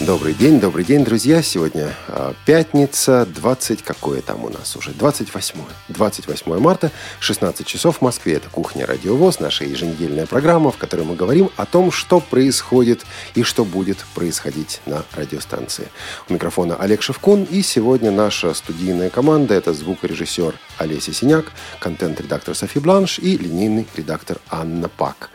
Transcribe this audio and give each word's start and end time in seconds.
Добрый 0.00 0.32
день, 0.32 0.60
добрый 0.60 0.84
день, 0.84 1.04
друзья. 1.04 1.42
Сегодня 1.42 1.92
а, 2.06 2.32
пятница, 2.46 3.26
20, 3.26 3.82
какое 3.82 4.22
там 4.22 4.44
у 4.44 4.48
нас 4.48 4.76
уже? 4.76 4.92
28. 4.92 5.56
28 5.88 6.58
марта, 6.60 6.92
16 7.18 7.66
часов 7.66 7.98
в 7.98 8.02
Москве. 8.02 8.34
Это 8.34 8.48
«Кухня 8.48 8.86
Радиовоз», 8.86 9.40
наша 9.40 9.64
еженедельная 9.64 10.26
программа, 10.26 10.70
в 10.70 10.76
которой 10.76 11.04
мы 11.04 11.16
говорим 11.16 11.50
о 11.56 11.66
том, 11.66 11.90
что 11.90 12.20
происходит 12.20 13.04
и 13.34 13.42
что 13.42 13.64
будет 13.64 13.98
происходить 14.14 14.80
на 14.86 15.02
радиостанции. 15.16 15.88
У 16.28 16.32
микрофона 16.34 16.76
Олег 16.76 17.02
Шевкун, 17.02 17.42
и 17.42 17.60
сегодня 17.62 18.12
наша 18.12 18.54
студийная 18.54 19.10
команда– 19.10 19.54
это 19.56 19.72
звукорежиссер 19.72 20.54
Олеся 20.78 21.12
Синяк, 21.12 21.46
контент-редактор 21.80 22.54
Софи 22.54 22.78
Бланш 22.78 23.18
и 23.18 23.36
линейный 23.36 23.84
редактор 23.96 24.38
Анна 24.48 24.88
Пак. 24.88 25.30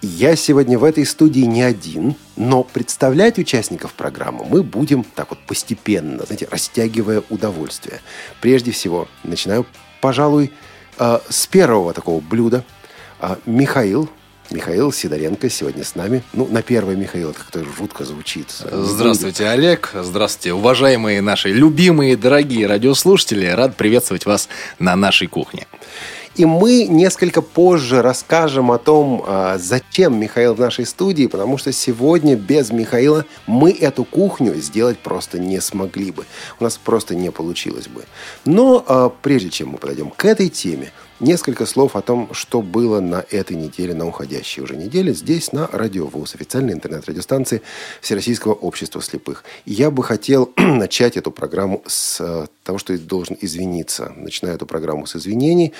Я 0.00 0.36
сегодня 0.36 0.78
в 0.78 0.84
этой 0.84 1.04
студии 1.04 1.40
не 1.40 1.62
один, 1.62 2.14
но 2.36 2.62
представлять 2.62 3.36
участников 3.38 3.94
программы 3.94 4.44
мы 4.44 4.62
будем 4.62 5.02
так 5.02 5.30
вот 5.30 5.40
постепенно, 5.40 6.24
знаете, 6.24 6.46
растягивая 6.48 7.24
удовольствие. 7.30 8.00
Прежде 8.40 8.70
всего, 8.70 9.08
начинаю, 9.24 9.66
пожалуй, 10.00 10.52
э, 10.98 11.18
с 11.28 11.48
первого 11.48 11.92
такого 11.94 12.20
блюда. 12.20 12.64
Э, 13.20 13.36
Михаил, 13.44 14.08
Михаил 14.52 14.92
Сидоренко 14.92 15.50
сегодня 15.50 15.82
с 15.82 15.96
нами. 15.96 16.22
Ну, 16.32 16.46
на 16.46 16.62
первое 16.62 16.94
Михаил, 16.94 17.30
это 17.30 17.40
как-то 17.40 17.64
жутко 17.64 18.04
звучит. 18.04 18.50
Здравствуйте, 18.70 19.48
Олег. 19.48 19.90
Здравствуйте, 19.92 20.52
уважаемые 20.52 21.20
наши 21.22 21.48
любимые, 21.48 22.16
дорогие 22.16 22.68
радиослушатели. 22.68 23.46
Рад 23.46 23.76
приветствовать 23.76 24.26
вас 24.26 24.48
на 24.78 24.94
нашей 24.94 25.26
кухне. 25.26 25.66
И 26.36 26.44
мы 26.44 26.86
несколько 26.86 27.42
позже 27.42 28.02
расскажем 28.02 28.70
о 28.70 28.78
том, 28.78 29.24
а, 29.26 29.58
зачем 29.58 30.18
Михаил 30.18 30.54
в 30.54 30.60
нашей 30.60 30.86
студии, 30.86 31.26
потому 31.26 31.58
что 31.58 31.72
сегодня 31.72 32.36
без 32.36 32.70
Михаила 32.70 33.24
мы 33.46 33.72
эту 33.72 34.04
кухню 34.04 34.54
сделать 34.54 34.98
просто 34.98 35.38
не 35.38 35.60
смогли 35.60 36.12
бы. 36.12 36.24
У 36.60 36.64
нас 36.64 36.76
просто 36.76 37.14
не 37.14 37.30
получилось 37.30 37.88
бы. 37.88 38.04
Но 38.44 38.84
а, 38.86 39.10
прежде 39.10 39.50
чем 39.50 39.70
мы 39.70 39.78
подойдем 39.78 40.10
к 40.10 40.24
этой 40.24 40.48
теме, 40.48 40.92
Несколько 41.20 41.66
слов 41.66 41.96
о 41.96 42.00
том, 42.00 42.28
что 42.32 42.62
было 42.62 43.00
на 43.00 43.24
этой 43.30 43.56
неделе, 43.56 43.92
на 43.92 44.06
уходящей 44.06 44.62
уже 44.62 44.76
неделе, 44.76 45.12
здесь 45.12 45.50
на 45.52 45.66
Радио 45.66 46.06
ВУЗ, 46.06 46.36
официальной 46.36 46.74
интернет-радиостанции 46.74 47.60
Всероссийского 48.00 48.52
общества 48.52 49.02
слепых. 49.02 49.42
И 49.64 49.72
я 49.72 49.90
бы 49.90 50.04
хотел 50.04 50.52
начать 50.56 51.16
эту 51.16 51.32
программу 51.32 51.82
с 51.88 52.20
э, 52.20 52.46
того, 52.62 52.78
что 52.78 52.96
должен 52.96 53.36
извиниться. 53.40 54.12
Начинаю 54.14 54.54
эту 54.54 54.66
программу 54.66 55.06
с 55.06 55.16
извинений, 55.16 55.72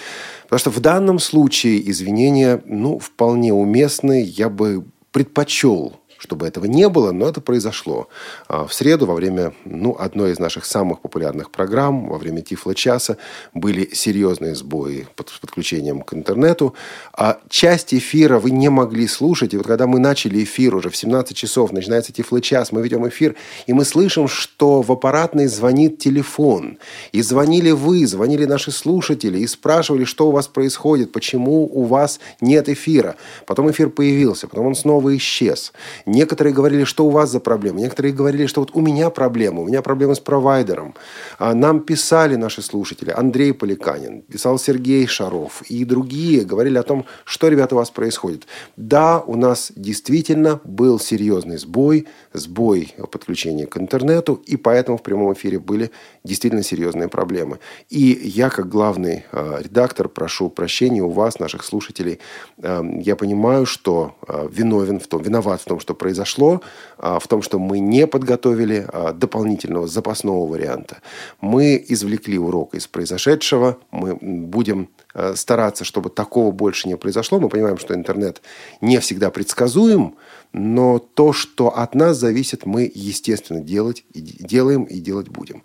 потому 0.44 0.58
что 0.58 0.70
в 0.70 0.80
данном 0.80 1.20
случае 1.20 1.88
извинения, 1.88 2.60
ну, 2.66 2.98
вполне 2.98 3.52
уместны. 3.52 4.24
Я 4.24 4.48
бы 4.48 4.84
предпочел 5.12 6.00
чтобы 6.18 6.46
этого 6.46 6.66
не 6.66 6.88
было, 6.88 7.12
но 7.12 7.28
это 7.28 7.40
произошло. 7.40 8.08
А, 8.48 8.66
в 8.66 8.74
среду 8.74 9.06
во 9.06 9.14
время 9.14 9.52
ну, 9.64 9.96
одной 9.98 10.32
из 10.32 10.38
наших 10.38 10.64
самых 10.64 11.00
популярных 11.00 11.50
программ, 11.50 12.08
во 12.08 12.18
время 12.18 12.42
Тифла-часа, 12.42 13.16
были 13.54 13.88
серьезные 13.92 14.54
сбои 14.54 15.06
под 15.14 15.32
подключением 15.40 16.02
к 16.02 16.14
интернету. 16.14 16.74
А 17.12 17.38
часть 17.48 17.94
эфира 17.94 18.38
вы 18.38 18.50
не 18.50 18.68
могли 18.68 19.06
слушать. 19.06 19.54
И 19.54 19.56
вот 19.56 19.66
когда 19.66 19.86
мы 19.86 20.00
начали 20.00 20.42
эфир 20.42 20.74
уже 20.74 20.90
в 20.90 20.96
17 20.96 21.36
часов, 21.36 21.72
начинается 21.72 22.12
Тифла-час, 22.12 22.72
мы 22.72 22.82
ведем 22.82 23.08
эфир, 23.08 23.36
и 23.66 23.72
мы 23.72 23.84
слышим, 23.84 24.26
что 24.26 24.82
в 24.82 24.90
аппаратной 24.90 25.46
звонит 25.46 25.98
телефон. 25.98 26.78
И 27.12 27.22
звонили 27.22 27.70
вы, 27.70 28.06
звонили 28.06 28.44
наши 28.44 28.72
слушатели, 28.72 29.38
и 29.38 29.46
спрашивали, 29.46 30.04
что 30.04 30.28
у 30.28 30.32
вас 30.32 30.48
происходит, 30.48 31.12
почему 31.12 31.64
у 31.72 31.84
вас 31.84 32.18
нет 32.40 32.68
эфира. 32.68 33.16
Потом 33.46 33.70
эфир 33.70 33.88
появился, 33.88 34.48
потом 34.48 34.66
он 34.66 34.74
снова 34.74 35.16
исчез. 35.16 35.72
Некоторые 36.08 36.54
говорили, 36.54 36.84
что 36.84 37.04
у 37.04 37.10
вас 37.10 37.30
за 37.30 37.38
проблемы. 37.38 37.80
Некоторые 37.80 38.14
говорили, 38.14 38.46
что 38.46 38.60
вот 38.60 38.70
у 38.72 38.80
меня 38.80 39.10
проблема, 39.10 39.60
у 39.60 39.66
меня 39.66 39.82
проблема 39.82 40.14
с 40.14 40.20
провайдером. 40.20 40.94
А 41.38 41.52
нам 41.54 41.80
писали 41.80 42.36
наши 42.36 42.62
слушатели, 42.62 43.10
Андрей 43.10 43.52
Поликанин, 43.52 44.22
писал 44.22 44.58
Сергей 44.58 45.06
Шаров 45.06 45.62
и 45.68 45.84
другие, 45.84 46.46
говорили 46.46 46.78
о 46.78 46.82
том, 46.82 47.04
что, 47.24 47.48
ребята, 47.48 47.74
у 47.74 47.78
вас 47.78 47.90
происходит. 47.90 48.46
Да, 48.76 49.20
у 49.20 49.36
нас 49.36 49.70
действительно 49.76 50.60
был 50.64 50.98
серьезный 50.98 51.58
сбой, 51.58 52.06
сбой 52.32 52.94
подключения 53.12 53.66
к 53.66 53.76
интернету, 53.76 54.42
и 54.46 54.56
поэтому 54.56 54.96
в 54.96 55.02
прямом 55.02 55.34
эфире 55.34 55.58
были 55.58 55.90
действительно 56.24 56.62
серьезные 56.62 57.08
проблемы. 57.08 57.58
И 57.90 58.18
я, 58.24 58.48
как 58.48 58.70
главный 58.70 59.24
э, 59.30 59.60
редактор, 59.62 60.08
прошу 60.08 60.48
прощения 60.48 61.02
у 61.02 61.10
вас, 61.10 61.38
наших 61.38 61.64
слушателей. 61.64 62.18
Э, 62.56 62.82
я 63.02 63.14
понимаю, 63.14 63.66
что 63.66 64.14
э, 64.26 64.48
виновен 64.50 65.00
в 65.00 65.06
том, 65.06 65.22
виноват 65.22 65.60
в 65.60 65.64
том, 65.64 65.80
что 65.80 65.97
произошло, 65.98 66.62
а, 66.96 67.18
в 67.18 67.28
том, 67.28 67.42
что 67.42 67.58
мы 67.58 67.80
не 67.80 68.06
подготовили 68.06 68.86
а, 68.88 69.12
дополнительного 69.12 69.86
запасного 69.86 70.46
варианта. 70.46 70.98
Мы 71.40 71.84
извлекли 71.88 72.38
урок 72.38 72.74
из 72.74 72.86
произошедшего, 72.86 73.76
мы 73.90 74.16
будем 74.20 74.88
стараться, 75.34 75.84
чтобы 75.84 76.10
такого 76.10 76.50
больше 76.50 76.88
не 76.88 76.96
произошло. 76.96 77.40
Мы 77.40 77.48
понимаем, 77.48 77.78
что 77.78 77.94
интернет 77.94 78.42
не 78.80 78.98
всегда 79.00 79.30
предсказуем, 79.30 80.14
но 80.52 80.98
то, 80.98 81.32
что 81.32 81.76
от 81.76 81.94
нас 81.94 82.16
зависит, 82.16 82.64
мы, 82.64 82.90
естественно, 82.94 83.60
делать, 83.60 84.04
и 84.14 84.20
делаем 84.20 84.84
и 84.84 84.98
делать 84.98 85.28
будем. 85.28 85.62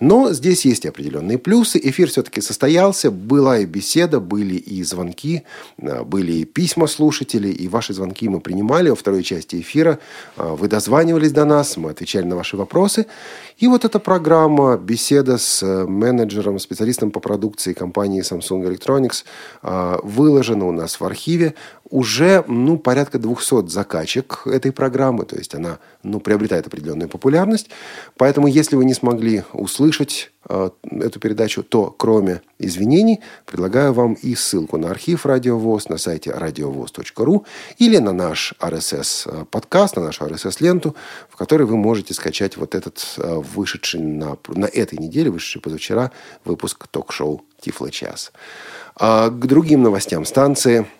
Но 0.00 0.32
здесь 0.32 0.64
есть 0.64 0.84
определенные 0.84 1.38
плюсы. 1.38 1.78
Эфир 1.82 2.08
все-таки 2.08 2.40
состоялся, 2.40 3.10
была 3.10 3.58
и 3.58 3.66
беседа, 3.66 4.18
были 4.18 4.56
и 4.56 4.82
звонки, 4.82 5.42
а, 5.80 6.02
были 6.02 6.32
и 6.32 6.44
письма 6.44 6.86
слушателей, 6.86 7.52
и 7.52 7.68
ваши 7.68 7.92
звонки 7.92 8.28
мы 8.28 8.40
принимали 8.40 8.88
во 8.88 8.96
второй 8.96 9.22
части 9.22 9.60
эфира. 9.60 10.00
А, 10.36 10.56
вы 10.56 10.66
дозванивались 10.66 11.30
до 11.30 11.44
нас, 11.44 11.76
мы 11.76 11.90
отвечали 11.90 12.24
на 12.24 12.34
ваши 12.34 12.56
вопросы. 12.56 13.06
И 13.62 13.68
вот 13.68 13.84
эта 13.84 14.00
программа, 14.00 14.76
беседа 14.76 15.38
с 15.38 15.62
э, 15.62 15.86
менеджером, 15.86 16.58
специалистом 16.58 17.12
по 17.12 17.20
продукции 17.20 17.74
компании 17.74 18.20
Samsung 18.20 18.66
Electronics 18.66 19.24
а, 19.62 20.00
выложена 20.02 20.66
у 20.66 20.72
нас 20.72 20.98
в 20.98 21.04
архиве. 21.04 21.54
Уже 21.92 22.42
ну, 22.48 22.78
порядка 22.78 23.18
200 23.18 23.68
закачек 23.68 24.46
этой 24.46 24.72
программы, 24.72 25.26
то 25.26 25.36
есть 25.36 25.54
она 25.54 25.78
ну, 26.02 26.20
приобретает 26.20 26.66
определенную 26.66 27.10
популярность. 27.10 27.68
Поэтому, 28.16 28.46
если 28.46 28.76
вы 28.76 28.86
не 28.86 28.94
смогли 28.94 29.44
услышать 29.52 30.32
э, 30.48 30.70
эту 30.90 31.20
передачу, 31.20 31.62
то 31.62 31.94
кроме 31.94 32.40
извинений 32.58 33.20
предлагаю 33.44 33.92
вам 33.92 34.14
и 34.14 34.34
ссылку 34.34 34.78
на 34.78 34.90
архив 34.90 35.26
Радиовоз 35.26 35.90
на 35.90 35.98
сайте 35.98 36.30
radiovoz.ru 36.30 37.44
или 37.76 37.98
на 37.98 38.12
наш 38.12 38.54
RSS-подкаст, 38.58 39.96
на 39.96 40.04
нашу 40.04 40.24
RSS-ленту, 40.24 40.96
в 41.28 41.36
которой 41.36 41.64
вы 41.64 41.76
можете 41.76 42.14
скачать 42.14 42.56
вот 42.56 42.74
этот 42.74 43.04
э, 43.18 43.34
вышедший 43.54 44.00
на, 44.00 44.38
на 44.48 44.64
этой 44.64 44.98
неделе, 44.98 45.30
вышедший 45.30 45.60
позавчера 45.60 46.10
выпуск 46.46 46.86
ток-шоу 46.88 47.42
«Тифло 47.60 47.90
час». 47.90 48.32
А 48.96 49.28
к 49.28 49.46
другим 49.46 49.82
новостям 49.82 50.24
станции– 50.24 50.86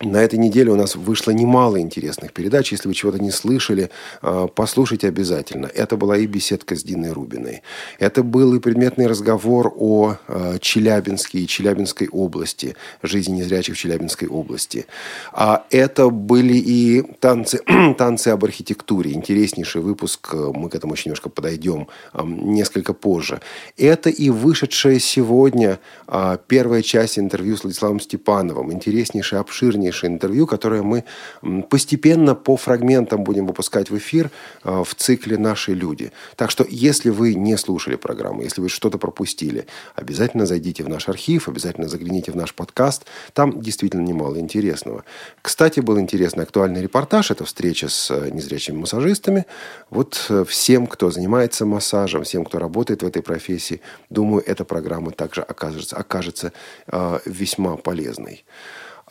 на 0.00 0.16
этой 0.16 0.38
неделе 0.38 0.72
у 0.72 0.76
нас 0.76 0.96
вышло 0.96 1.30
немало 1.30 1.80
интересных 1.80 2.32
передач. 2.32 2.72
Если 2.72 2.88
вы 2.88 2.94
чего-то 2.94 3.22
не 3.22 3.30
слышали, 3.30 3.90
а, 4.20 4.48
послушайте 4.48 5.06
обязательно. 5.06 5.66
Это 5.66 5.96
была 5.96 6.16
и 6.16 6.26
беседка 6.26 6.74
с 6.74 6.82
Диной 6.82 7.12
Рубиной. 7.12 7.62
Это 7.98 8.22
был 8.22 8.54
и 8.54 8.58
предметный 8.58 9.06
разговор 9.06 9.72
о 9.76 10.16
а, 10.26 10.58
Челябинске 10.58 11.40
и 11.40 11.46
Челябинской 11.46 12.08
области, 12.08 12.74
жизни 13.02 13.40
незрячих 13.40 13.76
в 13.76 13.78
Челябинской 13.78 14.28
области. 14.28 14.86
А 15.32 15.66
это 15.70 16.08
были 16.08 16.54
и 16.54 17.02
танцы, 17.20 17.60
танцы 17.98 18.28
об 18.28 18.44
архитектуре. 18.44 19.12
Интереснейший 19.12 19.82
выпуск. 19.82 20.34
Мы 20.34 20.68
к 20.68 20.74
этому 20.74 20.94
еще 20.94 21.10
немножко 21.10 21.28
подойдем 21.28 21.86
несколько 22.24 22.92
позже. 22.92 23.40
Это 23.76 24.10
и 24.10 24.30
вышедшая 24.30 24.98
сегодня 24.98 25.78
а, 26.08 26.38
первая 26.38 26.82
часть 26.82 27.18
интервью 27.18 27.56
с 27.56 27.62
Владиславом 27.62 28.00
Степановым. 28.00 28.72
Интереснейший, 28.72 29.38
обширнейший 29.38 29.91
интереснейшее 29.92 30.10
интервью, 30.10 30.46
которое 30.46 30.82
мы 30.82 31.04
постепенно 31.68 32.34
по 32.34 32.56
фрагментам 32.56 33.24
будем 33.24 33.46
выпускать 33.46 33.90
в 33.90 33.96
эфир 33.96 34.30
э, 34.64 34.82
в 34.84 34.94
цикле 34.94 35.38
«Наши 35.38 35.74
люди». 35.74 36.10
Так 36.36 36.50
что, 36.50 36.66
если 36.68 37.10
вы 37.10 37.34
не 37.34 37.56
слушали 37.56 37.96
программу, 37.96 38.42
если 38.42 38.62
вы 38.62 38.68
что-то 38.68 38.98
пропустили, 38.98 39.66
обязательно 39.94 40.46
зайдите 40.46 40.84
в 40.84 40.88
наш 40.88 41.08
архив, 41.08 41.48
обязательно 41.48 41.88
загляните 41.88 42.32
в 42.32 42.36
наш 42.36 42.54
подкаст. 42.54 43.04
Там 43.32 43.60
действительно 43.60 44.02
немало 44.02 44.38
интересного. 44.38 45.04
Кстати, 45.42 45.80
был 45.80 45.98
интересный 45.98 46.44
актуальный 46.44 46.82
репортаж. 46.82 47.30
Это 47.30 47.44
встреча 47.44 47.88
с 47.88 48.10
э, 48.10 48.30
незрячими 48.30 48.76
массажистами. 48.76 49.44
Вот 49.90 50.26
э, 50.30 50.44
всем, 50.48 50.86
кто 50.86 51.10
занимается 51.10 51.66
массажем, 51.66 52.22
всем, 52.22 52.44
кто 52.44 52.58
работает 52.58 53.02
в 53.02 53.06
этой 53.06 53.22
профессии, 53.22 53.80
думаю, 54.10 54.42
эта 54.46 54.64
программа 54.64 55.10
также 55.10 55.42
окажется, 55.42 55.96
окажется 55.96 56.52
весьма 57.26 57.76
полезной. 57.76 58.44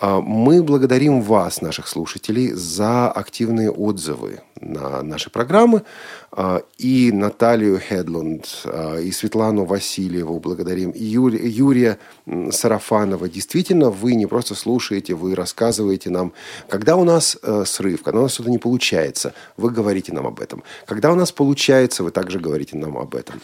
А, 0.02 0.20
мы 0.20 0.64
благодарим 0.64 1.22
вас, 1.22 1.62
наших 1.62 1.88
слушателей, 1.88 2.54
за 2.54 3.12
активные 3.12 3.70
отзывы 3.70 4.42
на 4.60 5.04
наши 5.04 5.30
программы. 5.30 5.84
А, 6.32 6.64
и 6.80 7.12
Наталью 7.12 7.80
Хедлунд, 7.80 8.64
а, 8.66 8.98
и 8.98 9.12
Светлану 9.12 9.66
Васильеву 9.66 10.40
благодарим, 10.40 10.90
и 10.90 11.04
Юрия 11.04 12.00
Сарафанова. 12.26 13.30
Действительно, 13.30 13.92
вы 13.92 14.16
не 14.16 14.26
просто 14.26 14.56
слушаете, 14.56 15.14
вы 15.14 15.36
рассказываете 15.36 16.10
нам, 16.10 16.34
когда 16.68 16.96
у 16.96 17.04
нас 17.04 17.38
э, 17.44 17.64
срыв, 17.68 18.02
когда 18.02 18.22
у 18.22 18.24
нас 18.24 18.34
что-то 18.34 18.50
не 18.50 18.58
получается, 18.58 19.36
вы 19.56 19.70
говорите 19.70 20.14
нам 20.14 20.26
об 20.26 20.40
этом. 20.40 20.64
Когда 20.88 21.12
у 21.12 21.16
нас 21.16 21.32
получается, 21.32 22.04
вы 22.04 22.10
также 22.10 22.40
говорите 22.40 22.76
нам 22.76 22.98
об 22.98 23.14
этом. 23.14 23.40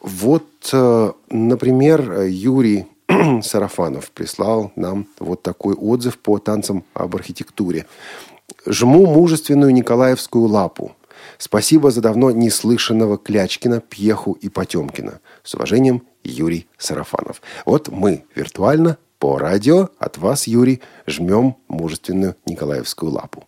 Вот, 0.00 0.44
э, 0.70 1.12
например, 1.30 2.24
Юрий 2.24 2.86
Сарафанов 3.42 4.10
прислал 4.10 4.72
нам 4.76 5.06
вот 5.18 5.42
такой 5.42 5.74
отзыв 5.74 6.18
по 6.18 6.38
танцам 6.38 6.84
об 6.94 7.16
архитектуре. 7.16 7.86
«Жму 8.66 9.06
мужественную 9.06 9.72
Николаевскую 9.72 10.46
лапу. 10.46 10.92
Спасибо 11.38 11.90
за 11.90 12.00
давно 12.00 12.30
неслышанного 12.30 13.18
Клячкина, 13.18 13.80
Пьеху 13.80 14.32
и 14.32 14.48
Потемкина. 14.48 15.20
С 15.42 15.54
уважением, 15.54 16.02
Юрий 16.22 16.66
Сарафанов». 16.76 17.40
Вот 17.64 17.88
мы 17.88 18.24
виртуально 18.34 18.98
по 19.18 19.38
радио 19.38 19.88
от 19.98 20.18
вас, 20.18 20.46
Юрий, 20.46 20.80
жмем 21.06 21.56
мужественную 21.68 22.36
Николаевскую 22.46 23.10
лапу. 23.10 23.44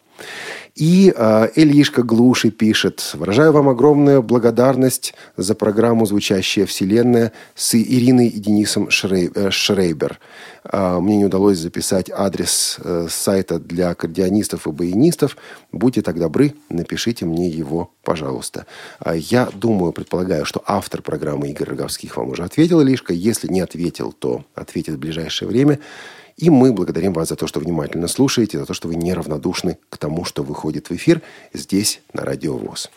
И 0.74 1.12
э, 1.14 1.48
Ильишка 1.56 2.02
Глуши 2.02 2.50
пишет. 2.50 3.12
«Выражаю 3.14 3.52
вам 3.52 3.68
огромную 3.68 4.22
благодарность 4.22 5.14
за 5.36 5.54
программу 5.54 6.06
«Звучащая 6.06 6.64
вселенная» 6.66 7.32
с 7.54 7.74
Ириной 7.74 8.28
и 8.28 8.38
Денисом 8.38 8.88
э, 8.88 9.50
Шрейбер. 9.50 10.18
Э, 10.64 10.98
мне 11.00 11.16
не 11.16 11.24
удалось 11.24 11.58
записать 11.58 12.10
адрес 12.10 12.78
э, 12.82 13.08
сайта 13.10 13.58
для 13.58 13.90
аккордеонистов 13.90 14.66
и 14.66 14.70
баянистов. 14.70 15.36
Будьте 15.72 16.02
так 16.02 16.18
добры, 16.18 16.54
напишите 16.68 17.26
мне 17.26 17.48
его, 17.48 17.90
пожалуйста. 18.02 18.66
Э, 19.04 19.16
я 19.16 19.48
думаю, 19.52 19.92
предполагаю, 19.92 20.44
что 20.44 20.62
автор 20.66 21.02
программы 21.02 21.50
Игорь 21.50 21.70
Роговских 21.70 22.16
вам 22.16 22.30
уже 22.30 22.44
ответил, 22.44 22.80
Ильишка. 22.82 23.12
Если 23.12 23.48
не 23.48 23.60
ответил, 23.60 24.12
то 24.12 24.44
ответит 24.54 24.94
в 24.94 24.98
ближайшее 24.98 25.48
время. 25.48 25.78
И 26.40 26.48
мы 26.48 26.72
благодарим 26.72 27.12
вас 27.12 27.28
за 27.28 27.36
то, 27.36 27.46
что 27.46 27.60
внимательно 27.60 28.08
слушаете, 28.08 28.58
за 28.58 28.64
то, 28.64 28.72
что 28.72 28.88
вы 28.88 28.94
неравнодушны 28.94 29.76
к 29.90 29.98
тому, 29.98 30.24
что 30.24 30.42
выходит 30.42 30.88
в 30.88 30.92
эфир 30.92 31.20
здесь, 31.52 32.00
на 32.14 32.24
Радио 32.24 32.56
ВОЗ. 32.56 32.90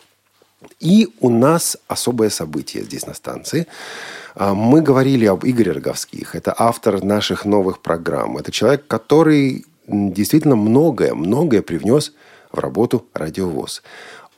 И 0.79 1.09
у 1.19 1.29
нас 1.29 1.77
особое 1.89 2.29
событие 2.29 2.83
здесь 2.83 3.05
на 3.05 3.13
станции. 3.13 3.67
А, 4.35 4.53
мы 4.53 4.81
говорили 4.81 5.25
об 5.25 5.45
Игоре 5.45 5.73
Роговских. 5.73 6.35
Это 6.35 6.55
автор 6.57 7.03
наших 7.03 7.43
новых 7.43 7.81
программ. 7.81 8.37
Это 8.37 8.49
человек, 8.51 8.87
который 8.87 9.65
действительно 9.87 10.55
многое, 10.55 11.13
многое 11.13 11.61
привнес 11.61 12.13
в 12.53 12.59
работу 12.59 13.05
Радиовоз. 13.13 13.83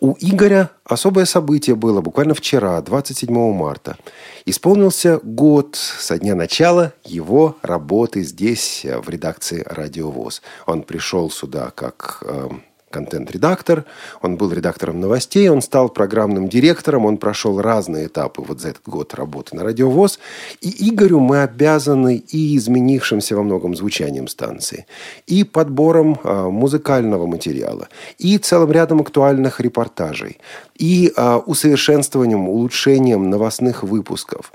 У 0.06 0.16
Игоря 0.19 0.69
особое 0.84 1.25
событие 1.25 1.75
было 1.75 2.00
буквально 2.00 2.36
вчера, 2.36 2.80
27 2.80 3.28
марта. 3.54 3.98
Исполнился 4.46 5.19
год 5.24 5.78
со 5.78 6.19
дня 6.19 6.36
начала 6.36 6.94
его 7.04 7.57
работы 7.63 8.22
здесь, 8.22 8.86
э, 8.86 9.00
в 9.00 9.10
редакции 9.10 9.63
«Радиовоз». 9.66 10.44
Он 10.68 10.84
пришел 10.84 11.31
сюда 11.31 11.72
как 11.72 12.19
э, 12.22 12.50
контент-редактор, 12.95 13.83
он 14.21 14.38
был 14.38 14.53
редактором 14.53 15.01
новостей, 15.01 15.50
он 15.50 15.62
стал 15.62 15.89
программным 15.89 16.47
директором, 16.47 17.06
он 17.06 17.18
прошел 17.18 17.62
разные 17.62 18.06
этапы 18.07 18.42
вот 18.42 18.62
за 18.62 18.69
этот 18.69 18.83
год 18.86 19.13
работы 19.13 19.56
на 19.56 19.63
радиовоз. 19.63 20.19
И 20.62 20.89
Игорю 20.89 21.19
мы 21.19 21.44
обязаны 21.44 22.15
и 22.15 22.56
изменившимся 22.57 23.36
во 23.36 23.44
многом 23.44 23.75
звучанием 23.75 24.27
станции, 24.27 24.86
и 25.27 25.44
подбором 25.44 26.18
э, 26.24 26.50
музыкального 26.50 27.25
материала, 27.27 27.88
и 28.18 28.38
целым 28.38 28.71
рядом 28.71 29.01
актуальных 29.01 29.59
репортажей, 29.59 30.38
и 30.80 31.12
э, 31.15 31.36
усовершенствованием, 31.45 32.48
улучшением 32.48 33.30
новостных 33.30 33.83
выпусков, 33.83 34.53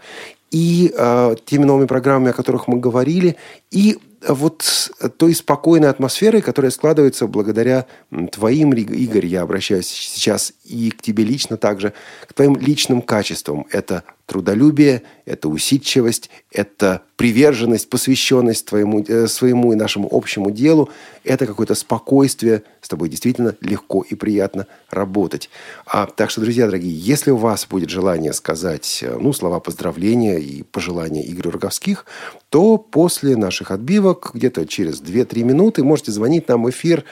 и 0.50 0.93
э, 0.96 1.34
теми 1.44 1.64
новыми 1.64 1.86
программами, 1.86 2.31
о 2.31 2.32
которых 2.32 2.69
мы 2.69 2.81
говорили, 2.81 3.36
и 3.70 3.98
вот 4.26 4.90
той 5.17 5.34
спокойной 5.34 5.88
атмосферой, 5.88 6.43
которая 6.43 6.70
складывается 6.70 7.26
благодаря 7.26 7.87
твоим, 8.32 8.72
Игорь, 8.72 9.26
я 9.26 9.43
обращаюсь 9.43 9.87
сейчас 9.87 10.52
и 10.64 10.90
к 10.90 11.02
тебе 11.02 11.25
лично 11.25 11.56
также, 11.56 11.93
к 12.26 12.34
твоим 12.34 12.56
личным 12.56 13.02
качествам. 13.02 13.67
Это 13.70 14.05
трудолюбие, 14.31 15.03
это 15.27 15.49
усидчивость, 15.49 16.31
это 16.53 17.03
приверженность, 17.17 17.91
посвященность 17.91 18.65
твоему, 18.65 19.05
э, 19.06 19.27
своему 19.27 19.73
и 19.73 19.77
нашему 19.77 20.09
общему 20.11 20.53
делу, 20.53 20.88
это 21.25 21.47
какое-то 21.47 21.75
спокойствие, 21.75 22.62
с 22.81 22.88
тобой 22.88 23.09
действительно 23.09 23.56
легко 23.61 24.03
и 24.09 24.15
приятно 24.15 24.69
работать. 24.88 25.50
А, 25.85 26.06
так 26.06 26.31
что, 26.31 26.41
друзья 26.41 26.67
дорогие, 26.67 26.97
если 26.97 27.32
у 27.32 27.37
вас 27.37 27.67
будет 27.67 27.91
желание 27.91 28.32
сказать 28.32 29.00
э, 29.03 29.19
ну, 29.21 29.32
слова 29.32 29.59
поздравления 29.59 30.38
и 30.38 30.62
пожелания 30.62 31.29
Игорю 31.29 31.50
Роговских, 31.50 32.06
то 32.50 32.79
после 32.79 33.37
наших 33.37 33.73
отбивок, 33.73 34.31
где-то 34.32 34.65
через 34.65 35.03
2-3 35.03 35.43
минуты, 35.43 35.82
можете 35.82 36.12
звонить 36.12 36.49
нам 36.49 36.62
в 36.62 36.71
эфир 36.71 37.05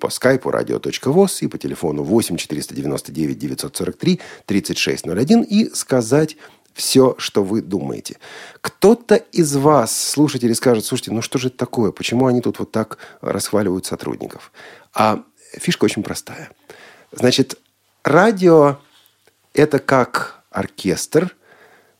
по 0.00 0.10
скайпу 0.10 0.50
radio.voz 0.50 1.38
и 1.42 1.46
по 1.46 1.58
телефону 1.58 2.02
8 2.02 2.36
499 2.36 3.38
943 3.38 4.20
3601 4.46 5.42
и 5.42 5.70
сказать 5.72 6.36
все, 6.76 7.14
что 7.16 7.42
вы 7.42 7.62
думаете. 7.62 8.18
Кто-то 8.60 9.16
из 9.16 9.56
вас, 9.56 9.98
слушатели, 9.98 10.52
скажет, 10.52 10.84
слушайте, 10.84 11.10
ну 11.10 11.22
что 11.22 11.38
же 11.38 11.48
это 11.48 11.56
такое? 11.56 11.90
Почему 11.90 12.26
они 12.26 12.42
тут 12.42 12.58
вот 12.58 12.70
так 12.70 12.98
расхваливают 13.22 13.86
сотрудников? 13.86 14.52
А 14.92 15.22
фишка 15.54 15.86
очень 15.86 16.02
простая. 16.02 16.50
Значит, 17.12 17.58
радио– 18.04 18.78
это 19.54 19.78
как 19.78 20.42
оркестр, 20.50 21.34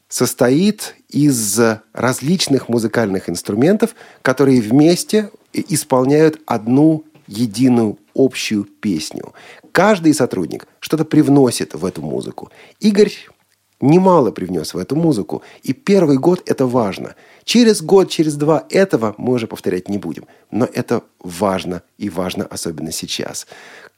состоит 0.08 0.94
из 1.08 1.58
различных 1.94 2.68
музыкальных 2.68 3.30
инструментов, 3.30 3.94
которые 4.20 4.60
вместе 4.60 5.30
исполняют 5.54 6.40
одну 6.46 7.04
единую 7.26 7.98
общую 8.14 8.64
песню. 8.64 9.32
Каждый 9.72 10.12
сотрудник 10.12 10.68
что-то 10.80 11.06
привносит 11.06 11.74
в 11.74 11.84
эту 11.84 12.02
музыку. 12.02 12.50
Игорь 12.78 13.12
немало 13.80 14.30
привнес 14.30 14.74
в 14.74 14.78
эту 14.78 14.96
музыку. 14.96 15.42
И 15.62 15.72
первый 15.72 16.18
год 16.18 16.42
это 16.46 16.66
важно. 16.66 17.14
Через 17.44 17.82
год, 17.82 18.10
через 18.10 18.34
два 18.34 18.66
этого 18.70 19.14
мы 19.18 19.34
уже 19.34 19.46
повторять 19.46 19.88
не 19.88 19.98
будем. 19.98 20.26
Но 20.50 20.68
это 20.72 21.02
важно 21.20 21.82
и 21.98 22.08
важно 22.08 22.44
особенно 22.44 22.92
сейчас. 22.92 23.46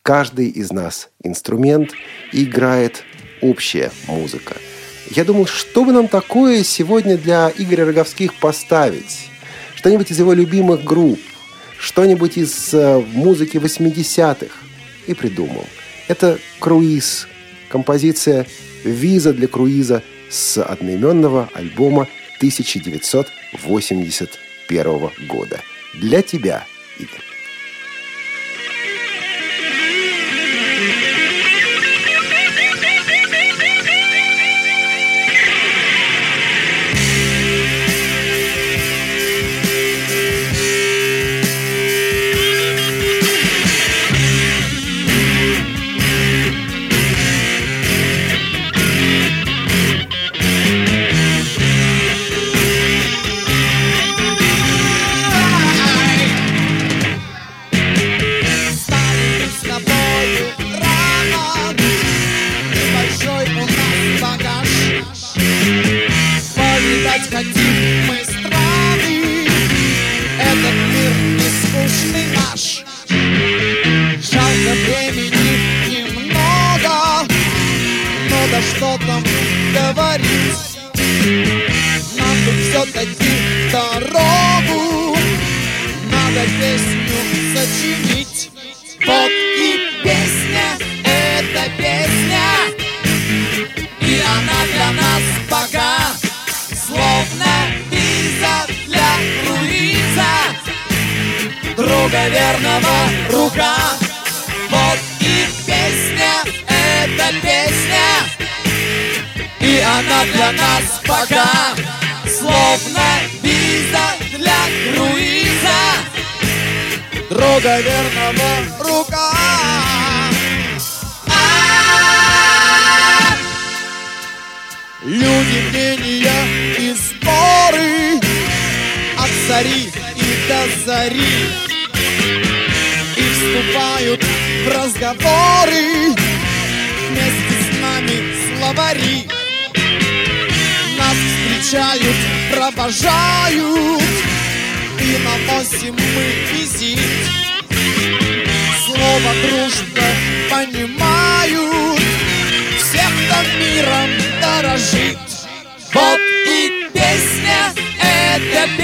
Каждый 0.02 0.48
из 0.48 0.72
нас 0.72 1.10
инструмент 1.22 1.92
играет 2.32 3.04
общая 3.40 3.90
музыка. 4.06 4.54
Я 5.10 5.24
думал, 5.24 5.46
что 5.46 5.84
бы 5.84 5.92
нам 5.92 6.08
такое 6.08 6.62
сегодня 6.62 7.16
для 7.16 7.50
Игоря 7.56 7.86
Роговских 7.86 8.34
поставить? 8.34 9.30
Что-нибудь 9.74 10.10
из 10.10 10.18
его 10.18 10.32
любимых 10.32 10.84
групп, 10.84 11.20
что-нибудь 11.78 12.36
из 12.36 12.74
э, 12.74 12.98
музыки 13.12 13.56
80-х. 13.56 14.54
И 15.06 15.14
придумал. 15.14 15.64
Это 16.08 16.38
«Круиз», 16.58 17.26
композиция 17.70 18.46
виза 18.90 19.32
для 19.32 19.48
круиза 19.48 20.02
с 20.30 20.62
одноименного 20.62 21.48
альбома 21.54 22.06
1981 22.38 25.10
года. 25.28 25.60
Для 25.94 26.22
тебя, 26.22 26.66
Игорь. 26.98 27.37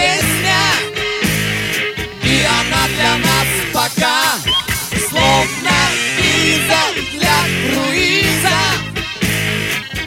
Песня. 0.04 0.62
И 2.22 2.36
она 2.60 2.82
для 2.96 3.16
нас 3.28 3.48
пока 3.72 4.20
Словно 5.08 5.78
виза 6.18 6.82
для 7.14 7.38
круиза. 7.64 8.60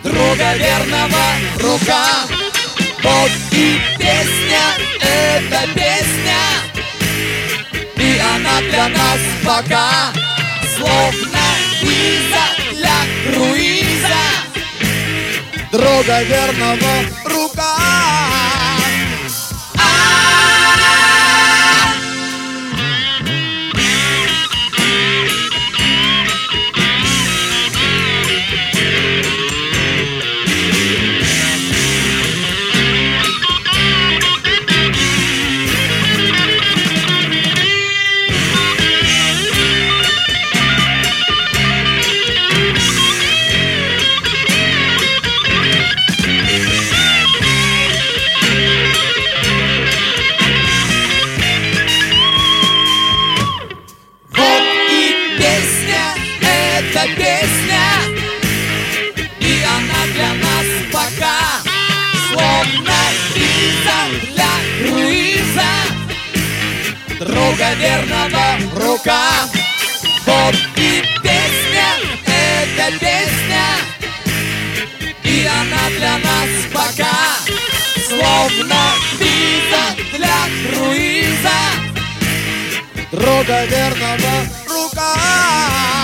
Друга 0.03 0.49
верного 0.65 1.25
рука 1.59 2.05
Вот 3.03 3.31
и 3.51 3.79
песня, 3.97 4.65
это 5.01 5.61
песня. 5.73 6.41
И 7.97 8.19
она 8.33 8.61
для 8.69 8.87
нас 8.89 9.21
пока 9.43 9.89
Словно 10.75 11.45
виза 11.81 12.45
для 12.77 12.99
круиза. 13.25 14.23
Друга 15.71 16.23
верного 16.23 16.93
рука 17.25 17.46
рука. 68.97 69.49
Вот 70.25 70.55
и 70.75 71.03
песня, 71.21 71.87
это 72.25 72.99
песня, 72.99 73.65
и 75.23 75.45
она 75.45 75.89
для 75.97 76.17
нас 76.17 76.49
пока 76.73 77.17
словно 78.07 78.81
виза 79.19 80.17
для 80.17 80.39
круиза 80.69 81.59
друга 83.11 83.65
верного 83.65 84.45
рука. 84.67 85.96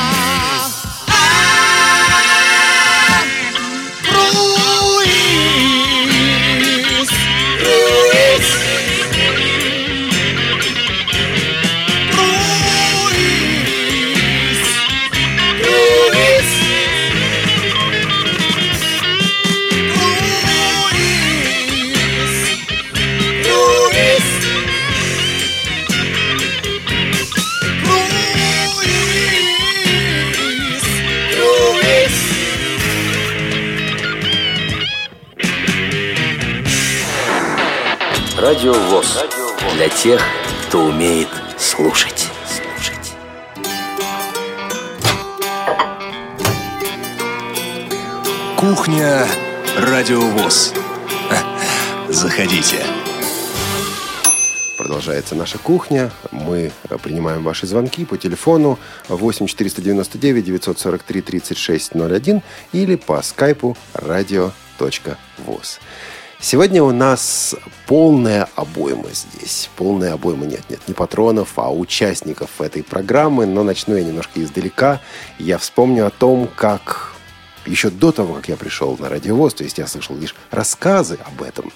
Тех, 40.04 40.22
кто 40.68 40.84
умеет 40.84 41.30
слушать. 41.58 42.28
Слушать. 42.46 43.14
Кухня 48.58 49.26
Радио 49.78 50.20
ВОЗ. 50.20 50.74
Заходите. 52.10 52.86
Продолжается 54.78 55.36
наша 55.36 55.58
кухня. 55.58 56.12
Мы 56.32 56.74
принимаем 57.02 57.42
ваши 57.42 57.66
звонки 57.66 58.04
по 58.04 58.18
телефону 58.18 58.78
8 59.08 59.48
499 59.48 60.44
943 60.44 61.22
3601 61.22 62.42
или 62.74 62.98
по 62.98 63.22
скайпу 63.22 63.78
radio.voz. 63.94 65.80
Сегодня 66.44 66.84
у 66.84 66.92
нас 66.92 67.56
полная 67.88 68.50
обойма 68.56 69.08
здесь. 69.14 69.70
Полная 69.78 70.12
обойма 70.12 70.46
нет, 70.46 70.64
нет, 70.70 70.82
не 70.90 70.94
патронов, 70.94 71.54
а 71.56 71.74
участников 71.74 72.60
этой 72.60 72.84
программы. 72.84 73.46
Но 73.46 73.64
начну 73.64 73.96
я 73.96 74.04
немножко 74.04 74.44
издалека. 74.44 75.00
Я 75.40 75.58
вспомню 75.58 76.06
о 76.06 76.10
том, 76.10 76.50
как 76.54 77.14
еще 77.66 77.90
до 77.90 78.12
того, 78.12 78.34
как 78.34 78.50
я 78.50 78.58
пришел 78.58 78.98
на 79.00 79.08
радиовоз, 79.08 79.54
то 79.54 79.64
есть 79.64 79.78
я 79.78 79.88
слышал 79.88 80.18
лишь 80.18 80.36
рассказы 80.52 81.18
об 81.26 81.42
этом, 81.44 81.72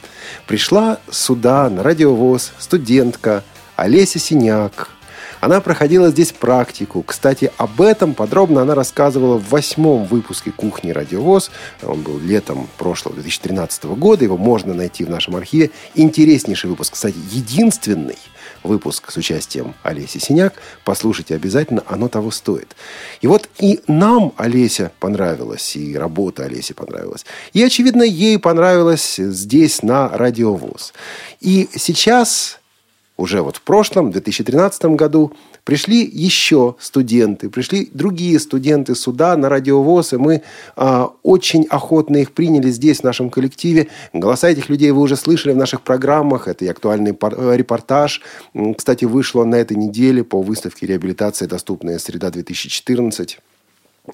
пришла 0.47 0.99
сюда 1.09 1.69
на 1.69 1.81
радиовоз 1.81 2.51
студентка 2.59 3.45
Олеся 3.77 4.19
Синяк. 4.19 4.96
Она 5.39 5.61
проходила 5.61 6.09
здесь 6.09 6.31
практику. 6.31 7.03
Кстати, 7.03 7.51
об 7.57 7.81
этом 7.81 8.13
подробно 8.13 8.61
она 8.61 8.75
рассказывала 8.75 9.37
в 9.37 9.49
восьмом 9.49 10.05
выпуске 10.05 10.51
«Кухни 10.51 10.91
Радиовоз». 10.91 11.51
Он 11.83 12.01
был 12.01 12.19
летом 12.19 12.67
прошлого 12.77 13.15
2013 13.15 13.85
года. 13.85 14.23
Его 14.23 14.37
можно 14.37 14.73
найти 14.73 15.03
в 15.03 15.09
нашем 15.09 15.35
архиве. 15.35 15.71
Интереснейший 15.95 16.69
выпуск. 16.69 16.93
Кстати, 16.93 17.17
единственный 17.31 18.17
выпуск 18.63 19.11
с 19.11 19.17
участием 19.17 19.75
Олеси 19.83 20.17
Синяк. 20.17 20.53
Послушайте 20.83 21.35
обязательно, 21.35 21.83
оно 21.87 22.07
того 22.07 22.31
стоит. 22.31 22.75
И 23.21 23.27
вот 23.27 23.49
и 23.59 23.81
нам 23.87 24.33
Олеся 24.37 24.91
понравилась, 24.99 25.75
и 25.75 25.95
работа 25.97 26.45
Олеси 26.45 26.73
понравилась. 26.73 27.25
И, 27.53 27.63
очевидно, 27.63 28.03
ей 28.03 28.39
понравилось 28.39 29.15
здесь, 29.17 29.83
на 29.83 30.09
Радиовоз. 30.09 30.93
И 31.39 31.69
сейчас 31.75 32.56
уже 33.17 33.41
вот 33.41 33.57
в 33.57 33.61
прошлом, 33.61 34.09
в 34.09 34.11
2013 34.11 34.85
году, 34.95 35.33
пришли 35.63 36.05
еще 36.05 36.75
студенты, 36.79 37.49
пришли 37.49 37.89
другие 37.93 38.39
студенты 38.39 38.95
сюда 38.95 39.35
на 39.35 39.49
радиовоз, 39.49 40.13
и 40.13 40.17
мы 40.17 40.43
а, 40.75 41.11
очень 41.23 41.65
охотно 41.69 42.17
их 42.17 42.31
приняли 42.31 42.69
здесь, 42.69 42.99
в 42.99 43.03
нашем 43.03 43.29
коллективе. 43.29 43.87
Голоса 44.13 44.49
этих 44.49 44.69
людей 44.69 44.91
вы 44.91 45.01
уже 45.01 45.15
слышали 45.15 45.53
в 45.53 45.57
наших 45.57 45.81
программах. 45.81 46.47
Это 46.47 46.65
и 46.65 46.67
актуальный 46.67 47.11
э, 47.19 47.55
репортаж. 47.57 48.21
Кстати, 48.77 49.05
вышло 49.05 49.43
на 49.43 49.55
этой 49.55 49.75
неделе 49.75 50.23
по 50.23 50.41
выставке 50.41 50.85
реабилитации 50.85 51.47
«Доступная 51.47 51.97
среда-2014». 51.97 53.37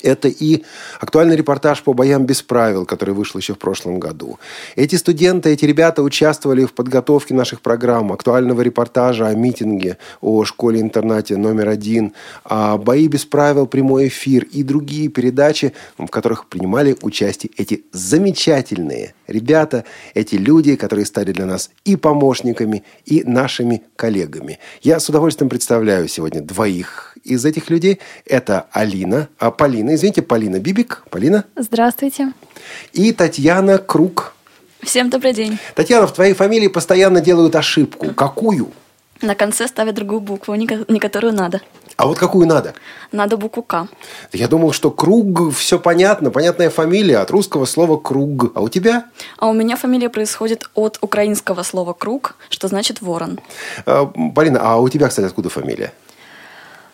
Это 0.02 0.28
и 0.28 0.64
актуальный 1.00 1.36
репортаж 1.36 1.84
по 1.84 1.94
боям 1.94 2.26
без 2.26 2.42
правил, 2.42 2.86
который 2.86 3.14
вышел 3.14 3.40
еще 3.40 3.54
в 3.54 3.60
прошлом 3.60 4.00
году. 4.00 4.40
Эти 4.76 4.96
студенты, 4.96 5.52
эти 5.52 5.66
ребята 5.66 6.02
участвовали 6.02 6.66
в 6.66 6.74
подготовке 6.74 7.34
наших 7.34 7.62
программ, 7.62 8.12
актуального 8.12 8.62
репортажа 8.62 9.28
о 9.28 9.36
митинге, 9.36 9.98
о 10.22 10.46
школе-интернате 10.46 11.38
номер 11.38 11.70
один, 11.70 12.14
о 12.44 12.78
бои 12.78 13.08
без 13.08 13.26
правил, 13.26 13.68
прямой 13.68 14.08
эфир 14.08 14.46
и 14.46 14.64
другие 14.64 15.10
передачи, 15.10 15.74
в 15.98 16.08
которых 16.08 16.48
принимали 16.48 16.98
участие 17.02 17.52
эти 17.58 17.84
замечательные 17.92 19.14
ребята, 19.28 19.86
эти 20.14 20.36
люди, 20.36 20.76
которые 20.76 21.06
стали 21.06 21.32
для 21.32 21.46
нас 21.46 21.70
и 21.86 21.96
помощниками, 21.96 22.84
и 23.06 23.24
нашими 23.24 23.84
коллегами. 23.96 24.60
Я 24.82 25.00
с 25.00 25.08
удовольствием 25.10 25.50
представляю 25.50 26.08
сегодня 26.08 26.42
двоих 26.42 27.13
из 27.24 27.46
этих 27.46 27.70
людей. 27.70 28.00
Это 28.26 28.68
Алина, 28.72 29.28
а 29.40 29.52
Полина, 29.52 29.96
извините, 29.96 30.22
Полина 30.22 30.60
Бибик, 30.60 31.04
Полина, 31.10 31.46
Здравствуйте. 31.56 32.34
и 32.92 33.12
Татьяна 33.12 33.78
Круг. 33.78 34.34
Всем 34.82 35.10
добрый 35.10 35.34
день. 35.34 35.58
Татьяна, 35.76 36.08
в 36.08 36.14
твоей 36.14 36.34
фамилии 36.34 36.68
постоянно 36.68 37.22
делают 37.22 37.56
ошибку. 37.56 38.14
Какую? 38.14 38.72
На 39.22 39.36
конце 39.36 39.68
ставят 39.70 39.96
другую 39.96 40.20
букву, 40.20 40.54
не 40.56 40.68
ко- 40.68 40.84
не 40.90 41.00
которую 41.00 41.32
надо. 41.34 41.62
А 41.96 42.08
вот 42.08 42.18
какую 42.18 42.46
надо? 42.48 42.74
Надо 43.14 43.38
букву 43.38 43.64
К. 43.64 43.88
Я 44.34 44.48
думал, 44.50 44.74
что 44.74 44.92
Круг, 44.92 45.54
все 45.54 45.80
понятно, 45.80 46.32
понятная 46.32 46.70
фамилия, 46.70 47.20
от 47.20 47.32
русского 47.32 47.64
слова 47.66 47.96
Круг. 47.98 48.52
А 48.56 48.62
у 48.62 48.68
тебя? 48.68 49.06
А 49.38 49.48
у 49.48 49.54
меня 49.54 49.78
фамилия 49.78 50.10
происходит 50.10 50.70
от 50.74 50.98
украинского 51.02 51.64
слова 51.64 51.94
«круг», 51.94 52.36
что 52.50 52.68
значит 52.68 53.02
«ворон». 53.02 53.40
А, 53.86 54.08
Полина, 54.36 54.60
а 54.62 54.78
у 54.78 54.90
тебя, 54.90 55.08
кстати, 55.08 55.28
откуда 55.28 55.48
фамилия? 55.50 55.94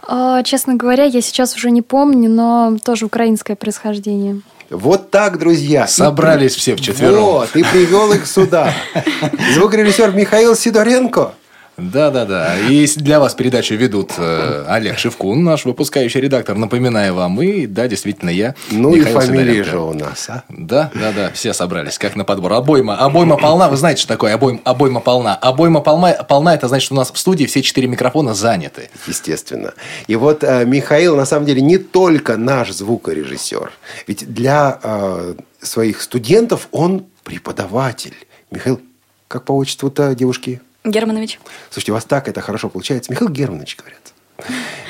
А, 0.07 0.43
Честно 0.43 0.75
говоря, 0.75 1.03
я 1.03 1.21
сейчас 1.21 1.55
уже 1.55 1.71
не 1.71 1.81
помню, 1.81 2.29
но 2.29 2.77
тоже 2.83 3.05
украинское 3.05 3.55
происхождение. 3.55 4.41
Вот 4.69 5.09
так, 5.09 5.39
друзья. 5.39 5.85
И 5.85 5.87
Собрались 5.87 6.53
при- 6.53 6.59
все 6.59 6.75
вчетвером. 6.75 7.23
Вот, 7.23 7.55
и 7.55 7.63
привел 7.63 8.11
их 8.13 8.27
сюда. 8.27 8.73
Звукорежиссер 9.55 10.11
Михаил 10.13 10.55
Сидоренко. 10.55 11.33
Да, 11.79 12.11
да, 12.11 12.25
да. 12.25 12.57
И 12.69 12.85
для 12.97 13.19
вас 13.19 13.33
передачу 13.35 13.75
ведут 13.75 14.13
э, 14.17 14.65
Олег 14.67 14.97
Шевкун, 14.97 15.43
наш 15.43 15.65
выпускающий 15.65 16.19
редактор, 16.19 16.57
напоминаю 16.57 17.13
вам. 17.13 17.41
И 17.41 17.65
да, 17.65 17.87
действительно, 17.87 18.29
я. 18.29 18.55
Ну 18.71 18.95
Михаил 18.95 19.19
и 19.19 19.21
Сидоренко. 19.21 19.69
же 19.69 19.79
у 19.79 19.93
нас, 19.93 20.29
а? 20.29 20.43
Да, 20.49 20.91
да, 20.93 21.11
да, 21.11 21.31
все 21.31 21.53
собрались, 21.53 21.97
как 21.97 22.15
на 22.15 22.25
подбор. 22.25 22.53
Обойма, 22.53 22.97
обойма 22.97 23.37
полна, 23.37 23.69
вы 23.69 23.77
знаете, 23.77 24.01
что 24.01 24.09
такое 24.09 24.33
обойма, 24.33 24.59
обойма 24.63 24.99
полна. 24.99 25.35
Обойма 25.35 25.81
полна, 25.81 26.13
полна, 26.13 26.55
это 26.55 26.67
значит, 26.67 26.85
что 26.85 26.95
у 26.95 26.97
нас 26.97 27.11
в 27.11 27.17
студии 27.17 27.45
все 27.45 27.61
четыре 27.61 27.87
микрофона 27.87 28.33
заняты. 28.33 28.89
Естественно. 29.07 29.73
И 30.07 30.15
вот 30.15 30.43
э, 30.43 30.65
Михаил, 30.65 31.15
на 31.15 31.25
самом 31.25 31.45
деле, 31.45 31.61
не 31.61 31.77
только 31.77 32.37
наш 32.37 32.71
звукорежиссер. 32.71 33.71
Ведь 34.07 34.33
для 34.33 34.79
э, 34.81 35.35
своих 35.61 36.01
студентов 36.01 36.67
он 36.71 37.05
преподаватель. 37.23 38.15
Михаил, 38.51 38.81
как 39.27 39.45
по 39.45 39.53
отчеству-то 39.53 40.15
девушки? 40.15 40.61
Германович. 40.83 41.39
Слушайте, 41.69 41.91
у 41.91 41.95
вас 41.95 42.05
так 42.05 42.27
это 42.27 42.41
хорошо 42.41 42.69
получается. 42.69 43.11
Михаил 43.11 43.29
Германович, 43.29 43.77
говорят. 43.77 44.13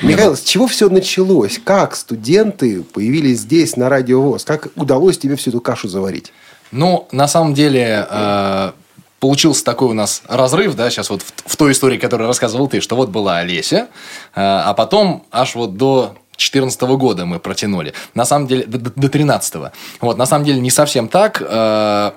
Михаил, 0.02 0.36
с 0.36 0.42
чего 0.42 0.66
все 0.66 0.88
началось? 0.88 1.60
Как 1.62 1.96
студенты 1.96 2.82
появились 2.82 3.40
здесь, 3.40 3.76
на 3.76 3.88
радиовоз? 3.88 4.44
Как 4.44 4.68
удалось 4.76 5.18
тебе 5.18 5.36
всю 5.36 5.50
эту 5.50 5.60
кашу 5.60 5.88
заварить? 5.88 6.32
Ну, 6.70 7.08
на 7.10 7.26
самом 7.26 7.52
деле, 7.54 8.06
э, 8.08 8.72
получился 9.18 9.64
такой 9.64 9.88
у 9.88 9.92
нас 9.92 10.22
разрыв, 10.28 10.74
да, 10.76 10.88
сейчас 10.88 11.10
вот 11.10 11.22
в, 11.22 11.32
в 11.44 11.56
той 11.56 11.72
истории, 11.72 11.98
которую 11.98 12.28
рассказывал 12.28 12.68
ты, 12.68 12.80
что 12.80 12.96
вот 12.96 13.10
была 13.10 13.38
Олеся, 13.38 13.76
э, 13.76 13.86
а 14.34 14.72
потом 14.74 15.26
аж 15.32 15.56
вот 15.56 15.76
до 15.76 16.14
2014 16.30 16.80
года 16.82 17.26
мы 17.26 17.38
протянули. 17.38 17.92
На 18.14 18.24
самом 18.24 18.46
деле, 18.46 18.64
до, 18.64 18.78
до 18.78 19.08
13 19.08 19.72
Вот, 20.00 20.16
на 20.16 20.26
самом 20.26 20.44
деле, 20.46 20.60
не 20.60 20.70
совсем 20.70 21.08
так. 21.08 21.42
Э, 21.44 22.12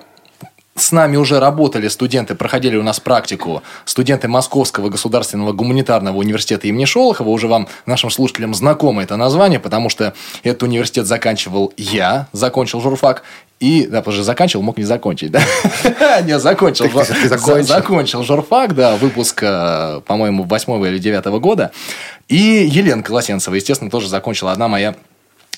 с 0.76 0.90
нами 0.90 1.16
уже 1.16 1.38
работали 1.38 1.86
студенты, 1.88 2.34
проходили 2.34 2.76
у 2.76 2.82
нас 2.82 2.98
практику 2.98 3.62
студенты 3.84 4.26
Московского 4.26 4.88
государственного 4.88 5.52
гуманитарного 5.52 6.16
университета 6.16 6.66
имени 6.66 6.84
Шолохова. 6.84 7.28
Уже 7.28 7.46
вам, 7.46 7.68
нашим 7.86 8.10
слушателям, 8.10 8.54
знакомо 8.54 9.02
это 9.02 9.16
название, 9.16 9.60
потому 9.60 9.88
что 9.88 10.14
этот 10.42 10.64
университет 10.64 11.06
заканчивал 11.06 11.72
я, 11.76 12.26
закончил 12.32 12.80
журфак. 12.80 13.22
И, 13.60 13.86
да, 13.86 13.98
потому 14.00 14.14
что 14.16 14.24
заканчивал, 14.24 14.64
мог 14.64 14.76
не 14.76 14.84
закончить, 14.84 15.30
да? 15.30 15.40
Не, 16.24 16.40
закончил. 16.40 16.86
Закончил. 16.90 17.28
За- 17.28 17.62
Закончил 17.62 18.22
журфак, 18.24 18.74
да, 18.74 18.96
выпуск, 18.96 19.40
э, 19.42 20.00
по-моему, 20.04 20.42
восьмого 20.42 20.86
или 20.86 20.98
девятого 20.98 21.38
года. 21.38 21.70
И 22.28 22.36
Елена 22.36 23.02
Колосенцева, 23.04 23.54
естественно, 23.54 23.92
тоже 23.92 24.08
закончила. 24.08 24.50
Одна 24.50 24.66
моя 24.66 24.96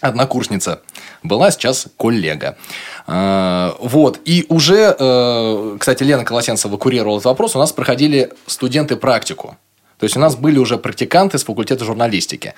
однокурсница 0.09 0.81
была 1.23 1.51
сейчас 1.51 1.87
коллега. 1.97 2.57
Э, 3.07 3.73
Вот. 3.81 4.21
И 4.25 4.47
уже, 4.49 4.97
э, 4.99 5.77
кстати, 5.79 6.03
Лена 6.03 6.25
Колосенцева 6.25 6.77
курировала 6.77 7.16
этот 7.16 7.27
вопрос. 7.27 7.57
У 7.57 7.59
нас 7.59 7.73
проходили 7.73 8.33
студенты 8.47 8.97
практику. 8.97 9.57
То 9.99 10.05
есть, 10.05 10.16
у 10.16 10.21
нас 10.21 10.37
были 10.37 10.59
уже 10.59 10.77
практиканты 10.77 11.38
с 11.38 11.45
факультета 11.45 11.85
журналистики. 11.85 12.55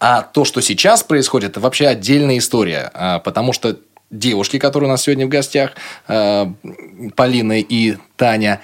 А 0.00 0.22
то, 0.22 0.44
что 0.44 0.60
сейчас 0.60 1.04
происходит, 1.04 1.50
это 1.50 1.60
вообще 1.60 1.86
отдельная 1.86 2.38
история. 2.38 2.90
А, 2.92 3.18
Потому 3.20 3.52
что 3.52 3.76
девушки, 4.10 4.58
которые 4.58 4.88
у 4.88 4.92
нас 4.92 5.02
сегодня 5.02 5.26
в 5.26 5.28
гостях, 5.28 5.72
э, 6.08 6.46
Полина 7.14 7.60
и 7.60 7.96
Таня, 8.16 8.60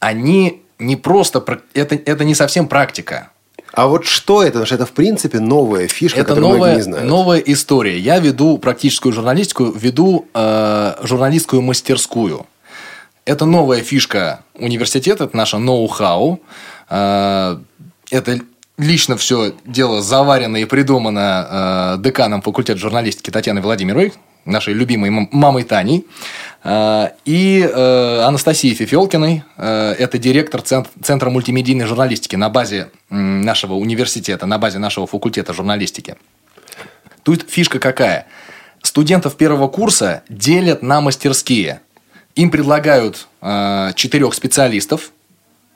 они 0.00 0.62
не 0.78 0.96
просто... 0.96 1.44
Это, 1.74 1.94
это 1.94 2.24
не 2.24 2.34
совсем 2.34 2.68
практика. 2.68 3.30
А 3.76 3.88
вот 3.88 4.06
что 4.06 4.42
это? 4.42 4.52
Потому 4.52 4.64
что 4.64 4.74
это, 4.74 4.86
в 4.86 4.92
принципе, 4.92 5.38
новая 5.38 5.86
фишка, 5.86 6.20
Это 6.20 6.28
которую 6.30 6.48
многие 6.48 6.60
новая, 6.60 6.76
не 6.76 6.82
знают. 6.82 7.08
новая 7.08 7.38
история. 7.40 7.98
Я 7.98 8.18
веду 8.18 8.56
практическую 8.56 9.12
журналистику, 9.12 9.66
веду 9.66 10.26
э, 10.32 10.94
журналистскую 11.02 11.60
мастерскую. 11.60 12.46
Это 13.26 13.44
новая 13.44 13.82
фишка 13.82 14.40
университета, 14.54 15.24
это 15.24 15.36
наше 15.36 15.58
ноу-хау. 15.58 16.40
Э, 16.88 17.58
это 18.10 18.40
лично 18.78 19.18
все 19.18 19.52
дело 19.66 20.00
заварено 20.00 20.56
и 20.56 20.64
придумано 20.64 21.96
э, 21.98 22.02
деканом 22.02 22.40
факультета 22.40 22.78
журналистики 22.80 23.28
Татьяной 23.28 23.60
Владимировой, 23.60 24.14
нашей 24.46 24.74
любимой 24.74 25.10
мам- 25.10 25.28
мамой 25.32 25.64
Таней. 25.64 26.06
Э, 26.64 27.10
и 27.24 27.60
э, 27.60 28.20
Анастасией 28.22 28.74
Фефелкиной. 28.74 29.42
Э, 29.56 29.94
это 29.98 30.18
директор 30.18 30.62
Цент- 30.62 30.88
Центра 31.02 31.30
мультимедийной 31.30 31.84
журналистики 31.86 32.36
на 32.36 32.48
базе 32.48 32.88
нашего 33.10 33.74
университета, 33.74 34.46
на 34.46 34.58
базе 34.58 34.78
нашего 34.78 35.06
факультета 35.06 35.52
журналистики. 35.52 36.16
Тут 37.22 37.46
фишка 37.48 37.78
какая? 37.78 38.26
Студентов 38.82 39.36
первого 39.36 39.68
курса 39.68 40.22
делят 40.28 40.82
на 40.82 41.00
мастерские. 41.00 41.80
Им 42.36 42.50
предлагают 42.50 43.26
э, 43.42 43.90
четырех 43.94 44.34
специалистов 44.34 45.10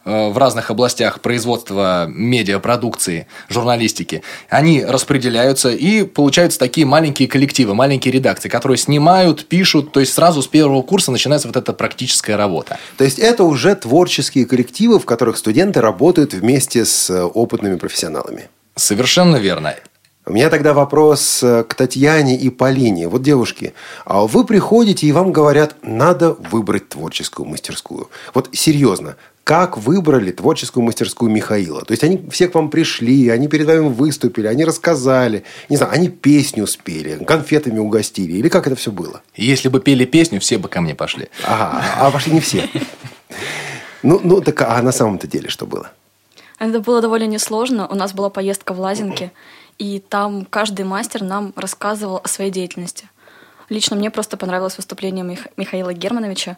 в 0.05 0.39
разных 0.39 0.71
областях 0.71 1.21
производства 1.21 2.07
медиапродукции, 2.09 3.27
журналистики. 3.49 4.23
Они 4.49 4.85
распределяются 4.85 5.71
и 5.71 6.05
получаются 6.05 6.59
такие 6.59 6.87
маленькие 6.87 7.29
коллективы, 7.29 7.75
маленькие 7.75 8.13
редакции, 8.13 8.49
которые 8.49 8.79
снимают, 8.79 9.47
пишут. 9.47 9.93
То 9.93 10.01
есть 10.01 10.15
сразу 10.15 10.43
с 10.43 10.47
первого 10.47 10.83
курса 10.83 11.13
начинается 11.13 11.49
вот 11.49 11.57
эта 11.57 11.73
практическая 11.73 12.37
работа. 12.37 12.79
То 12.97 13.05
есть 13.05 13.19
это 13.19 13.45
уже 13.45 13.75
творческие 13.75 14.47
коллективы, 14.47 14.99
в 14.99 15.05
которых 15.05 15.37
студенты 15.37 15.81
работают 15.81 16.33
вместе 16.33 16.85
с 16.85 17.11
э, 17.11 17.23
опытными 17.23 17.77
профессионалами. 17.77 18.49
Совершенно 18.77 19.37
верно. 19.37 19.75
У 20.27 20.33
меня 20.33 20.51
тогда 20.51 20.75
вопрос 20.75 21.43
э, 21.43 21.65
к 21.65 21.75
Татьяне 21.75 22.37
и 22.37 22.51
Полине. 22.51 23.09
Вот, 23.09 23.23
девушки, 23.23 23.75
а 24.05 24.27
вы 24.27 24.45
приходите 24.45 25.07
и 25.07 25.13
вам 25.13 25.33
говорят, 25.33 25.77
надо 25.83 26.35
выбрать 26.35 26.89
творческую 26.89 27.47
мастерскую. 27.47 28.11
Вот 28.35 28.49
серьезно, 28.53 29.17
как 29.51 29.79
выбрали 29.79 30.31
творческую 30.31 30.85
мастерскую 30.85 31.29
Михаила? 31.29 31.85
То 31.85 31.91
есть 31.91 32.05
они 32.05 32.25
все 32.31 32.47
к 32.47 32.55
вам 32.55 32.71
пришли, 32.71 33.31
они 33.31 33.49
перед 33.49 33.67
вами 33.67 33.89
выступили, 33.89 34.47
они 34.47 34.65
рассказали, 34.65 35.43
не 35.69 35.77
знаю, 35.77 35.93
они 35.93 36.09
песню 36.09 36.69
спели, 36.69 37.25
конфетами 37.25 37.81
угостили, 37.81 38.35
или 38.35 38.49
как 38.49 38.69
это 38.69 38.77
все 38.77 38.93
было? 38.93 39.23
Если 39.35 39.69
бы 39.69 39.81
пели 39.81 40.05
песню, 40.05 40.39
все 40.39 40.57
бы 40.57 40.69
ко 40.69 40.81
мне 40.81 40.95
пошли. 40.95 41.31
Ага, 41.45 41.85
а 41.97 42.13
пошли 42.13 42.35
не 42.35 42.41
все. 42.41 42.69
Ну, 44.05 44.21
ну 44.23 44.41
так 44.41 44.63
а 44.63 44.81
на 44.83 44.93
самом-то 44.93 45.27
деле 45.27 45.49
что 45.49 45.67
было? 45.67 45.91
Это 46.61 46.79
было 46.79 47.01
довольно 47.01 47.27
несложно. 47.27 47.89
У 47.89 47.97
нас 47.97 48.13
была 48.13 48.31
поездка 48.31 48.73
в 48.73 48.79
Лазинки, 48.79 49.33
и 49.79 49.99
там 49.99 50.45
каждый 50.45 50.85
мастер 50.85 51.25
нам 51.25 51.53
рассказывал 51.57 52.21
о 52.23 52.29
своей 52.29 52.53
деятельности. 52.53 53.11
Лично 53.69 53.97
мне 53.97 54.13
просто 54.13 54.37
понравилось 54.37 54.77
выступление 54.77 55.25
Мих- 55.25 55.51
Михаила 55.57 55.93
Германовича, 55.93 56.57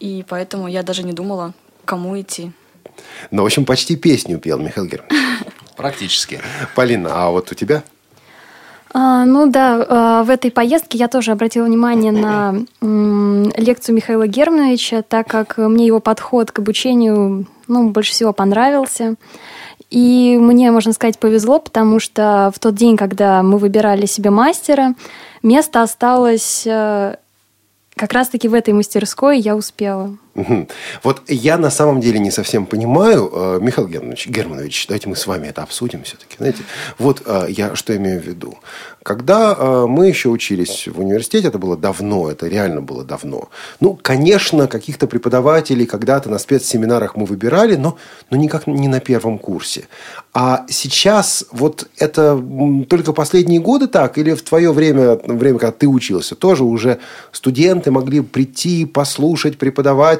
и 0.00 0.24
поэтому 0.28 0.66
я 0.66 0.82
даже 0.82 1.04
не 1.04 1.12
думала, 1.12 1.54
кому 1.84 2.20
идти. 2.20 2.52
Ну, 3.30 3.42
в 3.42 3.46
общем, 3.46 3.64
почти 3.64 3.96
песню 3.96 4.38
пел 4.38 4.58
Михаил 4.58 4.86
Германович. 4.86 5.44
Практически. 5.76 6.40
Полина, 6.74 7.10
а 7.12 7.30
вот 7.30 7.50
у 7.50 7.54
тебя? 7.54 7.82
А, 8.94 9.24
ну 9.24 9.50
да, 9.50 9.86
а, 9.88 10.22
в 10.22 10.30
этой 10.30 10.50
поездке 10.50 10.98
я 10.98 11.08
тоже 11.08 11.32
обратила 11.32 11.64
внимание 11.64 12.12
на 12.12 12.54
лекцию 13.56 13.96
Михаила 13.96 14.26
Германовича, 14.26 15.02
так 15.02 15.28
как 15.28 15.56
мне 15.56 15.86
его 15.86 16.00
подход 16.00 16.52
к 16.52 16.58
обучению 16.58 17.46
ну, 17.68 17.90
больше 17.90 18.12
всего 18.12 18.32
понравился. 18.32 19.14
И 19.90 20.38
мне, 20.40 20.70
можно 20.70 20.92
сказать, 20.92 21.18
повезло, 21.18 21.58
потому 21.58 22.00
что 22.00 22.50
в 22.54 22.58
тот 22.58 22.74
день, 22.74 22.96
когда 22.96 23.42
мы 23.42 23.58
выбирали 23.58 24.06
себе 24.06 24.30
мастера, 24.30 24.94
место 25.42 25.82
осталось 25.82 26.66
э, 26.66 27.16
как 27.94 28.12
раз-таки 28.12 28.48
в 28.48 28.54
этой 28.54 28.72
мастерской, 28.72 29.38
я 29.38 29.54
успела. 29.54 30.16
Вот 31.02 31.22
я 31.28 31.58
на 31.58 31.70
самом 31.70 32.00
деле 32.00 32.18
не 32.18 32.30
совсем 32.30 32.64
понимаю, 32.64 33.30
э, 33.32 33.58
Михаил 33.60 33.88
Германович, 33.88 34.28
Германович, 34.28 34.86
давайте 34.86 35.08
мы 35.08 35.16
с 35.16 35.26
вами 35.26 35.48
это 35.48 35.62
обсудим 35.62 36.04
все-таки. 36.04 36.36
Знаете, 36.38 36.62
вот 36.98 37.22
э, 37.26 37.46
я 37.50 37.74
что 37.76 37.94
имею 37.96 38.20
в 38.20 38.24
виду. 38.24 38.56
Когда 39.02 39.54
э, 39.58 39.86
мы 39.88 40.06
еще 40.06 40.28
учились 40.28 40.86
в 40.86 41.00
университете, 41.00 41.48
это 41.48 41.58
было 41.58 41.76
давно, 41.76 42.30
это 42.30 42.46
реально 42.46 42.80
было 42.80 43.04
давно. 43.04 43.48
Ну, 43.80 43.98
конечно, 44.00 44.68
каких-то 44.68 45.06
преподавателей 45.06 45.86
когда-то 45.86 46.30
на 46.30 46.38
спецсеминарах 46.38 47.16
мы 47.16 47.26
выбирали, 47.26 47.74
но, 47.76 47.98
но 48.30 48.36
никак 48.36 48.66
не 48.66 48.88
на 48.88 49.00
первом 49.00 49.38
курсе. 49.38 49.88
А 50.32 50.64
сейчас 50.68 51.44
вот 51.50 51.88
это 51.98 52.42
только 52.88 53.12
последние 53.12 53.60
годы 53.60 53.88
так? 53.88 54.16
Или 54.18 54.34
в 54.34 54.42
твое 54.42 54.72
время, 54.72 55.18
время, 55.26 55.58
когда 55.58 55.72
ты 55.72 55.88
учился, 55.88 56.36
тоже 56.36 56.64
уже 56.64 57.00
студенты 57.32 57.90
могли 57.90 58.20
прийти, 58.20 58.86
послушать 58.86 59.58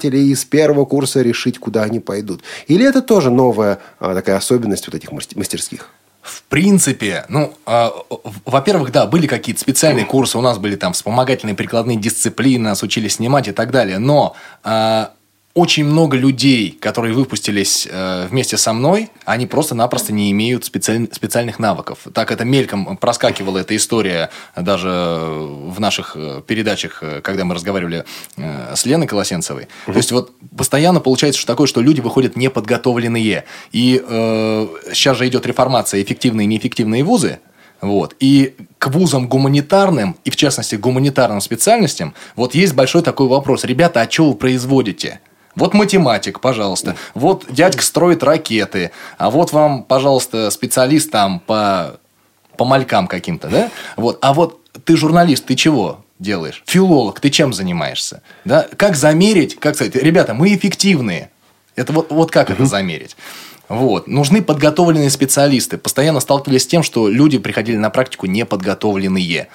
преподавателей 0.03 0.31
и 0.31 0.35
с 0.35 0.45
первого 0.45 0.85
курса 0.85 1.23
решить, 1.23 1.59
куда 1.59 1.83
они 1.85 2.01
пойдут? 2.01 2.43
Или 2.69 2.87
это 2.87 3.03
тоже 3.03 3.31
новая 3.31 3.79
а, 3.99 4.15
такая 4.15 4.37
особенность 4.37 4.87
вот 4.87 4.95
этих 4.95 5.13
мастер- 5.13 5.39
мастерских? 5.39 5.89
В 6.23 6.43
принципе, 6.45 7.25
ну, 7.29 7.53
в- 7.67 8.41
во-первых, 8.45 8.93
да, 8.93 9.07
были 9.07 9.27
какие-то 9.27 9.61
специальные 9.61 10.05
курсы, 10.05 10.39
у 10.39 10.41
нас 10.41 10.59
были 10.59 10.77
там 10.77 10.93
вспомогательные 10.93 11.57
прикладные 11.57 11.97
дисциплины, 11.97 12.63
нас 12.69 12.83
учили 12.85 13.09
снимать 13.09 13.49
и 13.49 13.53
так 13.53 13.71
далее, 13.73 13.99
но 13.99 14.35
а, 14.63 15.11
очень 15.55 15.85
много 15.85 16.17
людей, 16.17 16.77
которые 16.81 17.15
выпустились 17.15 17.87
э, 17.91 18.27
вместе 18.31 18.57
со 18.57 18.73
мной, 18.73 19.11
они 19.27 19.47
просто-напросто 19.47 20.13
не 20.13 20.31
имеют 20.31 20.65
специаль- 20.65 21.13
специальных 21.13 21.59
навыков. 21.59 21.99
Так 22.15 22.31
это 22.31 22.45
мельком 22.45 22.97
проскакивала 22.97 23.59
эта 23.59 23.77
история 23.77 24.31
даже 24.57 24.89
в 24.89 25.79
наших 25.79 26.13
э, 26.17 26.41
передачах, 26.47 27.03
э, 27.03 27.21
когда 27.21 27.45
мы 27.45 27.55
разговаривали 27.55 28.05
э, 28.39 28.75
с 28.75 28.87
Леной 28.87 29.07
Колосенцевой. 29.07 29.69
То 29.85 29.93
есть 29.93 30.11
вот 30.11 30.33
постоянно 30.57 31.01
получается 31.01 31.39
что 31.39 31.53
такое, 31.53 31.67
что 31.67 31.83
люди 31.83 32.01
выходят 32.01 32.35
неподготовленные. 32.35 33.45
И 33.73 34.03
э, 34.03 34.69
сейчас 34.95 35.19
же 35.19 35.29
идет 35.29 35.45
реформация 35.45 36.03
эффективные 36.03 36.47
и 36.47 36.49
неэффективные 36.49 37.05
вузы. 37.05 37.41
Вот. 37.83 38.15
И 38.21 38.55
к 38.79 38.87
вузам 38.87 39.29
гуманитарным, 39.29 40.17
и 40.25 40.31
в 40.31 40.37
частности 40.37 40.77
к 40.77 40.81
гуманитарным 40.81 41.43
специальностям, 41.43 42.15
вот 42.37 42.55
есть 42.55 42.75
большой 42.75 43.03
такой 43.03 43.27
вопрос. 43.27 43.65
Ребята, 43.65 44.01
а 44.01 44.11
что 44.11 44.31
вы 44.31 44.35
производите? 44.35 45.21
Вот 45.55 45.75
математик, 45.75 46.41
пожалуйста. 46.41 46.97
Вот 47.15 47.45
дядька 47.51 47.83
строит 47.83 48.23
ракеты. 48.23 48.91
А 49.19 49.31
вот 49.31 49.53
вам, 49.53 49.83
пожалуйста, 49.83 50.51
специалист 50.51 51.11
там 51.11 51.41
по, 51.41 51.99
по 52.57 52.65
малькам 52.65 53.07
каким-то, 53.07 53.49
да? 53.49 53.71
Вот. 53.97 54.19
А 54.23 54.33
вот 54.33 54.61
ты 54.85 54.97
журналист, 54.97 55.45
ты 55.45 55.55
чего 55.55 56.05
делаешь? 56.19 56.63
Филолог, 56.67 57.21
ты 57.21 57.31
чем 57.31 57.53
занимаешься? 57.53 58.23
Да? 58.45 58.67
Как 58.77 58.97
замерить, 58.97 59.59
как 59.59 59.75
сказать, 59.75 59.95
ребята, 59.97 60.35
мы 60.35 60.55
эффективные. 60.55 61.31
Это 61.77 61.93
вот, 61.93 62.11
вот 62.11 62.31
как 62.31 62.51
это 62.51 62.65
замерить? 62.65 63.17
Вот. 63.69 64.07
Нужны 64.07 64.43
подготовленные 64.43 65.11
специалисты. 65.11 65.79
Постоянно 65.79 66.21
сталкивались 66.21 66.65
с 66.65 66.67
тем, 66.67 66.83
что 66.83 67.09
люди 67.09 67.39
приходили 67.39 67.77
на 67.77 67.91
практику 67.91 68.27
неподготовленные. 68.27 69.23
И 69.23 69.47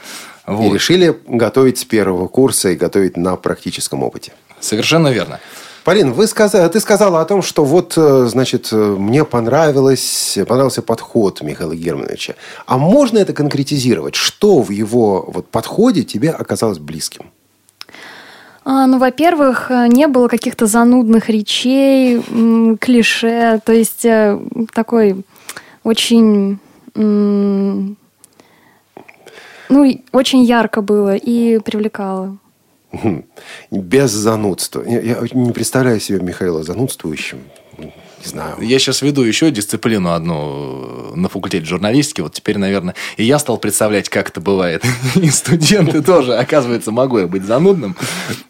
Вот. 0.47 0.73
решили 0.73 1.15
готовить 1.27 1.77
с 1.79 1.85
первого 1.85 2.27
курса 2.27 2.69
и 2.69 2.75
готовить 2.75 3.17
на 3.17 3.35
практическом 3.35 4.03
опыте. 4.03 4.33
Совершенно 4.59 5.09
верно. 5.09 5.39
Полин, 5.87 6.11
вы 6.11 6.27
сказали, 6.27 6.67
ты 6.67 6.81
сказала 6.81 7.21
о 7.21 7.25
том, 7.25 7.41
что 7.41 7.63
вот, 7.63 7.93
э, 7.95 8.27
значит, 8.27 8.73
э, 8.73 8.75
мне 8.75 9.23
понравилось, 9.23 10.37
понравился 10.45 10.81
подход 10.81 11.41
Михаила 11.41 11.73
Германовича. 11.73 12.33
А 12.65 12.77
можно 12.77 13.19
это 13.19 13.31
конкретизировать? 13.31 14.15
Что 14.15 14.61
в 14.61 14.71
его 14.71 15.23
вот, 15.33 15.47
подходе 15.47 16.03
тебе 16.03 16.31
оказалось 16.31 16.79
близким? 16.79 17.31
А, 18.65 18.85
ну, 18.85 18.97
во-первых, 18.97 19.71
э, 19.71 19.87
не 19.87 20.07
было 20.07 20.27
каких-то 20.27 20.65
занудных 20.65 21.29
речей, 21.29 22.21
клише, 22.81 23.61
то 23.63 23.71
есть 23.71 24.05
такой 24.73 25.23
очень, 25.85 26.59
ну, 26.95 27.97
очень 30.11 30.43
ярко 30.43 30.81
было 30.81 31.15
и 31.15 31.59
привлекало. 31.59 32.37
Без 33.71 34.11
занудства. 34.11 34.83
Я, 34.85 35.01
я 35.01 35.17
не 35.31 35.51
представляю 35.51 35.99
себе 35.99 36.19
Михаила 36.19 36.63
занудствующим. 36.63 37.39
Не 37.77 38.29
знаю. 38.29 38.55
Я 38.61 38.79
сейчас 38.79 39.01
веду 39.01 39.21
еще 39.21 39.51
дисциплину 39.51 40.11
одну 40.11 41.15
на 41.15 41.29
факультете 41.29 41.65
журналистики. 41.65 42.21
Вот 42.21 42.33
теперь, 42.33 42.57
наверное, 42.57 42.95
и 43.17 43.23
я 43.23 43.37
стал 43.37 43.57
представлять, 43.57 44.09
как 44.09 44.29
это 44.29 44.41
бывает. 44.41 44.83
И 45.15 45.29
студенты 45.29 46.01
тоже, 46.01 46.35
оказывается, 46.35 46.91
могу 46.91 47.19
я 47.19 47.27
быть 47.27 47.43
занудным. 47.43 47.95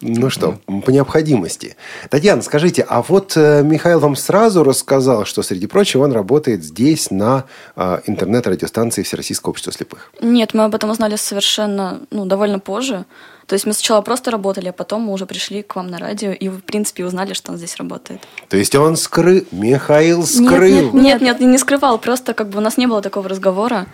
Ну 0.02 0.30
что, 0.30 0.60
по 0.86 0.90
необходимости. 0.90 1.76
Татьяна, 2.10 2.42
скажите, 2.42 2.86
а 2.88 3.02
вот 3.02 3.34
э, 3.36 3.64
Михаил 3.64 4.00
вам 4.00 4.16
сразу 4.16 4.64
рассказал, 4.64 5.26
что, 5.26 5.44
среди 5.44 5.68
прочего, 5.68 6.04
он 6.04 6.14
работает 6.14 6.64
здесь 6.64 7.12
на 7.12 7.46
э, 7.76 8.00
интернет-радиостанции 8.08 9.04
Всероссийского 9.04 9.52
общества 9.52 9.74
слепых. 9.74 10.12
Нет, 10.22 10.54
мы 10.54 10.64
об 10.64 10.76
этом 10.76 10.90
узнали 10.90 11.18
совершенно, 11.18 12.02
ну, 12.12 12.26
довольно 12.26 12.60
позже. 12.60 13.06
То 13.48 13.56
есть 13.56 13.66
мы 13.66 13.72
сначала 13.72 14.02
просто 14.02 14.30
работали, 14.30 14.68
а 14.68 14.74
потом 14.74 15.04
мы 15.04 15.14
уже 15.14 15.26
пришли 15.26 15.64
к 15.64 15.78
вам 15.78 15.88
на 15.88 15.98
радио 15.98 16.32
и, 16.32 16.50
в 16.50 16.60
принципе, 16.60 17.06
узнали, 17.06 17.34
что 17.34 17.54
он 17.54 17.58
здесь 17.58 17.78
работает. 17.78 18.22
То 18.50 18.58
есть 18.58 18.76
он 18.76 18.98
скрыл, 18.98 19.46
Михаил 19.52 20.26
скрыл. 20.26 20.92
нет, 20.92 21.22
Нет, 21.22 21.22
нет, 21.22 21.40
не 21.40 21.58
скрывал, 21.58 21.98
просто 21.98 22.34
как 22.34 22.50
бы 22.50 22.58
у 22.58 22.62
нас 22.62 22.78
не 22.78 22.88
было 22.88 23.02
такого 23.02 23.30
разговора. 23.30 23.88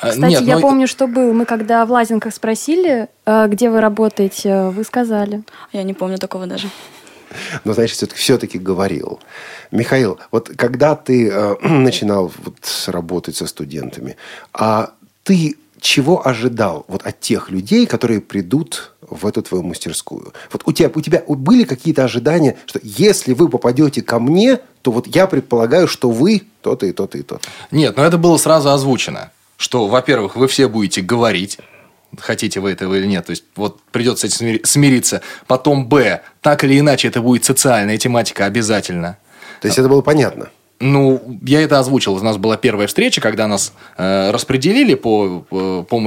А, 0.00 0.08
Кстати, 0.08 0.30
нет, 0.30 0.42
я 0.42 0.56
ну, 0.56 0.62
помню, 0.62 0.88
что 0.88 1.06
был. 1.06 1.34
Мы 1.34 1.44
когда 1.44 1.84
в 1.84 1.90
Лазинках 1.90 2.34
спросили, 2.34 3.08
э, 3.26 3.46
где 3.48 3.68
вы 3.68 3.80
работаете, 3.80 4.70
вы 4.70 4.84
сказали. 4.84 5.44
Я 5.72 5.82
не 5.82 5.92
помню 5.92 6.18
такого 6.18 6.46
даже. 6.46 6.68
Но, 7.64 7.74
значит, 7.74 7.96
все-таки, 7.96 8.18
все-таки 8.18 8.58
говорил. 8.58 9.20
Михаил, 9.70 10.18
вот 10.30 10.50
когда 10.56 10.96
ты 10.96 11.28
э, 11.30 11.56
начинал 11.68 12.32
вот 12.42 12.56
работать 12.86 13.36
со 13.36 13.46
студентами, 13.46 14.16
а 14.54 14.92
ты 15.24 15.56
чего 15.84 16.26
ожидал 16.26 16.86
вот 16.88 17.06
от 17.06 17.20
тех 17.20 17.50
людей, 17.50 17.86
которые 17.86 18.22
придут 18.22 18.93
в 19.08 19.26
эту 19.26 19.42
твою 19.42 19.64
мастерскую? 19.64 20.32
Вот 20.52 20.62
у 20.66 20.72
тебя, 20.72 20.90
у 20.94 21.00
тебя 21.00 21.22
были 21.26 21.64
какие-то 21.64 22.04
ожидания, 22.04 22.56
что 22.66 22.80
если 22.82 23.32
вы 23.32 23.48
попадете 23.48 24.02
ко 24.02 24.18
мне, 24.18 24.60
то 24.82 24.90
вот 24.92 25.06
я 25.06 25.26
предполагаю, 25.26 25.88
что 25.88 26.10
вы 26.10 26.42
то-то 26.60 26.86
и 26.86 26.92
то-то 26.92 27.18
и 27.18 27.22
то-то. 27.22 27.48
Нет, 27.70 27.96
но 27.96 28.04
это 28.04 28.18
было 28.18 28.36
сразу 28.36 28.70
озвучено. 28.70 29.30
Что, 29.56 29.86
во-первых, 29.86 30.36
вы 30.36 30.48
все 30.48 30.68
будете 30.68 31.00
говорить, 31.00 31.58
хотите 32.18 32.60
вы 32.60 32.72
этого 32.72 32.94
или 32.94 33.06
нет. 33.06 33.26
То 33.26 33.30
есть, 33.30 33.44
вот 33.56 33.80
придется 33.92 34.28
с 34.28 34.34
этим 34.34 34.46
смири- 34.46 34.66
смириться. 34.66 35.22
Потом, 35.46 35.86
Б, 35.86 36.22
так 36.40 36.64
или 36.64 36.78
иначе, 36.78 37.08
это 37.08 37.20
будет 37.20 37.44
социальная 37.44 37.98
тематика 37.98 38.46
обязательно. 38.46 39.18
То 39.60 39.68
есть 39.68 39.78
это 39.78 39.88
было 39.88 40.02
понятно. 40.02 40.50
Ну, 40.80 41.38
я 41.42 41.62
это 41.62 41.78
озвучил. 41.78 42.14
У 42.14 42.20
нас 42.20 42.36
была 42.36 42.56
первая 42.56 42.86
встреча, 42.88 43.20
когда 43.20 43.46
нас 43.46 43.72
э, 43.96 44.30
распределили 44.32 44.94
по, 44.94 45.40
по, 45.48 45.82
по 45.82 46.00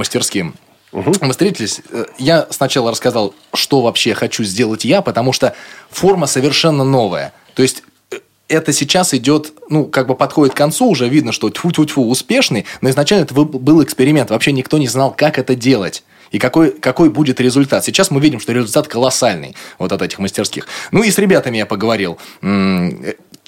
мастерским. 0.92 1.26
Мы 1.26 1.32
встретились. 1.32 1.80
Э, 1.90 2.04
Я 2.18 2.46
сначала 2.50 2.90
рассказал, 2.90 3.34
что 3.54 3.80
вообще 3.80 4.14
хочу 4.14 4.44
сделать 4.44 4.84
я, 4.84 5.02
потому 5.02 5.32
что 5.32 5.54
форма 5.90 6.26
совершенно 6.26 6.84
новая. 6.84 7.32
То 7.54 7.62
есть 7.62 7.82
э, 8.10 8.16
это 8.48 8.72
сейчас 8.72 9.14
идет, 9.14 9.52
ну, 9.68 9.84
как 9.84 10.06
бы 10.06 10.14
подходит 10.14 10.54
к 10.54 10.56
концу, 10.56 10.88
уже 10.88 11.08
видно, 11.08 11.32
что 11.32 11.50
тьфу-тьфу-тьфу 11.50 12.02
успешный, 12.08 12.64
но 12.80 12.90
изначально 12.90 13.24
это 13.24 13.34
был 13.34 13.82
эксперимент. 13.82 14.30
Вообще 14.30 14.52
никто 14.52 14.78
не 14.78 14.88
знал, 14.88 15.12
как 15.16 15.38
это 15.38 15.54
делать. 15.54 16.04
И 16.30 16.38
какой, 16.38 16.72
какой 16.72 17.08
будет 17.08 17.40
результат. 17.40 17.84
Сейчас 17.84 18.10
мы 18.10 18.20
видим, 18.20 18.38
что 18.38 18.52
результат 18.52 18.86
колоссальный 18.86 19.56
вот 19.78 19.92
от 19.92 20.02
этих 20.02 20.18
мастерских. 20.18 20.66
Ну 20.90 21.02
и 21.02 21.10
с 21.10 21.18
ребятами 21.18 21.56
я 21.56 21.64
поговорил. 21.66 22.18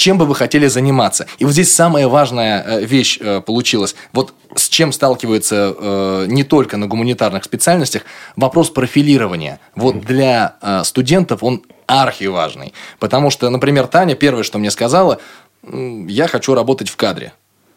Чем 0.01 0.17
бы 0.17 0.25
вы 0.25 0.35
хотели 0.35 0.67
заниматься? 0.67 1.27
И 1.39 1.45
вот 1.45 1.53
здесь 1.53 1.75
самая 1.75 2.09
важная 2.09 2.65
э, 2.65 2.85
вещь 2.87 3.19
э, 3.21 3.43
получилась. 3.43 3.95
Вот 4.15 4.33
с 4.57 4.71
чем 4.71 4.93
сталкиваются 4.93 5.77
э, 5.77 6.25
не 6.27 6.43
только 6.43 6.79
на 6.79 6.87
гуманитарных 6.87 7.45
специальностях, 7.45 8.05
вопрос 8.35 8.71
профилирования. 8.71 9.61
Вот 9.77 10.01
для 10.01 10.57
э, 10.63 10.85
студентов 10.85 11.43
он 11.43 11.65
архиважный. 11.87 12.73
Потому 12.99 13.29
что, 13.29 13.51
например, 13.51 13.89
Таня 13.89 14.15
первое, 14.15 14.43
что 14.43 14.59
мне 14.59 14.71
сказала, 14.71 15.19
«М, 15.65 16.07
я 16.07 16.29
хочу 16.29 16.55
работать 16.55 16.89
в 16.89 16.97
кадре. 16.97 17.35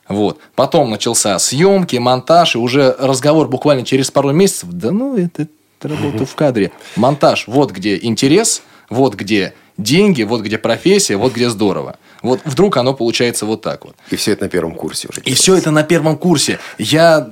Вот. 0.07 0.39
Потом 0.55 0.91
начался 0.91 1.37
съемки, 1.39 1.97
монтаж, 1.97 2.55
и 2.55 2.57
уже 2.57 2.95
разговор 2.99 3.49
буквально 3.49 3.83
через 3.83 4.11
пару 4.11 4.31
месяцев. 4.31 4.69
Да 4.71 4.91
ну, 4.91 5.17
это, 5.17 5.49
это 5.77 5.89
работа 5.89 6.25
в 6.25 6.35
кадре. 6.35 6.71
Монтаж, 6.95 7.47
вот 7.47 7.71
где 7.71 7.99
интерес, 8.01 8.61
вот 8.89 9.15
где 9.15 9.55
деньги, 9.77 10.23
вот 10.23 10.41
где 10.41 10.57
профессия, 10.57 11.17
вот 11.17 11.33
где 11.33 11.49
здорово. 11.49 11.97
Вот 12.23 12.39
вдруг 12.45 12.77
оно 12.77 12.93
получается 12.93 13.45
вот 13.45 13.61
так 13.61 13.85
вот. 13.85 13.95
И 14.09 14.15
все 14.15 14.31
это 14.31 14.45
на 14.45 14.49
первом 14.49 14.75
курсе 14.75 15.09
уже. 15.09 15.21
И 15.21 15.33
все 15.33 15.55
это 15.55 15.71
на 15.71 15.83
первом 15.83 16.17
курсе. 16.17 16.57
Я, 16.77 17.29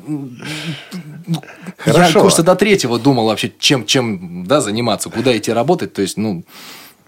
я 1.86 1.93
Хорошо. 1.93 2.21
курса 2.21 2.43
до 2.43 2.56
третьего 2.56 2.99
думал 2.99 3.25
вообще, 3.27 3.51
чем, 3.58 3.86
чем 3.86 4.45
да, 4.45 4.60
заниматься, 4.60 5.10
куда 5.10 5.36
идти 5.36 5.51
работать. 5.54 5.93
То 5.93 6.01
есть, 6.01 6.17
ну, 6.17 6.43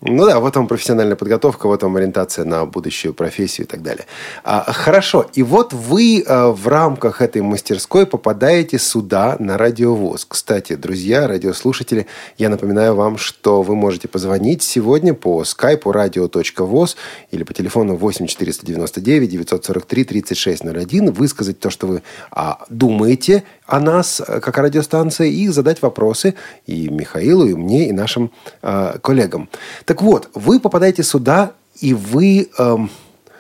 Ну 0.06 0.26
да, 0.26 0.42
вот 0.42 0.54
вам 0.58 0.68
профессиональная 0.68 1.16
подготовка, 1.16 1.68
вот 1.68 1.82
вам 1.82 1.96
ориентация 1.96 2.44
на 2.44 2.66
будущую 2.66 3.14
профессию 3.14 3.66
и 3.66 3.70
так 3.70 3.82
далее. 3.82 4.06
А, 4.44 4.70
хорошо, 4.74 5.26
и 5.34 5.44
вот 5.44 5.72
вы 5.72 6.26
а, 6.28 6.52
в 6.52 6.68
рамках 6.68 7.22
этой 7.22 7.42
мастерской 7.42 8.06
попадаете 8.06 8.80
сюда 8.80 9.38
на 9.40 9.58
радиовоз. 9.58 10.26
Кстати, 10.26 10.76
друзья, 10.76 11.26
радиослушатели, 11.26 12.08
я 12.38 12.50
напоминаю 12.50 12.96
вам, 12.96 13.18
что 13.18 13.62
вы 13.62 13.76
можете 13.76 14.10
позвонить 14.10 14.62
сегодня 14.62 15.14
по 15.14 15.46
скайпу 15.46 15.92
radio.voz 15.92 16.98
или 17.32 17.44
по 17.44 17.54
телефону 17.54 17.96
8 17.96 18.28
499 18.28 19.30
943 19.30 20.04
3601, 20.04 21.12
высказать 21.14 21.62
то, 21.62 21.70
что 21.70 21.88
вы 21.88 22.04
а, 22.30 22.66
думаете 22.68 23.44
о 23.74 23.80
нас, 23.80 24.22
э, 24.22 24.40
как 24.40 24.58
о 24.60 24.62
радиостанции, 24.62 25.34
и 25.34 25.48
задать 25.48 25.82
вопросы 25.82 26.36
и 26.68 26.90
Михаилу, 26.90 27.48
и 27.48 27.56
мне, 27.56 27.90
и 27.90 27.92
нашим 27.92 28.32
э, 28.62 29.00
коллегам. 29.02 29.50
Так 29.86 30.04
вот, 30.04 30.30
вы 30.36 30.60
попадаете 30.60 31.02
сюда, 31.02 31.54
и 31.82 31.96
вы... 31.96 32.50
эм, 32.60 32.92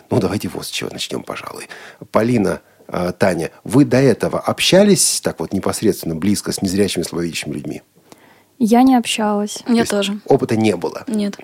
ну, 0.10 0.19
давайте 0.19 0.48
вот 0.48 0.65
с 0.65 0.69
чего 0.69 0.89
начнем, 0.91 1.22
пожалуй. 1.22 1.67
Полина, 2.12 2.62
э, 2.88 3.13
Таня, 3.17 3.52
вы 3.63 3.86
до 3.86 3.98
этого 3.98 4.39
общались 4.39 5.22
так 5.22 5.39
вот 5.39 5.54
непосредственно, 5.54 6.15
близко 6.15 6.52
с 6.52 6.63
незрячими, 6.63 7.04
слабовидящими 7.04 7.54
людьми? 7.54 7.84
Я 8.65 8.84
не 8.84 8.95
общалась. 8.95 9.62
Я 9.67 9.84
То 9.84 9.97
тоже. 9.97 10.19
Опыта 10.26 10.56
не 10.56 10.78
было. 10.78 11.04
Нет. 11.08 11.36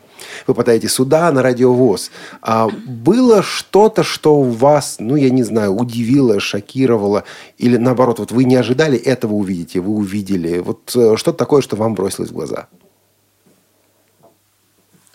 Вы 0.47 0.53
попадаете 0.53 0.87
сюда, 0.87 1.29
на 1.33 1.41
радиовоз. 1.41 2.11
А 2.41 2.69
было 2.69 3.43
что-то, 3.43 4.03
что 4.03 4.41
вас, 4.41 4.95
ну, 4.99 5.17
я 5.17 5.29
не 5.29 5.43
знаю, 5.43 5.75
удивило, 5.75 6.39
шокировало? 6.39 7.25
Или 7.57 7.75
наоборот, 7.75 8.19
вот 8.19 8.31
вы 8.31 8.45
не 8.45 8.55
ожидали 8.55 8.97
этого 8.97 9.33
увидеть, 9.33 9.75
и 9.75 9.79
вы 9.79 9.95
увидели? 9.95 10.59
Вот 10.59 10.95
э, 10.95 11.17
что-то 11.17 11.37
такое, 11.37 11.61
что 11.61 11.75
вам 11.75 11.93
бросилось 11.93 12.29
в 12.29 12.33
глаза? 12.33 12.67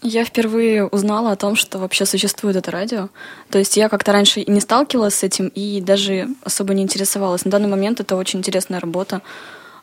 Я 0.03 0.27
впервые 0.27 0.85
узнала 0.85 1.33
о 1.33 1.37
том, 1.37 1.57
что 1.57 1.79
вообще 1.79 2.05
существует 2.05 2.57
это 2.57 2.71
радио. 2.71 3.09
То 3.49 3.59
есть 3.59 3.79
я 3.79 3.89
как-то 3.89 4.13
раньше 4.13 4.41
и 4.41 4.51
не 4.51 4.61
сталкивалась 4.61 5.15
с 5.15 5.23
этим, 5.23 5.49
и 5.49 5.81
даже 5.81 6.29
особо 6.43 6.75
не 6.75 6.83
интересовалась. 6.83 7.47
На 7.47 7.51
данный 7.51 7.69
момент 7.69 8.01
это 8.01 8.15
очень 8.17 8.41
интересная 8.41 8.79
работа. 8.79 9.23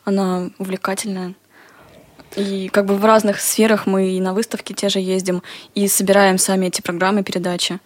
Она 0.04 0.50
увлекательная. 0.60 1.34
И 2.36 2.68
как 2.68 2.86
бы 2.86 2.96
в 2.96 3.04
разных 3.04 3.40
сферах 3.40 3.86
мы 3.86 4.10
и 4.10 4.20
на 4.20 4.32
выставки 4.32 4.72
те 4.72 4.88
же 4.88 5.00
ездим, 5.00 5.42
и 5.74 5.88
собираем 5.88 6.38
сами 6.38 6.66
эти 6.66 6.80
программы, 6.80 7.22
передачи. 7.22 7.78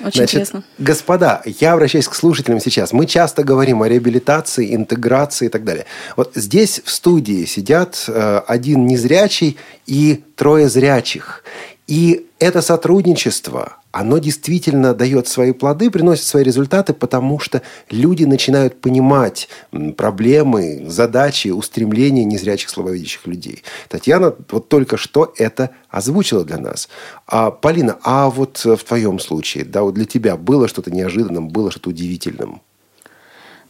Очень 0.00 0.12
Значит, 0.12 0.22
интересно. 0.22 0.64
господа, 0.78 1.42
я 1.44 1.72
обращаюсь 1.72 2.08
к 2.08 2.14
слушателям 2.14 2.60
сейчас. 2.60 2.92
Мы 2.92 3.06
часто 3.06 3.42
говорим 3.42 3.82
о 3.82 3.88
реабилитации, 3.88 4.74
интеграции 4.74 5.46
и 5.46 5.48
так 5.48 5.64
далее. 5.64 5.84
Вот 6.16 6.32
здесь 6.36 6.80
в 6.84 6.90
студии 6.90 7.44
сидят 7.44 8.04
э, 8.06 8.40
один 8.46 8.86
незрячий 8.86 9.58
и 9.86 10.22
трое 10.36 10.68
зрячих. 10.68 11.44
И 11.90 12.28
это 12.38 12.62
сотрудничество, 12.62 13.78
оно 13.90 14.18
действительно 14.18 14.94
дает 14.94 15.26
свои 15.26 15.50
плоды, 15.50 15.90
приносит 15.90 16.24
свои 16.24 16.44
результаты, 16.44 16.94
потому 16.94 17.40
что 17.40 17.62
люди 17.90 18.22
начинают 18.22 18.80
понимать 18.80 19.48
проблемы, 19.96 20.84
задачи, 20.86 21.48
устремления 21.48 22.22
незрячих, 22.22 22.70
слабовидящих 22.70 23.26
людей. 23.26 23.64
Татьяна 23.88 24.36
вот 24.52 24.68
только 24.68 24.96
что 24.96 25.34
это 25.36 25.70
озвучила 25.88 26.44
для 26.44 26.58
нас. 26.58 26.88
А, 27.26 27.50
Полина, 27.50 27.98
а 28.04 28.30
вот 28.30 28.64
в 28.64 28.84
твоем 28.84 29.18
случае, 29.18 29.64
да, 29.64 29.82
вот 29.82 29.94
для 29.94 30.04
тебя 30.04 30.36
было 30.36 30.68
что-то 30.68 30.92
неожиданным, 30.92 31.48
было 31.48 31.72
что-то 31.72 31.90
удивительным? 31.90 32.60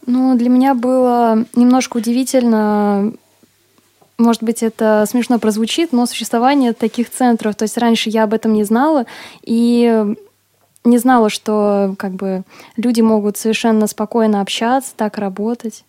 Ну, 0.05 0.37
для 0.37 0.49
меня 0.49 0.75
было 0.75 1.43
немножко 1.55 1.97
удивительно, 1.97 3.13
может 4.17 4.43
быть, 4.43 4.63
это 4.63 5.05
смешно 5.09 5.39
прозвучит, 5.39 5.93
но 5.93 6.05
существование 6.05 6.73
таких 6.73 7.09
центров. 7.09 7.55
То 7.55 7.63
есть 7.63 7.77
раньше 7.77 8.09
я 8.09 8.23
об 8.23 8.33
этом 8.33 8.53
не 8.53 8.63
знала 8.63 9.05
и 9.43 10.15
не 10.83 10.97
знала, 10.97 11.29
что 11.29 11.95
как 11.97 12.13
бы 12.13 12.43
люди 12.75 13.01
могут 13.01 13.37
совершенно 13.37 13.87
спокойно 13.87 14.41
общаться, 14.41 14.91
так 14.95 15.17
работать. 15.17 15.83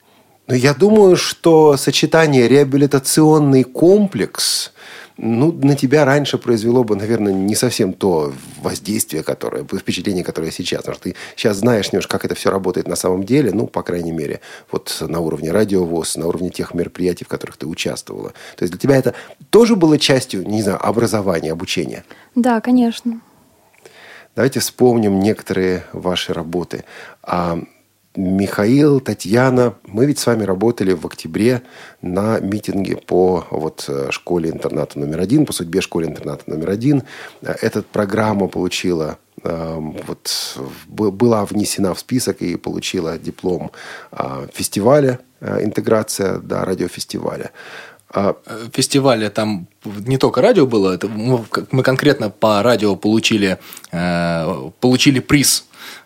Ну, 0.48 0.54
я 0.54 0.74
думаю, 0.74 1.16
что 1.16 1.76
сочетание 1.76 2.48
реабилитационный 2.48 3.62
комплекс, 3.62 4.72
ну, 5.16 5.52
на 5.52 5.76
тебя 5.76 6.04
раньше 6.04 6.38
произвело 6.38 6.84
бы, 6.84 6.96
наверное, 6.96 7.32
не 7.32 7.54
совсем 7.54 7.92
то 7.92 8.32
воздействие, 8.60 9.22
которое, 9.22 9.64
впечатление, 9.64 10.24
которое 10.24 10.50
сейчас. 10.50 10.80
Потому 10.80 10.94
что 10.94 11.04
ты 11.04 11.16
сейчас 11.36 11.58
знаешь 11.58 11.92
немножко, 11.92 12.12
как 12.12 12.24
это 12.24 12.34
все 12.34 12.50
работает 12.50 12.88
на 12.88 12.96
самом 12.96 13.24
деле, 13.24 13.52
ну, 13.52 13.66
по 13.66 13.82
крайней 13.82 14.12
мере, 14.12 14.40
вот 14.70 14.96
на 15.00 15.20
уровне 15.20 15.50
радиовоз, 15.50 16.16
на 16.16 16.26
уровне 16.26 16.50
тех 16.50 16.74
мероприятий, 16.74 17.24
в 17.24 17.28
которых 17.28 17.56
ты 17.56 17.66
участвовала. 17.66 18.30
То 18.56 18.62
есть 18.62 18.72
для 18.72 18.80
тебя 18.80 18.96
это 18.96 19.14
тоже 19.50 19.76
было 19.76 19.98
частью, 19.98 20.48
не 20.48 20.62
знаю, 20.62 20.84
образования, 20.84 21.52
обучения? 21.52 22.04
Да, 22.34 22.60
конечно. 22.60 23.20
Давайте 24.34 24.60
вспомним 24.60 25.20
некоторые 25.20 25.84
ваши 25.92 26.32
работы. 26.32 26.84
А, 28.14 28.18
Михаил, 28.20 29.00
Татьяна, 29.00 29.74
мы 29.86 30.06
ведь 30.06 30.18
с 30.18 30.26
вами 30.26 30.44
работали 30.44 30.92
в 30.92 31.06
октябре 31.06 31.62
на 32.02 32.40
митинге 32.40 32.96
по 32.96 33.46
вот 33.50 33.84
э, 33.88 34.08
школе-интерната 34.10 34.98
номер 34.98 35.20
один, 35.20 35.46
по 35.46 35.52
судьбе 35.52 35.80
школе-интерната 35.80 36.44
номер 36.46 36.70
один. 36.70 37.02
Эта 37.42 37.82
программа 37.82 38.48
получила 38.48 39.18
э, 39.42 39.78
вот, 40.06 40.58
была 40.88 41.44
внесена 41.44 41.94
в 41.94 41.98
список 41.98 42.42
и 42.42 42.56
получила 42.56 43.18
диплом 43.18 43.70
э, 44.12 44.48
фестиваля 44.52 45.18
э, 45.40 45.64
интеграция, 45.64 46.38
да, 46.38 46.64
радиофестиваля. 46.64 47.50
А, 48.14 48.36
фестивале 48.74 49.30
там 49.30 49.66
не 49.84 50.18
только 50.18 50.42
радио 50.42 50.66
было, 50.66 50.92
это 50.92 51.08
мы, 51.08 51.44
мы 51.70 51.82
конкретно 51.82 52.28
по 52.28 52.62
радио 52.62 52.94
получили, 52.94 53.58
э, 53.90 54.70
получили 54.80 55.20
приз. 55.20 55.64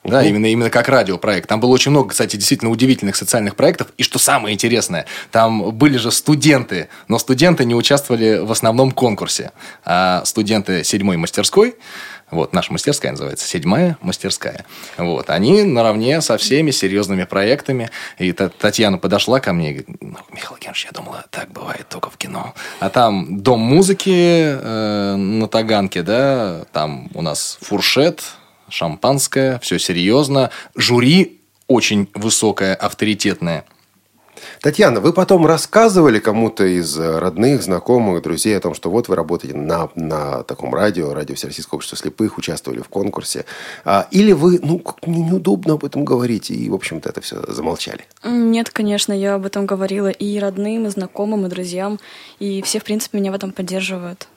Да, 0.09 0.23
именно, 0.23 0.47
именно 0.47 0.71
как 0.71 0.89
радиопроект. 0.89 1.49
Там 1.49 1.61
было 1.61 1.71
очень 1.71 1.91
много, 1.91 2.11
кстати, 2.11 2.37
действительно 2.37 2.71
удивительных 2.71 3.17
социальных 3.17 3.57
проектов. 3.57 3.89
И 3.99 4.03
что 4.03 4.19
самое 4.19 4.55
интересное, 4.55 5.07
там 5.31 5.71
были 5.73 5.97
же 5.99 6.11
студенты, 6.11 6.89
но 7.09 7.19
студенты 7.19 7.65
не 7.65 7.75
участвовали 7.75 8.39
в 8.39 8.51
основном 8.53 8.91
конкурсе. 8.93 9.53
А 9.85 10.25
студенты 10.25 10.85
седьмой 10.85 11.17
мастерской, 11.17 11.77
вот, 12.31 12.53
наша 12.53 12.73
мастерская 12.73 13.13
называется, 13.13 13.47
седьмая 13.47 13.99
мастерская. 14.01 14.65
Вот, 14.97 15.31
они 15.31 15.63
наравне 15.63 16.21
со 16.21 16.37
всеми 16.39 16.73
серьезными 16.73 17.23
проектами. 17.25 17.91
И 18.19 18.33
Та- 18.33 18.49
Татьяна 18.49 18.99
подошла 18.99 19.39
ко 19.39 19.53
мне 19.53 19.71
и 19.71 19.75
говорит, 19.75 20.03
«Ну, 20.03 20.17
Михаил 20.33 20.57
Георгиевич, 20.61 20.87
я 20.87 20.91
думала, 20.93 21.25
так 21.31 21.51
бывает 21.53 21.87
только 21.89 22.11
в 22.11 22.17
кино. 22.17 22.53
А 22.81 22.91
там 22.91 23.41
дом 23.43 23.61
музыки 23.61 24.11
э, 24.11 25.15
на 25.17 25.47
Таганке, 25.47 26.03
да, 26.03 26.65
там 26.73 27.09
у 27.15 27.23
нас 27.23 27.59
фуршет, 27.61 28.23
шампанское, 28.69 29.59
все 29.61 29.79
серьезно. 29.79 30.51
Жюри 30.75 31.41
очень 31.69 32.09
высокое, 32.15 32.75
авторитетное. 32.75 33.65
Татьяна, 34.61 35.01
вы 35.01 35.13
потом 35.13 35.47
рассказывали 35.47 36.19
кому-то 36.19 36.65
из 36.65 36.99
э, 36.99 37.19
родных, 37.19 37.63
знакомых, 37.63 38.23
друзей 38.23 38.57
о 38.57 38.61
том, 38.61 38.75
что 38.75 38.91
вот 38.91 39.09
вы 39.09 39.17
работаете 39.17 39.57
на, 39.57 39.89
на 39.95 40.43
таком 40.43 40.75
радио, 40.75 41.15
радио 41.15 41.35
Всероссийского 41.35 41.77
общества 41.77 41.99
слепых, 41.99 42.39
участвовали 42.39 42.81
в 42.81 42.89
конкурсе. 42.89 43.45
А, 43.85 44.07
или 44.11 44.33
вы, 44.33 44.59
ну, 44.63 44.79
как 44.79 45.07
мне 45.07 45.23
неудобно 45.23 45.75
об 45.75 45.85
этом 45.85 46.05
говорить, 46.05 46.51
и, 46.51 46.69
в 46.69 46.75
общем-то, 46.75 47.09
это 47.09 47.21
все 47.21 47.43
замолчали? 47.49 48.05
Нет, 48.25 48.71
конечно, 48.71 49.13
я 49.13 49.35
об 49.35 49.47
этом 49.47 49.67
говорила 49.67 50.09
и 50.09 50.39
родным, 50.39 50.87
и 50.87 50.91
знакомым, 50.91 51.47
и 51.47 51.49
друзьям. 51.49 51.99
И 52.39 52.63
все, 52.63 52.81
в 52.81 52.85
принципе, 52.85 53.19
меня 53.19 53.33
в 53.33 53.35
этом 53.35 53.53
поддерживают. 53.53 54.29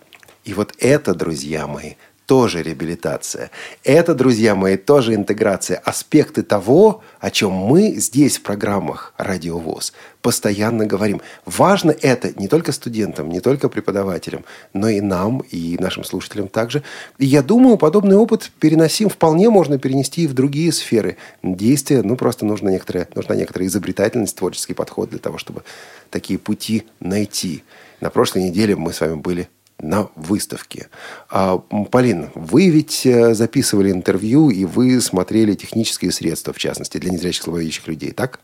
И 0.45 0.53
вот 0.53 0.73
это, 0.79 1.13
друзья 1.13 1.67
мои, 1.67 1.93
тоже 2.29 2.61
реабилитация. 2.61 3.49
Это, 3.83 4.13
друзья 4.13 4.53
мои, 4.53 4.77
тоже 4.77 5.15
интеграция. 5.15 5.79
Аспекты 5.79 6.43
того, 6.43 7.01
о 7.19 7.31
чем 7.31 7.53
мы 7.53 7.95
здесь 7.95 8.37
в 8.37 8.43
программах 8.43 9.15
«Радиовоз» 9.17 9.93
постоянно 10.21 10.85
говорим. 10.85 11.21
Важно 11.47 11.89
это 11.89 12.39
не 12.39 12.47
только 12.47 12.71
студентам, 12.71 13.29
не 13.29 13.39
только 13.39 13.67
преподавателям, 13.67 14.45
но 14.73 14.89
и 14.89 15.01
нам, 15.01 15.39
и 15.39 15.75
нашим 15.79 16.03
слушателям 16.03 16.49
также. 16.49 16.83
И 17.17 17.25
я 17.25 17.41
думаю, 17.41 17.77
подобный 17.77 18.15
опыт 18.15 18.51
переносим, 18.59 19.09
вполне 19.09 19.49
можно 19.49 19.79
перенести 19.79 20.25
и 20.25 20.27
в 20.27 20.35
другие 20.35 20.71
сферы 20.71 21.17
действия. 21.41 22.03
Ну, 22.03 22.15
просто 22.15 22.45
нужна 22.45 22.69
некоторая, 22.69 23.07
нужна 23.15 23.35
некоторая 23.35 23.67
изобретательность, 23.67 24.35
творческий 24.35 24.75
подход 24.75 25.09
для 25.09 25.19
того, 25.19 25.39
чтобы 25.39 25.63
такие 26.11 26.37
пути 26.37 26.83
найти. 26.99 27.63
На 28.01 28.11
прошлой 28.11 28.43
неделе 28.43 28.75
мы 28.75 28.93
с 28.93 29.01
вами 29.01 29.15
были 29.15 29.49
на 29.79 30.09
выставке. 30.15 30.89
А, 31.29 31.57
Полин, 31.91 32.29
вы 32.35 32.69
ведь 32.69 33.05
э, 33.05 33.33
записывали 33.33 33.91
интервью, 33.91 34.49
и 34.49 34.65
вы 34.65 34.99
смотрели 35.01 35.55
технические 35.55 36.11
средства, 36.11 36.53
в 36.53 36.57
частности, 36.57 36.97
для 36.97 37.11
незрячих 37.11 37.43
слабовидящих 37.43 37.87
людей, 37.87 38.11
так? 38.11 38.39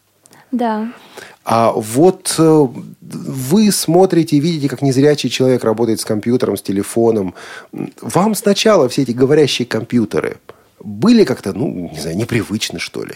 Да. 0.52 0.92
А 1.44 1.72
вот 1.72 2.36
э, 2.38 2.68
вы 3.02 3.72
смотрите 3.72 4.38
и 4.38 4.40
видите, 4.40 4.70
как 4.70 4.82
незрячий 4.82 5.30
человек 5.30 5.64
работает 5.64 6.00
с 6.00 6.06
компьютером, 6.06 6.58
с 6.58 6.62
телефоном. 6.62 7.36
Вам 8.02 8.36
сначала 8.36 8.90
все 8.90 9.04
эти 9.04 9.12
говорящие 9.12 9.66
компьютеры 9.66 10.38
были 10.80 11.24
как-то, 11.24 11.54
ну, 11.54 11.90
не 11.92 12.00
знаю, 12.00 12.18
непривычны, 12.18 12.80
что 12.80 13.04
ли? 13.04 13.16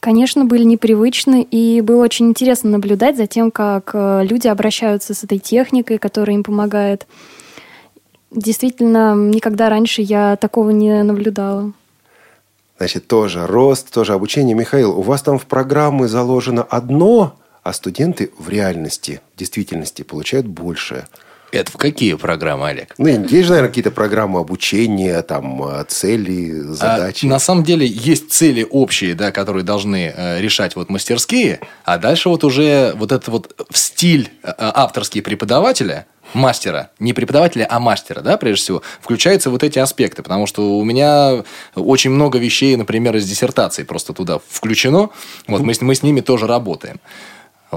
Конечно, 0.00 0.44
были 0.44 0.64
непривычны, 0.64 1.42
и 1.50 1.80
было 1.80 2.04
очень 2.04 2.28
интересно 2.28 2.68
наблюдать 2.68 3.16
за 3.16 3.26
тем, 3.26 3.50
как 3.50 3.92
э, 3.94 4.22
люди 4.24 4.48
обращаются 4.48 5.14
с 5.14 5.24
этой 5.24 5.38
техникой, 5.38 5.96
которая 5.96 6.36
им 6.36 6.44
помогает. 6.44 7.06
Действительно, 8.34 9.14
никогда 9.14 9.68
раньше 9.68 10.02
я 10.02 10.36
такого 10.36 10.70
не 10.70 11.02
наблюдала. 11.04 11.72
Значит, 12.78 13.06
тоже 13.06 13.46
рост, 13.46 13.92
тоже 13.92 14.12
обучение. 14.12 14.56
Михаил, 14.56 14.98
у 14.98 15.02
вас 15.02 15.22
там 15.22 15.38
в 15.38 15.46
программы 15.46 16.08
заложено 16.08 16.62
одно, 16.62 17.36
а 17.62 17.72
студенты 17.72 18.32
в 18.36 18.48
реальности, 18.48 19.20
в 19.34 19.38
действительности 19.38 20.02
получают 20.02 20.46
больше. 20.46 21.06
Это 21.54 21.70
в 21.70 21.76
какие 21.76 22.14
программы, 22.14 22.68
Олег? 22.68 22.94
Ну, 22.98 23.06
есть 23.08 23.30
же, 23.30 23.50
наверное, 23.50 23.68
какие-то 23.68 23.90
программы 23.90 24.40
обучения, 24.40 25.22
там, 25.22 25.62
э, 25.62 25.84
цели, 25.88 26.50
задачи. 26.60 27.26
А, 27.26 27.28
на 27.28 27.38
самом 27.38 27.62
деле 27.64 27.86
есть 27.86 28.30
цели 28.32 28.66
общие, 28.68 29.14
да, 29.14 29.30
которые 29.30 29.62
должны 29.62 30.12
э, 30.14 30.40
решать 30.40 30.74
вот 30.76 30.90
мастерские, 30.90 31.60
а 31.84 31.98
дальше 31.98 32.28
вот 32.28 32.44
уже 32.44 32.92
вот 32.96 33.12
этот 33.12 33.28
вот 33.28 33.66
в 33.70 33.78
стиль 33.78 34.30
э, 34.42 34.52
авторский 34.58 35.22
преподавателя, 35.22 36.06
мастера, 36.32 36.90
не 36.98 37.12
преподавателя, 37.12 37.66
а 37.70 37.78
мастера, 37.78 38.20
да, 38.20 38.36
прежде 38.36 38.62
всего, 38.62 38.82
включаются 39.00 39.50
вот 39.50 39.62
эти 39.62 39.78
аспекты, 39.78 40.22
потому 40.24 40.46
что 40.46 40.78
у 40.78 40.84
меня 40.84 41.44
очень 41.76 42.10
много 42.10 42.38
вещей, 42.38 42.74
например, 42.76 43.14
из 43.16 43.28
диссертации 43.28 43.84
просто 43.84 44.12
туда 44.12 44.40
включено, 44.48 45.10
вот 45.46 45.62
мы, 45.62 45.74
с- 45.74 45.80
мы 45.80 45.94
с 45.94 46.02
ними 46.02 46.20
тоже 46.20 46.46
работаем. 46.48 46.98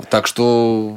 Так 0.10 0.28
что 0.28 0.96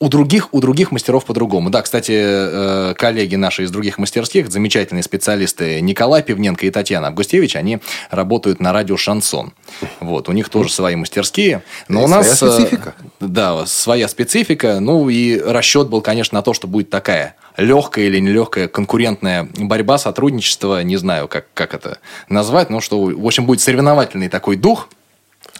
у 0.00 0.08
других, 0.08 0.48
у 0.52 0.60
других 0.60 0.92
мастеров 0.92 1.26
по-другому. 1.26 1.68
Да, 1.68 1.82
кстати, 1.82 2.12
э, 2.14 2.94
коллеги 2.96 3.36
наши 3.36 3.64
из 3.64 3.70
других 3.70 3.98
мастерских, 3.98 4.50
замечательные 4.50 5.02
специалисты 5.02 5.78
Николай 5.82 6.22
Пивненко 6.22 6.66
и 6.66 6.70
Татьяна 6.70 7.08
Августевич, 7.08 7.54
они 7.54 7.80
работают 8.10 8.60
на 8.60 8.72
радио 8.72 8.96
«Шансон». 8.96 9.52
Вот, 10.00 10.30
у 10.30 10.32
них 10.32 10.48
тоже 10.48 10.72
свои 10.72 10.96
мастерские. 10.96 11.62
Но 11.88 12.00
И 12.00 12.04
у 12.04 12.08
нас... 12.08 12.38
своя 12.38 12.52
э, 12.52 12.56
специфика. 12.56 12.94
Да, 13.20 13.66
своя 13.66 14.08
специфика. 14.08 14.80
Ну, 14.80 15.10
и 15.10 15.38
расчет 15.38 15.90
был, 15.90 16.00
конечно, 16.00 16.38
на 16.38 16.42
то, 16.42 16.54
что 16.54 16.66
будет 16.66 16.88
такая 16.88 17.36
легкая 17.58 18.06
или 18.06 18.20
нелегкая 18.20 18.68
конкурентная 18.68 19.50
борьба, 19.58 19.98
сотрудничество, 19.98 20.82
не 20.82 20.96
знаю, 20.96 21.28
как, 21.28 21.46
как 21.52 21.74
это 21.74 21.98
назвать, 22.30 22.70
но 22.70 22.80
что, 22.80 23.02
в 23.02 23.26
общем, 23.26 23.44
будет 23.44 23.60
соревновательный 23.60 24.30
такой 24.30 24.56
дух, 24.56 24.88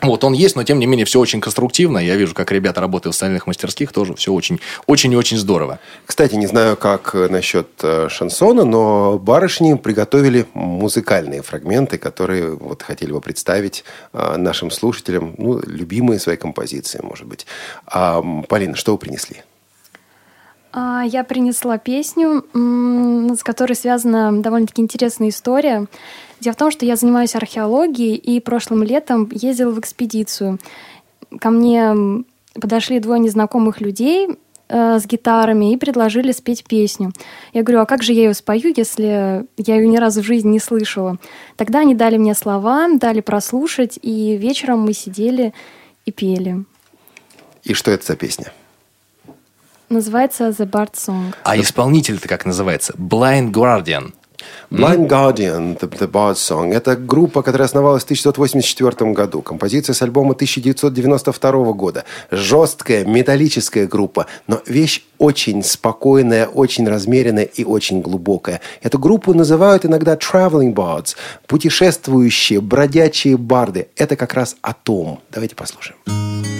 вот, 0.02 0.24
он 0.24 0.32
есть, 0.32 0.56
но 0.56 0.64
тем 0.64 0.78
не 0.78 0.86
менее 0.86 1.04
все 1.04 1.20
очень 1.20 1.40
конструктивно. 1.40 1.98
Я 1.98 2.16
вижу, 2.16 2.34
как 2.34 2.52
ребята 2.52 2.80
работают 2.80 3.14
в 3.14 3.16
остальных 3.16 3.46
мастерских, 3.46 3.92
тоже 3.92 4.14
все 4.14 4.32
очень, 4.32 4.60
очень 4.86 5.12
и 5.12 5.16
очень 5.16 5.36
здорово. 5.36 5.78
Кстати, 6.06 6.34
не 6.34 6.46
знаю, 6.46 6.76
как 6.76 7.14
э, 7.14 7.28
насчет 7.28 7.68
э, 7.82 8.08
шансона, 8.08 8.64
но 8.64 9.18
барышни 9.18 9.74
приготовили 9.74 10.46
музыкальные 10.54 11.42
фрагменты, 11.42 11.98
которые 11.98 12.54
вот 12.54 12.82
хотели 12.82 13.12
бы 13.12 13.20
представить 13.20 13.84
э, 14.12 14.36
нашим 14.36 14.70
слушателям, 14.70 15.34
ну, 15.38 15.60
любимые 15.66 16.18
свои 16.18 16.36
композиции, 16.36 17.00
может 17.02 17.26
быть. 17.26 17.46
А, 17.86 18.22
Полина, 18.48 18.76
что 18.76 18.92
вы 18.92 18.98
принесли? 18.98 19.42
А, 20.72 21.02
Я 21.04 21.24
принесла 21.24 21.78
песню, 21.78 22.44
с 22.54 23.42
которой 23.42 23.74
связана 23.74 24.40
довольно-таки 24.40 24.82
интересная 24.82 25.30
история. 25.30 25.86
Дело 26.40 26.54
в 26.54 26.58
том, 26.58 26.70
что 26.70 26.86
я 26.86 26.96
занимаюсь 26.96 27.34
археологией 27.34 28.14
и 28.14 28.40
прошлым 28.40 28.82
летом 28.82 29.28
ездила 29.32 29.72
в 29.72 29.80
экспедицию. 29.80 30.58
Ко 31.38 31.50
мне 31.50 32.24
подошли 32.54 32.98
двое 32.98 33.20
незнакомых 33.20 33.80
людей 33.80 34.28
э, 34.68 34.98
с 34.98 35.06
гитарами 35.06 35.72
и 35.72 35.76
предложили 35.76 36.32
спеть 36.32 36.64
песню. 36.64 37.12
Я 37.52 37.62
говорю, 37.62 37.80
а 37.80 37.86
как 37.86 38.02
же 38.02 38.12
я 38.12 38.24
ее 38.24 38.34
спою, 38.34 38.72
если 38.74 39.46
я 39.56 39.76
ее 39.76 39.86
ни 39.86 39.98
разу 39.98 40.22
в 40.22 40.24
жизни 40.24 40.52
не 40.52 40.60
слышала? 40.60 41.18
Тогда 41.56 41.80
они 41.80 41.94
дали 41.94 42.16
мне 42.16 42.34
слова, 42.34 42.88
дали 42.94 43.20
прослушать, 43.20 43.98
и 44.02 44.36
вечером 44.36 44.80
мы 44.80 44.92
сидели 44.92 45.52
и 46.06 46.12
пели. 46.12 46.64
И 47.62 47.74
что 47.74 47.90
это 47.90 48.06
за 48.06 48.16
песня? 48.16 48.52
Называется 49.90 50.50
«The 50.50 50.70
Bard 50.70 50.94
Song». 50.94 51.34
А 51.42 51.58
исполнитель-то 51.58 52.28
как 52.28 52.46
называется? 52.46 52.92
Blind 52.96 53.50
Guardian. 53.50 54.12
Blind 54.70 55.08
Guardian, 55.08 55.76
The, 55.76 55.90
The 55.90 56.08
Bard 56.08 56.34
Song. 56.34 56.72
Это 56.72 56.94
группа, 56.94 57.42
которая 57.42 57.66
основалась 57.66 58.04
в 58.04 58.06
1984 58.06 59.10
году. 59.10 59.42
Композиция 59.42 59.94
с 59.94 60.00
альбома 60.02 60.34
1992 60.34 61.72
года. 61.72 62.04
Жесткая, 62.30 63.04
металлическая 63.04 63.88
группа. 63.88 64.26
Но 64.46 64.62
вещь 64.64 65.02
очень 65.18 65.64
спокойная, 65.64 66.46
очень 66.46 66.88
размеренная 66.88 67.44
и 67.44 67.64
очень 67.64 68.00
глубокая. 68.00 68.60
Эту 68.82 69.00
группу 69.00 69.34
называют 69.34 69.84
иногда 69.84 70.14
Traveling 70.14 70.72
Bards. 70.72 71.16
Путешествующие, 71.48 72.60
бродячие 72.60 73.36
барды. 73.36 73.88
Это 73.96 74.14
как 74.14 74.34
раз 74.34 74.54
о 74.62 74.72
том. 74.72 75.20
Давайте 75.32 75.56
послушаем. 75.56 75.96
Now 76.06 76.59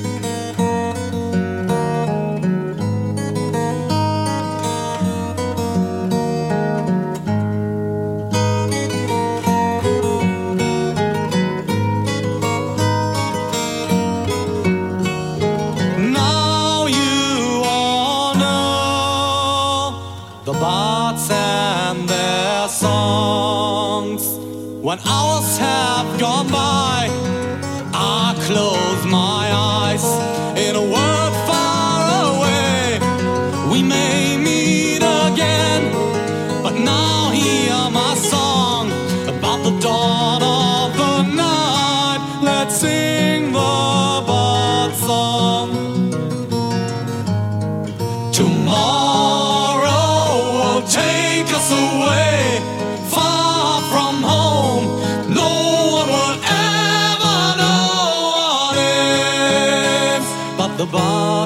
one 24.90 24.98
hour 25.06 25.29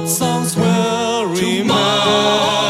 bard 0.05 0.11
songs 0.11 0.57
will 0.57 1.27
remain. 1.27 2.64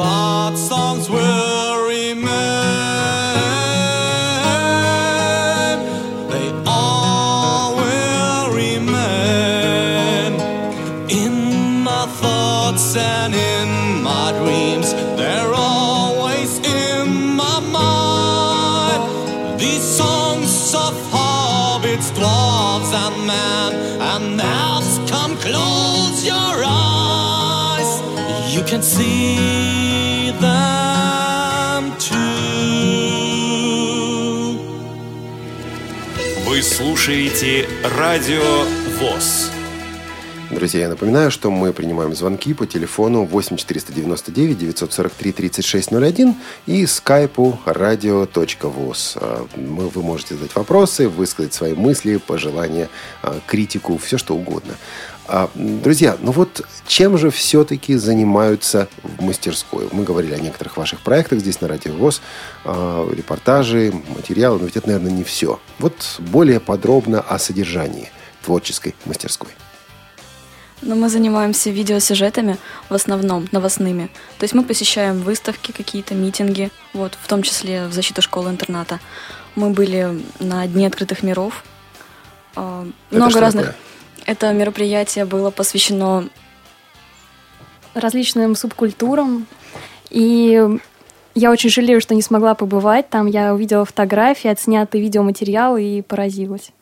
Bard 0.00 0.56
songs 0.56 1.10
will 1.10 1.86
remain. 1.86 2.24
They 6.32 6.48
all 6.66 7.76
will 7.76 8.54
remain 8.54 10.40
in 11.10 11.82
my 11.82 12.06
thoughts 12.06 12.96
and 12.96 13.34
in 13.34 14.02
my 14.02 14.32
dreams. 14.42 14.94
They're 15.18 15.52
always 15.52 16.58
in 16.60 17.36
my 17.36 17.60
mind. 17.60 19.60
These 19.60 19.82
songs 19.82 20.74
of 20.74 20.94
hobbits, 21.12 22.10
dwarves, 22.16 22.90
and 23.04 23.26
men, 23.26 23.74
and 24.00 24.40
elves. 24.40 24.98
Come 25.10 25.36
close 25.36 26.24
your 26.24 26.64
eyes. 26.64 26.89
Can 28.70 28.82
see 28.82 30.30
them 30.40 31.92
too. 31.98 32.20
Вы 36.46 36.62
слушаете 36.62 37.66
Радио 37.98 38.64
ВОЗ. 39.00 39.50
Друзья, 40.50 40.82
я 40.82 40.88
напоминаю, 40.88 41.30
что 41.32 41.50
мы 41.50 41.72
принимаем 41.72 42.14
звонки 42.14 42.54
по 42.54 42.66
телефону 42.66 43.24
8 43.24 43.56
499 43.56 44.58
943 44.58 45.32
3601 45.32 46.34
и 46.66 46.86
скайпу 46.86 47.58
radio.voz. 47.66 49.18
А, 49.20 49.46
Мы, 49.56 49.88
вы 49.88 50.02
можете 50.02 50.34
задать 50.34 50.54
вопросы, 50.54 51.08
высказать 51.08 51.54
свои 51.54 51.74
мысли, 51.74 52.16
пожелания, 52.16 52.88
а, 53.22 53.40
критику, 53.46 53.96
все 53.98 54.18
что 54.18 54.34
угодно. 54.34 54.74
А, 55.32 55.48
Друзья, 55.54 56.16
ну 56.20 56.32
вот 56.32 56.66
чем 56.88 57.16
же 57.16 57.30
все-таки 57.30 57.94
занимаются 57.94 58.88
в 59.04 59.22
мастерской? 59.22 59.88
Мы 59.92 60.02
говорили 60.02 60.34
о 60.34 60.40
некоторых 60.40 60.76
ваших 60.76 61.00
проектах 61.00 61.38
здесь 61.38 61.60
на 61.60 61.68
Радио 61.68 61.92
ВОЗ, 61.92 62.20
а, 62.64 63.08
репортажи, 63.08 63.92
материалы, 64.08 64.58
но 64.58 64.64
ведь 64.64 64.76
это, 64.76 64.88
наверное, 64.88 65.12
не 65.12 65.22
все. 65.22 65.60
Вот 65.78 66.16
более 66.18 66.58
подробно 66.58 67.20
о 67.20 67.38
содержании 67.38 68.10
творческой 68.44 68.96
мастерской. 69.04 69.50
Но 70.82 70.96
мы 70.96 71.08
занимаемся 71.08 71.70
видеосюжетами, 71.70 72.56
в 72.88 72.94
основном 72.94 73.46
новостными. 73.52 74.10
То 74.38 74.44
есть 74.44 74.54
мы 74.54 74.64
посещаем 74.64 75.20
выставки, 75.20 75.70
какие-то 75.70 76.14
митинги, 76.14 76.72
вот, 76.92 77.16
в 77.22 77.28
том 77.28 77.42
числе 77.42 77.86
в 77.86 77.92
защиту 77.92 78.20
школы-интерната. 78.20 78.98
Мы 79.54 79.70
были 79.70 80.20
на 80.40 80.66
Дне 80.66 80.88
открытых 80.88 81.22
миров. 81.22 81.62
А, 82.56 82.84
Много 83.12 83.40
разных. 83.40 83.66
такое? 83.66 83.89
Это 84.26 84.52
мероприятие 84.52 85.24
было 85.24 85.50
посвящено 85.50 86.28
различным 87.94 88.54
субкультурам. 88.54 89.46
И 90.10 90.60
я 91.34 91.50
очень 91.50 91.70
жалею, 91.70 92.00
что 92.00 92.14
не 92.14 92.22
смогла 92.22 92.54
побывать 92.54 93.08
там. 93.08 93.26
Я 93.26 93.54
увидела 93.54 93.84
фотографии, 93.84 94.48
отснятые 94.48 95.02
видеоматериалы 95.02 95.82
и 95.82 96.02
поразилась. 96.02 96.72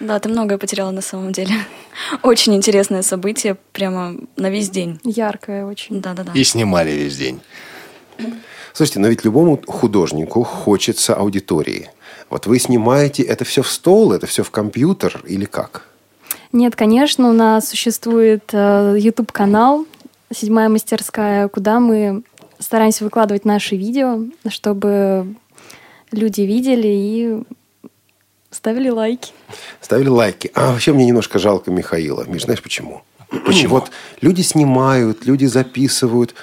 Да, 0.00 0.18
ты 0.18 0.30
многое 0.30 0.56
потеряла 0.56 0.90
на 0.92 1.02
самом 1.02 1.32
деле. 1.32 1.54
Очень 2.22 2.54
интересное 2.54 3.02
событие, 3.02 3.56
прямо 3.72 4.16
на 4.36 4.48
весь 4.48 4.70
день. 4.70 4.98
Яркое 5.04 5.66
очень. 5.66 6.00
Да-да-да. 6.00 6.32
И 6.32 6.42
снимали 6.42 6.90
весь 6.90 7.18
день. 7.18 7.40
Слушайте, 8.72 9.00
но 9.00 9.08
ведь 9.08 9.24
любому 9.26 9.60
художнику 9.66 10.42
хочется 10.42 11.14
аудитории. 11.14 11.90
Вот 12.30 12.46
вы 12.46 12.58
снимаете 12.58 13.22
это 13.24 13.44
все 13.44 13.62
в 13.62 13.68
стол, 13.68 14.12
это 14.12 14.26
все 14.26 14.42
в 14.42 14.50
компьютер 14.50 15.20
или 15.26 15.44
как? 15.44 15.89
Нет, 16.52 16.74
конечно, 16.74 17.28
у 17.28 17.32
нас 17.32 17.68
существует 17.68 18.50
э, 18.52 18.96
YouTube-канал 18.98 19.86
«Седьмая 20.32 20.68
мастерская», 20.68 21.48
куда 21.48 21.78
мы 21.78 22.22
стараемся 22.58 23.04
выкладывать 23.04 23.44
наши 23.44 23.76
видео, 23.76 24.24
чтобы 24.48 25.34
люди 26.10 26.42
видели 26.42 26.88
и 26.88 27.42
ставили 28.50 28.88
лайки. 28.88 29.32
Ставили 29.80 30.08
лайки. 30.08 30.50
А 30.54 30.72
вообще 30.72 30.92
мне 30.92 31.06
немножко 31.06 31.38
жалко 31.38 31.70
Михаила. 31.70 32.24
Миш, 32.24 32.44
знаешь 32.44 32.62
почему? 32.62 33.02
Почему? 33.46 33.76
Вот 33.76 33.90
люди 34.20 34.42
снимают, 34.42 35.24
люди 35.24 35.46
записывают, 35.46 36.34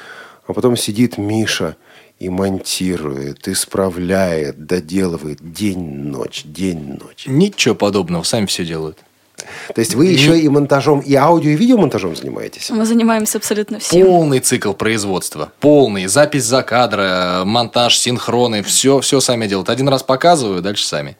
а 0.47 0.53
потом 0.53 0.77
сидит 0.77 1.17
Миша 1.17 1.75
и 2.17 2.29
монтирует, 2.29 3.47
исправляет, 3.47 4.65
доделывает 4.65 5.39
день-ночь, 5.41 6.43
день-ночь. 6.45 7.25
Ничего 7.27 7.75
подобного, 7.75 8.23
сами 8.23 8.45
все 8.45 8.65
делают. 8.65 8.99
То 9.73 9.79
есть 9.79 9.95
вы 9.95 10.07
еще 10.07 10.39
и 10.39 10.47
монтажом, 10.49 10.99
и 10.99 11.13
аудио, 11.15 11.51
и 11.51 11.55
видеомонтажом 11.55 12.15
занимаетесь? 12.15 12.69
Мы 12.69 12.85
занимаемся 12.85 13.37
абсолютно 13.37 13.79
всем. 13.79 14.05
Полный 14.05 14.39
цикл 14.39 14.73
производства. 14.73 15.51
Полный. 15.59 16.07
Запись 16.07 16.45
за 16.45 16.63
кадра, 16.63 17.43
монтаж, 17.45 17.97
синхроны. 17.97 18.63
Все, 18.63 18.99
все 18.99 19.19
сами 19.19 19.47
делают. 19.47 19.69
Один 19.69 19.87
раз 19.87 20.03
показываю, 20.03 20.61
дальше 20.61 20.85
сами. 20.85 21.17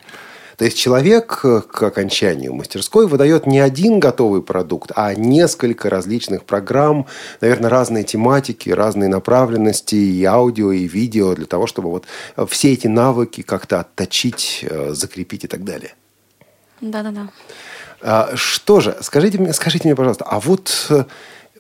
То 0.58 0.66
есть 0.66 0.78
человек 0.78 1.42
э, 1.44 1.62
к 1.62 1.84
окончанию 1.84 2.52
мастерской 2.54 3.08
выдает 3.08 3.46
не 3.46 3.60
один 3.60 4.00
готовый 4.00 4.42
продукт, 4.42 4.92
а 4.96 5.14
несколько 5.14 5.88
различных 5.90 6.46
программ, 6.46 7.06
наверное, 7.42 7.70
разные 7.70 8.04
тематики, 8.04 8.72
разные 8.72 9.08
направленности, 9.08 9.96
и 9.96 10.24
аудио, 10.26 10.72
и 10.72 10.88
видео, 10.88 11.36
для 11.36 11.46
того, 11.46 11.68
чтобы 11.68 11.92
вот 11.92 12.06
э, 12.36 12.46
все 12.50 12.74
эти 12.74 12.88
навыки 12.88 13.42
как-то 13.42 13.82
отточить, 13.82 14.66
э, 14.68 14.94
закрепить 14.94 15.44
и 15.44 15.48
так 15.48 15.64
далее. 15.64 15.94
Да-да-да. 16.82 17.30
А, 18.02 18.32
Что 18.36 18.80
же, 18.80 18.98
скажите 19.02 19.38
мне, 19.38 19.54
скажите 19.54 19.88
мне, 19.88 19.96
пожалуйста, 19.96 20.26
а 20.26 20.40
вот, 20.40 20.88
э, 20.90 21.06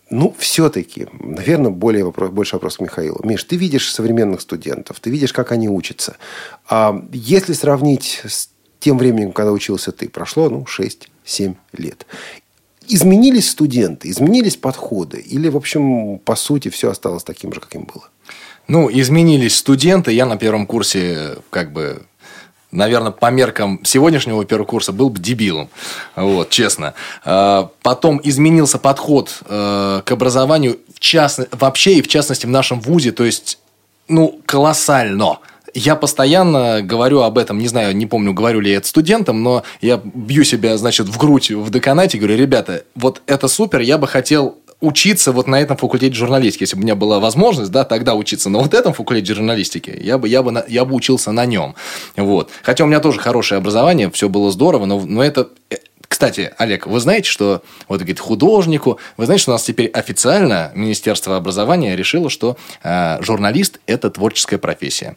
ну, 0.10 0.36
все-таки, 0.38 1.08
наверное, 1.12 1.72
более 1.72 2.04
вопрос, 2.04 2.30
больше 2.30 2.56
вопрос 2.56 2.78
к 2.78 2.82
Михаилу. 2.82 3.20
Миш, 3.24 3.44
ты 3.44 3.56
видишь 3.56 3.92
современных 3.92 4.42
студентов, 4.42 5.00
ты 5.00 5.10
видишь, 5.10 5.34
как 5.34 5.52
они 5.52 5.70
учатся. 5.70 6.18
А 6.70 7.04
если 7.12 7.54
сравнить 7.54 8.22
с 8.26 8.50
тем 8.80 8.98
временем, 8.98 9.32
когда 9.32 9.52
учился 9.52 9.92
ты, 9.92 10.08
прошло, 10.10 10.50
ну, 10.50 10.66
6-7 10.66 11.56
лет. 11.74 12.06
Изменились 12.88 13.50
студенты, 13.50 14.10
изменились 14.10 14.56
подходы? 14.56 15.20
Или, 15.20 15.50
в 15.50 15.58
общем, 15.58 16.20
по 16.20 16.36
сути, 16.36 16.70
все 16.70 16.92
осталось 16.92 17.24
таким 17.24 17.54
же, 17.54 17.60
каким 17.60 17.84
было? 17.84 18.10
Ну, 18.68 18.90
изменились 18.92 19.58
студенты. 19.58 20.12
Я 20.12 20.26
на 20.26 20.38
первом 20.38 20.68
курсе, 20.68 21.38
как 21.50 21.74
бы, 21.74 22.04
наверное, 22.78 23.12
по 23.12 23.30
меркам 23.32 23.80
сегодняшнего 23.84 24.46
первого 24.46 24.68
курса 24.68 24.94
был 24.94 25.10
бы 25.10 25.20
дебилом. 25.20 25.70
Вот, 26.16 26.50
честно. 26.50 26.94
А, 27.26 27.70
Потом 27.82 28.22
изменился 28.24 28.78
подход 28.78 29.40
э, 29.46 30.02
к 30.06 30.12
образованию 30.12 30.78
в 30.94 31.00
частно, 31.00 31.48
вообще 31.52 31.96
и 31.96 32.02
в 32.02 32.08
частности 32.08 32.46
в 32.46 32.50
нашем 32.50 32.80
ВУЗе. 32.80 33.12
То 33.12 33.24
есть, 33.24 33.60
ну, 34.08 34.40
колоссально. 34.46 35.40
Я 35.74 35.96
постоянно 35.96 36.82
говорю 36.82 37.22
об 37.22 37.38
этом, 37.38 37.60
не 37.60 37.68
знаю, 37.68 37.96
не 37.96 38.06
помню, 38.06 38.34
говорю 38.34 38.62
ли 38.62 38.72
я 38.72 38.78
это 38.78 38.88
студентам, 38.88 39.44
но 39.44 39.64
я 39.82 40.02
бью 40.04 40.44
себя, 40.44 40.78
значит, 40.78 41.08
в 41.08 41.18
грудь 41.18 41.52
в 41.52 41.70
деканате, 41.70 42.18
говорю, 42.18 42.38
ребята, 42.38 42.84
вот 42.96 43.22
это 43.28 43.48
супер, 43.48 43.82
я 43.82 43.98
бы 43.98 44.08
хотел 44.08 44.58
учиться 44.80 45.32
вот 45.32 45.48
на 45.48 45.60
этом 45.60 45.76
факультете 45.78 46.16
журналистики, 46.16 46.64
если 46.64 46.76
бы 46.76 46.82
у 46.82 46.84
меня 46.84 46.96
была 46.96 47.20
возможность, 47.20 47.72
да, 47.72 47.84
тогда 47.84 48.14
учиться 48.16 48.50
на 48.50 48.60
вот 48.60 48.74
этом 48.74 48.94
факультете 48.94 49.34
журналистики, 49.34 49.98
я 50.02 50.18
бы, 50.18 50.30
я 50.30 50.44
бы, 50.44 50.64
я 50.68 50.86
бы 50.86 50.94
учился 50.96 51.32
на 51.32 51.46
нем, 51.46 51.76
вот. 52.16 52.52
Хотя 52.64 52.84
у 52.84 52.88
меня 52.88 53.00
тоже 53.00 53.20
хорошее 53.20 53.58
образование, 53.58 54.12
все 54.12 54.30
было 54.30 54.52
здорово, 54.52 54.86
но, 54.86 55.00
но 55.00 55.24
это... 55.24 55.50
э, 55.72 55.78
Кстати, 56.08 56.54
Олег, 56.58 56.86
вы 56.88 57.00
знаете, 57.00 57.30
что 57.30 57.62
вот 57.88 57.98
говорит 57.98 58.20
художнику, 58.20 59.00
вы 59.18 59.26
знаете, 59.26 59.42
что 59.44 59.52
у 59.52 59.56
нас 59.56 59.64
теперь 59.64 59.88
официально 59.88 60.72
Министерство 60.76 61.36
образования 61.38 61.96
решило, 61.96 62.30
что 62.30 62.56
э, 62.84 63.18
журналист 63.22 63.80
это 63.88 64.10
творческая 64.12 64.58
профессия. 64.58 65.16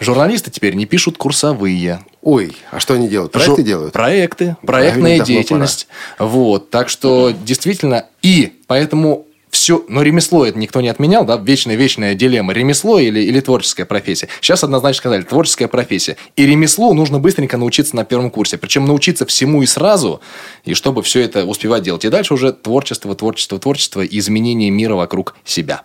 Журналисты 0.00 0.50
теперь 0.50 0.74
не 0.74 0.86
пишут 0.86 1.18
курсовые, 1.18 2.00
Ой, 2.22 2.56
а 2.70 2.80
что 2.80 2.94
они 2.94 3.08
делают? 3.08 3.32
Проекты 3.32 3.62
Жу- 3.62 3.64
делают? 3.64 3.92
Проекты, 3.92 4.56
проектная 4.64 5.18
давно 5.18 5.24
деятельность. 5.24 5.86
Вот, 6.18 6.70
так 6.70 6.88
что 6.88 7.32
действительно 7.44 8.06
и 8.22 8.55
поэтому 8.66 9.26
все, 9.56 9.84
но 9.88 10.02
ремесло 10.02 10.44
это 10.44 10.58
никто 10.58 10.80
не 10.80 10.88
отменял, 10.88 11.24
да, 11.24 11.36
вечная 11.36 11.76
вечная 11.76 12.14
дилемма 12.14 12.52
ремесло 12.52 12.98
или 12.98 13.20
или 13.20 13.40
творческая 13.40 13.86
профессия. 13.86 14.28
Сейчас 14.40 14.62
однозначно 14.62 14.98
сказали 14.98 15.22
творческая 15.22 15.68
профессия 15.68 16.16
и 16.36 16.46
ремеслу 16.46 16.92
нужно 16.92 17.18
быстренько 17.18 17.56
научиться 17.56 17.96
на 17.96 18.04
первом 18.04 18.30
курсе, 18.30 18.58
причем 18.58 18.84
научиться 18.84 19.24
всему 19.24 19.62
и 19.62 19.66
сразу, 19.66 20.20
и 20.64 20.74
чтобы 20.74 21.02
все 21.02 21.20
это 21.20 21.44
успевать 21.46 21.82
делать. 21.84 22.04
И 22.04 22.08
дальше 22.08 22.34
уже 22.34 22.52
творчество, 22.52 23.14
творчество, 23.14 23.58
творчество, 23.58 24.02
и 24.02 24.18
изменение 24.18 24.70
мира 24.70 24.94
вокруг 24.94 25.34
себя. 25.44 25.82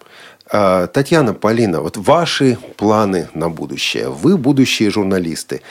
А, 0.54 0.88
Татьяна, 0.88 1.34
Полина, 1.34 1.80
вот 1.80 1.96
ваши 1.96 2.58
планы 2.76 3.30
на 3.34 3.50
будущее. 3.50 4.10
Вы 4.10 4.38
будущие 4.38 4.90
журналисты. 4.90 5.62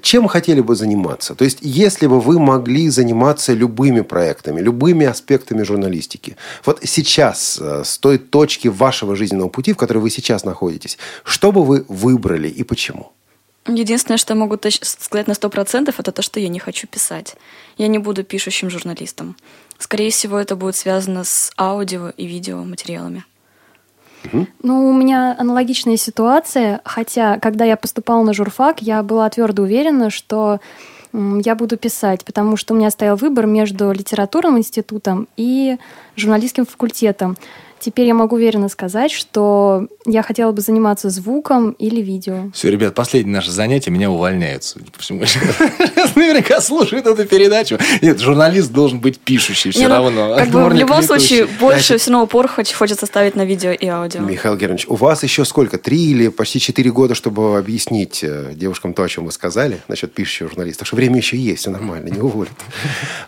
Чем 0.00 0.28
хотели 0.28 0.60
бы 0.60 0.76
заниматься? 0.76 1.34
То 1.34 1.44
есть, 1.44 1.58
если 1.60 2.06
бы 2.06 2.20
вы 2.20 2.38
могли 2.38 2.88
заниматься 2.88 3.52
любыми 3.52 4.02
проектами, 4.02 4.60
любыми 4.60 5.06
аспектами 5.06 5.64
журналистики, 5.64 6.36
вот 6.64 6.78
сейчас, 6.84 7.58
э, 7.60 7.82
с 7.84 7.98
той 7.98 8.18
точки 8.18 8.68
вашего 8.68 9.16
жизненного 9.16 9.48
пути, 9.48 9.72
в 9.72 9.76
которой 9.76 9.98
вы 9.98 10.10
сейчас 10.10 10.44
находитесь, 10.44 10.98
что 11.24 11.50
бы 11.50 11.64
вы 11.64 11.84
выбрали 11.88 12.48
и 12.48 12.62
почему? 12.62 13.10
Единственное, 13.66 14.18
что 14.18 14.34
я 14.34 14.40
могу 14.40 14.56
сказать 14.82 15.26
на 15.26 15.34
сто 15.34 15.50
процентов, 15.50 15.98
это 15.98 16.12
то, 16.12 16.22
что 16.22 16.38
я 16.38 16.48
не 16.48 16.60
хочу 16.60 16.86
писать. 16.86 17.34
Я 17.76 17.88
не 17.88 17.98
буду 17.98 18.22
пишущим 18.22 18.70
журналистом. 18.70 19.36
Скорее 19.78 20.10
всего, 20.10 20.38
это 20.38 20.54
будет 20.54 20.76
связано 20.76 21.24
с 21.24 21.50
аудио 21.58 22.10
и 22.16 22.24
видео 22.26 22.62
материалами. 22.64 23.24
Ну, 24.62 24.88
у 24.88 24.92
меня 24.92 25.36
аналогичная 25.38 25.96
ситуация, 25.96 26.80
хотя, 26.84 27.38
когда 27.38 27.64
я 27.64 27.76
поступала 27.76 28.22
на 28.22 28.32
журфак, 28.32 28.82
я 28.82 29.02
была 29.02 29.28
твердо 29.28 29.62
уверена, 29.62 30.10
что 30.10 30.60
я 31.12 31.54
буду 31.54 31.76
писать, 31.76 32.24
потому 32.24 32.56
что 32.56 32.74
у 32.74 32.76
меня 32.76 32.90
стоял 32.90 33.16
выбор 33.16 33.46
между 33.46 33.90
литературным 33.92 34.58
институтом 34.58 35.28
и 35.36 35.78
журналистским 36.16 36.66
факультетом. 36.66 37.36
Теперь 37.80 38.06
я 38.06 38.14
могу 38.14 38.36
уверенно 38.36 38.68
сказать, 38.68 39.10
что 39.12 39.86
я 40.06 40.22
хотела 40.22 40.52
бы 40.52 40.60
заниматься 40.60 41.10
звуком 41.10 41.72
или 41.72 42.00
видео. 42.00 42.50
Все, 42.52 42.70
ребят, 42.70 42.94
последнее 42.94 43.34
наше 43.34 43.50
занятие, 43.50 43.90
меня 43.90 44.10
увольняют, 44.10 44.64
судя 44.64 44.90
по 44.90 44.98
всему. 44.98 45.24
Сейчас 45.26 46.16
Наверняка 46.16 46.60
слушают 46.60 47.06
эту 47.06 47.24
передачу. 47.24 47.78
Нет, 48.02 48.20
журналист 48.20 48.72
должен 48.72 49.00
быть 49.00 49.18
пишущий 49.18 49.70
все 49.70 49.88
ну, 49.88 49.94
равно. 49.94 50.36
Как 50.36 50.48
бы 50.48 50.64
в 50.64 50.72
любом 50.72 51.02
случае 51.02 51.46
больше 51.46 51.98
все 51.98 52.10
равно 52.10 52.24
упор 52.24 52.48
хоч- 52.48 52.72
хочется 52.72 53.06
ставить 53.06 53.36
на 53.36 53.44
видео 53.44 53.70
и 53.70 53.86
аудио. 53.86 54.20
Михаил 54.20 54.56
Германович, 54.56 54.86
у 54.88 54.94
вас 54.94 55.22
еще 55.22 55.44
сколько? 55.44 55.78
Три 55.78 56.10
или 56.10 56.28
почти 56.28 56.60
четыре 56.60 56.90
года, 56.90 57.14
чтобы 57.14 57.58
объяснить 57.58 58.20
э, 58.22 58.52
девушкам 58.54 58.94
то, 58.94 59.02
о 59.02 59.08
чем 59.08 59.26
вы 59.26 59.32
сказали 59.32 59.80
насчет 59.88 60.12
пишущего 60.12 60.48
журналиста. 60.48 60.80
Так 60.80 60.88
что 60.88 60.96
время 60.96 61.16
еще 61.16 61.36
есть, 61.36 61.60
все 61.60 61.70
нормально, 61.70 62.08
не 62.08 62.20
уволят. 62.20 62.52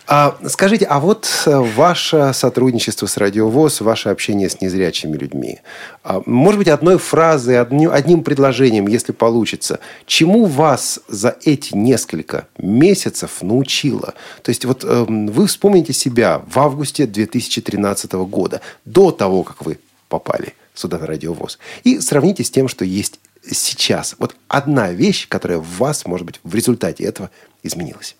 А, 0.07 0.37
скажите, 0.47 0.85
а 0.85 0.99
вот 0.99 1.29
э, 1.45 1.57
ваше 1.57 2.31
сотрудничество 2.33 3.05
с 3.05 3.17
Радиовоз, 3.17 3.81
ваше 3.81 4.09
общение 4.09 4.40
с 4.49 4.61
незрячими 4.61 5.17
людьми, 5.17 5.59
а, 6.03 6.21
может 6.25 6.57
быть, 6.57 6.67
одной 6.67 6.97
фразой, 6.97 7.59
одним, 7.59 7.91
одним 7.91 8.23
предложением, 8.23 8.87
если 8.87 9.11
получится, 9.11 9.79
чему 10.05 10.45
вас 10.45 10.99
за 11.07 11.37
эти 11.43 11.75
несколько 11.75 12.47
месяцев 12.57 13.41
научило? 13.41 14.13
То 14.41 14.49
есть 14.49 14.65
вот 14.65 14.83
эм, 14.83 15.27
вы 15.27 15.47
вспомните 15.47 15.93
себя 15.93 16.41
в 16.47 16.59
августе 16.59 17.05
2013 17.05 18.11
года, 18.13 18.61
до 18.85 19.11
того, 19.11 19.43
как 19.43 19.65
вы 19.65 19.79
попали 20.09 20.53
сюда 20.73 20.97
на 20.97 21.07
радиовоз. 21.07 21.59
И 21.83 21.99
сравните 21.99 22.43
с 22.43 22.51
тем, 22.51 22.67
что 22.67 22.85
есть 22.85 23.19
сейчас. 23.49 24.15
Вот 24.19 24.35
одна 24.47 24.91
вещь, 24.91 25.27
которая 25.27 25.59
в 25.59 25.77
вас, 25.77 26.05
может 26.05 26.25
быть, 26.25 26.39
в 26.43 26.53
результате 26.53 27.03
этого 27.03 27.29
изменилась. 27.63 28.15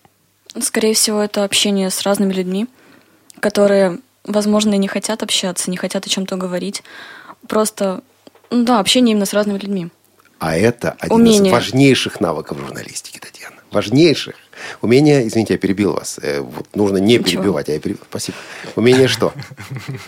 Скорее 0.60 0.94
всего, 0.94 1.20
это 1.20 1.44
общение 1.44 1.90
с 1.90 2.02
разными 2.02 2.32
людьми, 2.32 2.66
которые, 3.40 4.00
возможно, 4.24 4.74
и 4.74 4.78
не 4.78 4.88
хотят 4.88 5.22
общаться, 5.22 5.70
не 5.70 5.76
хотят 5.76 6.06
о 6.06 6.08
чем-то 6.08 6.36
говорить. 6.36 6.82
Просто, 7.48 8.02
ну 8.50 8.64
да, 8.64 8.78
общение 8.80 9.12
именно 9.12 9.26
с 9.26 9.32
разными 9.32 9.58
людьми. 9.58 9.88
А 10.38 10.56
это 10.56 10.96
один 10.98 11.14
Умение. 11.16 11.46
из 11.48 11.52
важнейших 11.52 12.20
навыков 12.20 12.58
журналистики, 12.58 13.18
Татьяна. 13.18 13.56
Важнейших. 13.70 14.34
Умение, 14.82 15.26
извините, 15.26 15.54
я 15.54 15.58
перебил 15.58 15.92
вас. 15.94 16.18
Э, 16.20 16.40
Вот 16.40 16.66
нужно 16.74 16.98
не 16.98 17.16
Ничего. 17.16 17.42
перебивать, 17.42 17.68
а 17.68 17.72
я 17.72 17.78
перебил. 17.80 18.02
Спасибо. 18.10 18.36
Умение 18.76 19.08
что? 19.08 19.32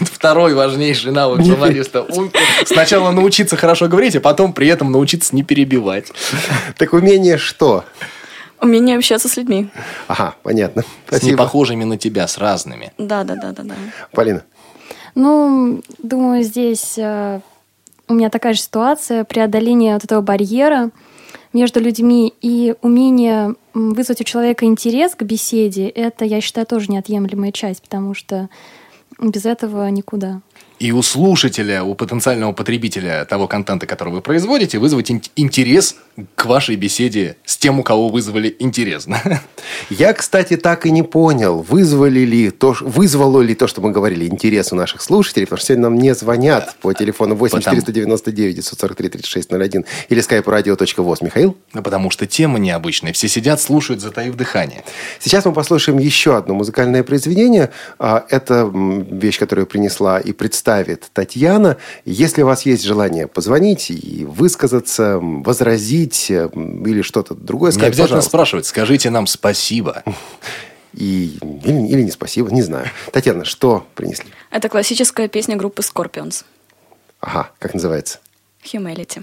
Это 0.00 0.04
второй 0.04 0.54
важнейший 0.54 1.12
навык 1.12 1.44
журналиста. 1.44 2.06
Сначала 2.66 3.10
научиться 3.10 3.56
хорошо 3.56 3.88
говорить, 3.88 4.14
а 4.16 4.20
потом 4.20 4.52
при 4.52 4.68
этом 4.68 4.92
научиться 4.92 5.34
не 5.34 5.42
перебивать. 5.42 6.12
Так 6.76 6.92
умение 6.92 7.36
что? 7.38 7.84
Умение 8.60 8.96
общаться 8.96 9.28
с 9.28 9.36
людьми. 9.36 9.68
Ага, 10.06 10.34
понятно. 10.42 10.82
С 10.82 10.86
Спасибо. 11.06 11.32
непохожими 11.32 11.84
на 11.84 11.96
тебя, 11.96 12.26
с 12.26 12.38
разными. 12.38 12.92
Да, 12.98 13.24
да, 13.24 13.36
да, 13.36 13.52
да, 13.52 13.62
да. 13.62 13.74
Полина. 14.12 14.42
Ну, 15.14 15.82
думаю, 15.98 16.42
здесь 16.42 16.94
э, 16.98 17.40
у 18.08 18.14
меня 18.14 18.28
такая 18.28 18.54
же 18.54 18.60
ситуация, 18.60 19.24
преодоление 19.24 19.94
вот 19.94 20.04
этого 20.04 20.20
барьера 20.20 20.90
между 21.52 21.80
людьми 21.80 22.32
и 22.40 22.74
умение 22.82 23.54
вызвать 23.74 24.20
у 24.20 24.24
человека 24.24 24.66
интерес 24.66 25.14
к 25.14 25.22
беседе, 25.22 25.88
это, 25.88 26.24
я 26.24 26.40
считаю, 26.40 26.66
тоже 26.66 26.90
неотъемлемая 26.90 27.52
часть, 27.52 27.82
потому 27.82 28.14
что 28.14 28.48
без 29.18 29.46
этого 29.46 29.88
никуда. 29.88 30.40
И 30.78 30.92
у 30.92 31.02
слушателя, 31.02 31.82
у 31.84 31.94
потенциального 31.94 32.52
потребителя 32.52 33.26
того 33.26 33.46
контента, 33.46 33.86
который 33.86 34.14
вы 34.14 34.22
производите, 34.22 34.78
вызвать 34.78 35.10
ин- 35.10 35.20
интерес 35.36 35.96
к 36.36 36.46
вашей 36.46 36.76
беседе 36.76 37.36
с 37.44 37.58
тем, 37.58 37.80
у 37.80 37.82
кого 37.82 38.08
вызвали 38.08 38.56
интерес. 38.58 39.06
Я, 39.90 40.14
кстати, 40.14 40.56
так 40.56 40.86
и 40.86 40.90
не 40.90 41.02
понял, 41.02 41.60
вызвали 41.60 42.20
ли 42.20 42.50
то, 42.50 42.74
вызвало 42.80 43.42
ли 43.42 43.54
то, 43.54 43.66
что 43.66 43.82
мы 43.82 43.90
говорили, 43.90 44.26
интерес 44.26 44.72
у 44.72 44.74
наших 44.74 45.02
слушателей, 45.02 45.46
потому 45.46 45.58
что 45.58 45.66
сегодня 45.66 45.82
нам 45.82 45.98
не 45.98 46.14
звонят 46.14 46.74
по 46.80 46.94
телефону 46.94 47.34
8 47.34 47.58
Потому- 47.58 47.76
499 47.76 48.54
943 48.56 49.08
3601 49.10 49.84
или 50.08 50.22
skype 50.22 50.44
radio.voz. 50.44 51.18
Михаил? 51.22 51.58
Ну, 51.74 51.82
Потому 51.82 52.10
что 52.10 52.26
тема 52.26 52.58
необычная. 52.58 53.12
Все 53.12 53.28
сидят, 53.28 53.60
слушают, 53.60 54.00
затаив 54.00 54.34
дыхание. 54.34 54.82
Сейчас 55.18 55.44
мы 55.44 55.52
послушаем 55.52 55.98
еще 55.98 56.38
одно 56.38 56.54
музыкальное 56.54 57.02
произведение. 57.02 57.68
А, 57.98 58.24
Это 58.30 58.70
вещь, 58.72 59.38
которую 59.38 59.66
принесла 59.66 60.18
и 60.20 60.32
представит 60.50 61.08
Татьяна. 61.12 61.76
Если 62.04 62.42
у 62.42 62.46
вас 62.46 62.66
есть 62.66 62.82
желание 62.82 63.28
позвонить 63.28 63.88
и 63.88 64.24
высказаться, 64.24 65.18
возразить 65.20 66.28
или 66.28 67.02
что-то 67.02 67.34
другое 67.34 67.70
Не 67.70 67.74
сказать, 67.74 67.88
обязательно 67.90 68.16
пожалуйста. 68.16 68.28
спрашивать, 68.30 68.66
скажите 68.66 69.10
нам 69.10 69.28
спасибо. 69.28 70.02
И, 70.92 71.38
или, 71.64 71.86
или 71.86 72.02
не 72.02 72.10
спасибо, 72.10 72.50
не 72.50 72.62
знаю. 72.62 72.88
Татьяна, 73.12 73.44
что 73.44 73.86
принесли? 73.94 74.28
Это 74.50 74.68
классическая 74.68 75.28
песня 75.28 75.54
группы 75.54 75.82
Scorpions. 75.82 76.44
Ага, 77.20 77.50
как 77.60 77.74
называется? 77.74 78.18
Humanity. 78.64 79.22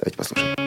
Давайте 0.00 0.16
послушаем. 0.16 0.65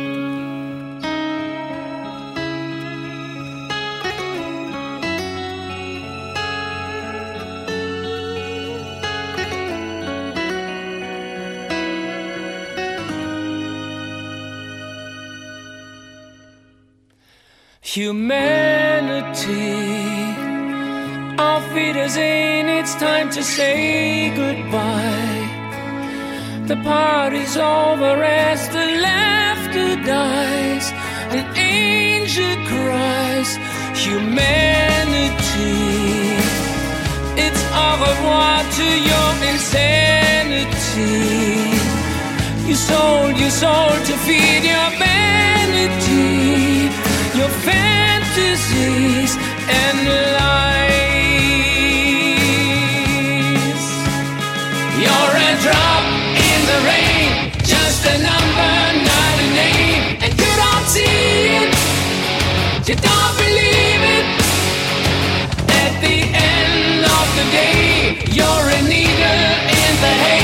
Humanity, 18.00 19.76
our 21.38 21.58
auf 21.58 21.66
Wiedersehen, 21.76 22.70
it's 22.70 22.96
time 22.96 23.30
to 23.30 23.44
say 23.44 24.30
goodbye. 24.42 25.48
The 26.68 26.78
party's 26.78 27.58
over 27.58 28.24
as 28.24 28.70
the 28.70 28.88
laughter 29.10 29.98
dies. 30.16 30.94
An 31.36 31.44
angel 31.58 32.56
cries, 32.72 33.50
humanity. 34.06 35.76
It's 37.46 37.64
au 37.84 37.92
revoir 38.08 38.64
to 38.80 38.88
your 39.12 39.32
insanity. 39.52 41.20
You 42.66 42.76
sold 42.76 43.36
your 43.38 43.52
soul 43.64 43.92
to 44.08 44.14
feed 44.26 44.64
your 44.74 44.90
vanity, 45.04 46.79
your 47.40 47.48
fantasies 47.64 49.32
and 49.82 49.98
lies. 50.36 51.00
You're 55.04 55.36
a 55.48 55.52
drop 55.64 56.04
in 56.50 56.60
the 56.72 56.80
rain, 56.92 57.32
just 57.64 58.02
a 58.14 58.16
number, 58.30 58.76
not 59.12 59.36
a 59.40 59.48
name, 59.62 60.04
and 60.24 60.32
you 60.42 60.52
don't 60.64 60.88
see 60.96 61.64
it, 61.64 61.72
you 62.90 62.96
don't 63.08 63.36
believe 63.44 64.04
it. 64.18 64.28
At 65.84 65.94
the 66.04 66.18
end 66.52 67.06
of 67.20 67.28
the 67.38 67.46
day, 67.56 68.20
you're 68.38 68.68
a 68.78 68.82
needle 68.94 69.44
in 69.80 69.94
the 70.04 70.14
hay. 70.24 70.39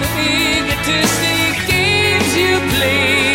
The 0.00 0.08
egotistic 0.58 1.68
games 1.68 2.36
you 2.36 2.58
played. 2.70 3.33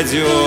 Радио 0.00 0.39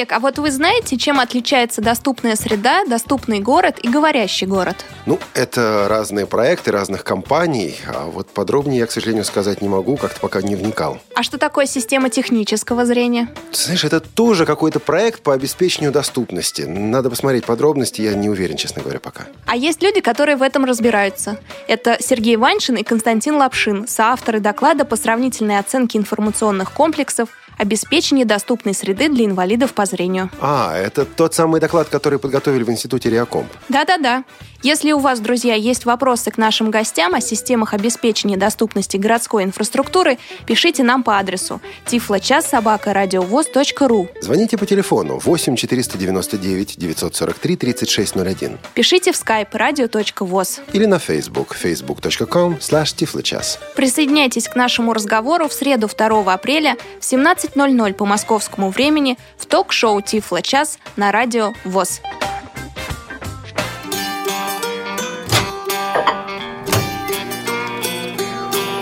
Олег, 0.00 0.12
а 0.12 0.18
вот 0.18 0.38
вы 0.38 0.50
знаете, 0.50 0.96
чем 0.96 1.20
отличается 1.20 1.82
доступная 1.82 2.34
среда, 2.34 2.86
доступный 2.86 3.40
город 3.40 3.78
и 3.82 3.88
говорящий 3.88 4.46
город? 4.46 4.86
Ну, 5.04 5.18
это 5.34 5.88
разные 5.90 6.26
проекты 6.26 6.72
разных 6.72 7.04
компаний. 7.04 7.76
А 7.86 8.06
вот 8.06 8.30
подробнее 8.30 8.78
я, 8.80 8.86
к 8.86 8.92
сожалению, 8.92 9.26
сказать 9.26 9.60
не 9.60 9.68
могу, 9.68 9.98
как-то 9.98 10.18
пока 10.18 10.40
не 10.40 10.56
вникал. 10.56 11.00
А 11.14 11.22
что 11.22 11.36
такое 11.36 11.66
система 11.66 12.08
технического 12.08 12.86
зрения? 12.86 13.28
Ты 13.52 13.58
знаешь, 13.58 13.84
это 13.84 14.00
тоже 14.00 14.46
какой-то 14.46 14.80
проект 14.80 15.22
по 15.22 15.34
обеспечению 15.34 15.92
доступности. 15.92 16.62
Надо 16.62 17.10
посмотреть 17.10 17.44
подробности, 17.44 18.00
я 18.00 18.14
не 18.14 18.30
уверен, 18.30 18.56
честно 18.56 18.80
говоря, 18.80 19.00
пока. 19.00 19.26
А 19.44 19.54
есть 19.54 19.82
люди, 19.82 20.00
которые 20.00 20.36
в 20.36 20.42
этом 20.42 20.64
разбираются. 20.64 21.38
Это 21.68 21.98
Сергей 22.00 22.36
Ваншин 22.36 22.76
и 22.76 22.84
Константин 22.84 23.36
Лапшин, 23.36 23.86
соавторы 23.86 24.40
доклада 24.40 24.86
по 24.86 24.96
сравнительной 24.96 25.58
оценке 25.58 25.98
информационных 25.98 26.72
комплексов 26.72 27.28
обеспечение 27.58 28.24
доступной 28.24 28.74
среды 28.74 29.08
для 29.08 29.24
инвалидов 29.26 29.74
по 29.74 29.86
зрению. 29.86 30.30
А, 30.40 30.76
это 30.76 31.04
тот 31.04 31.34
самый 31.34 31.60
доклад, 31.60 31.88
который 31.88 32.18
подготовили 32.18 32.62
в 32.62 32.70
Институте 32.70 33.10
Реакомп. 33.10 33.48
Да-да-да. 33.68 34.24
Если 34.62 34.92
у 34.92 34.98
вас, 34.98 35.20
друзья, 35.20 35.54
есть 35.54 35.86
вопросы 35.86 36.30
к 36.30 36.36
нашим 36.36 36.70
гостям 36.70 37.14
о 37.14 37.22
системах 37.22 37.72
обеспечения 37.72 38.36
доступности 38.36 38.98
городской 38.98 39.44
инфраструктуры, 39.44 40.18
пишите 40.44 40.82
нам 40.82 41.02
по 41.02 41.18
адресу 41.18 41.62
тифлочас.собакарадиовоз.ру 41.86 44.08
Звоните 44.20 44.58
по 44.58 44.66
телефону 44.66 45.18
8 45.18 45.56
499 45.56 46.76
943 46.76 47.56
3601 47.56 48.58
Пишите 48.74 49.12
в 49.12 49.14
skype 49.14 49.50
radio.voz. 49.52 50.60
или 50.74 50.84
на 50.84 50.96
Facebook 50.96 51.56
facebook.com 51.62 52.58
slash 52.58 52.94
tifloчас. 52.94 53.58
Присоединяйтесь 53.74 54.46
к 54.46 54.56
нашему 54.56 54.92
разговору 54.92 55.48
в 55.48 55.54
среду 55.54 55.88
2 55.88 56.30
апреля 56.32 56.76
в 57.00 57.04
17.00 57.10 57.94
по 57.94 58.04
московскому 58.04 58.68
времени 58.68 59.16
в 59.38 59.46
ток-шоу 59.46 60.02
«Тифло 60.02 60.42
час» 60.42 60.78
на 60.96 61.12
радио 61.12 61.54
ВОЗ. 61.64 62.02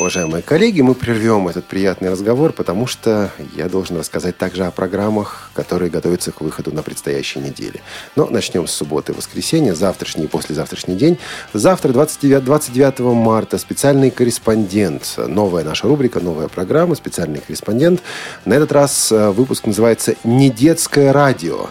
Уважаемые 0.00 0.40
коллеги, 0.40 0.80
мы 0.80 0.94
прервем 0.94 1.46
этот 1.48 1.66
приятный 1.66 2.08
разговор, 2.08 2.54
потому 2.54 2.86
что 2.86 3.30
я 3.54 3.68
должен 3.68 3.98
рассказать 3.98 4.38
также 4.38 4.64
о 4.64 4.70
программах, 4.70 5.50
которые 5.52 5.90
готовятся 5.90 6.32
к 6.32 6.40
выходу 6.40 6.72
на 6.72 6.82
предстоящей 6.82 7.38
неделе. 7.38 7.82
Но 8.16 8.24
начнем 8.24 8.66
с 8.66 8.72
субботы 8.72 9.12
и 9.12 9.14
воскресенья, 9.14 9.74
завтрашний 9.74 10.24
и 10.24 10.26
послезавтрашний 10.26 10.96
день. 10.96 11.18
Завтра, 11.52 11.92
29, 11.92 12.42
29 12.42 13.00
марта, 13.14 13.58
специальный 13.58 14.10
корреспондент. 14.10 15.18
Новая 15.18 15.64
наша 15.64 15.86
рубрика, 15.86 16.18
новая 16.20 16.48
программа, 16.48 16.94
специальный 16.94 17.40
корреспондент. 17.40 18.00
На 18.46 18.54
этот 18.54 18.72
раз 18.72 19.12
э, 19.12 19.28
выпуск 19.28 19.66
называется 19.66 20.14
«Не 20.24 20.48
детское 20.48 21.12
радио». 21.12 21.68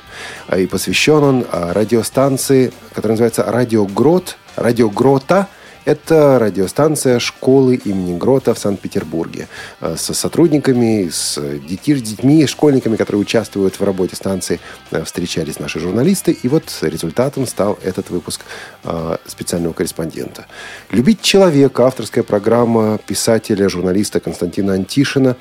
И 0.55 0.67
посвящен 0.67 1.23
он 1.23 1.45
э, 1.51 1.71
радиостанции, 1.71 2.73
которая 2.93 3.13
называется 3.13 3.43
«Радио 3.45 3.87
Грот», 3.87 4.37
«Радио 4.55 4.87
Грота», 4.87 5.47
это 5.89 6.37
радиостанция 6.37 7.17
школы 7.17 7.73
имени 7.73 8.15
Грота 8.15 8.53
в 8.53 8.59
Санкт-Петербурге. 8.59 9.47
Э, 9.81 9.95
Со 9.97 10.13
сотрудниками, 10.13 11.09
с 11.09 11.41
детьми, 11.67 11.95
с 11.95 12.01
детьми, 12.03 12.45
школьниками, 12.45 12.95
которые 12.95 13.21
участвуют 13.21 13.79
в 13.79 13.83
работе 13.83 14.15
станции, 14.15 14.59
э, 14.91 15.03
встречались 15.03 15.59
наши 15.59 15.79
журналисты. 15.79 16.37
И 16.43 16.47
вот 16.47 16.65
результатом 16.81 17.47
стал 17.47 17.79
этот 17.83 18.11
выпуск 18.11 18.41
э, 18.83 19.17
специального 19.25 19.73
корреспондента. 19.73 20.45
«Любить 20.91 21.21
человека» 21.23 21.87
авторская 21.87 22.23
программа 22.23 22.99
писателя, 22.99 23.67
журналиста 23.67 24.19
Константина 24.19 24.73
Антишина 24.73 25.35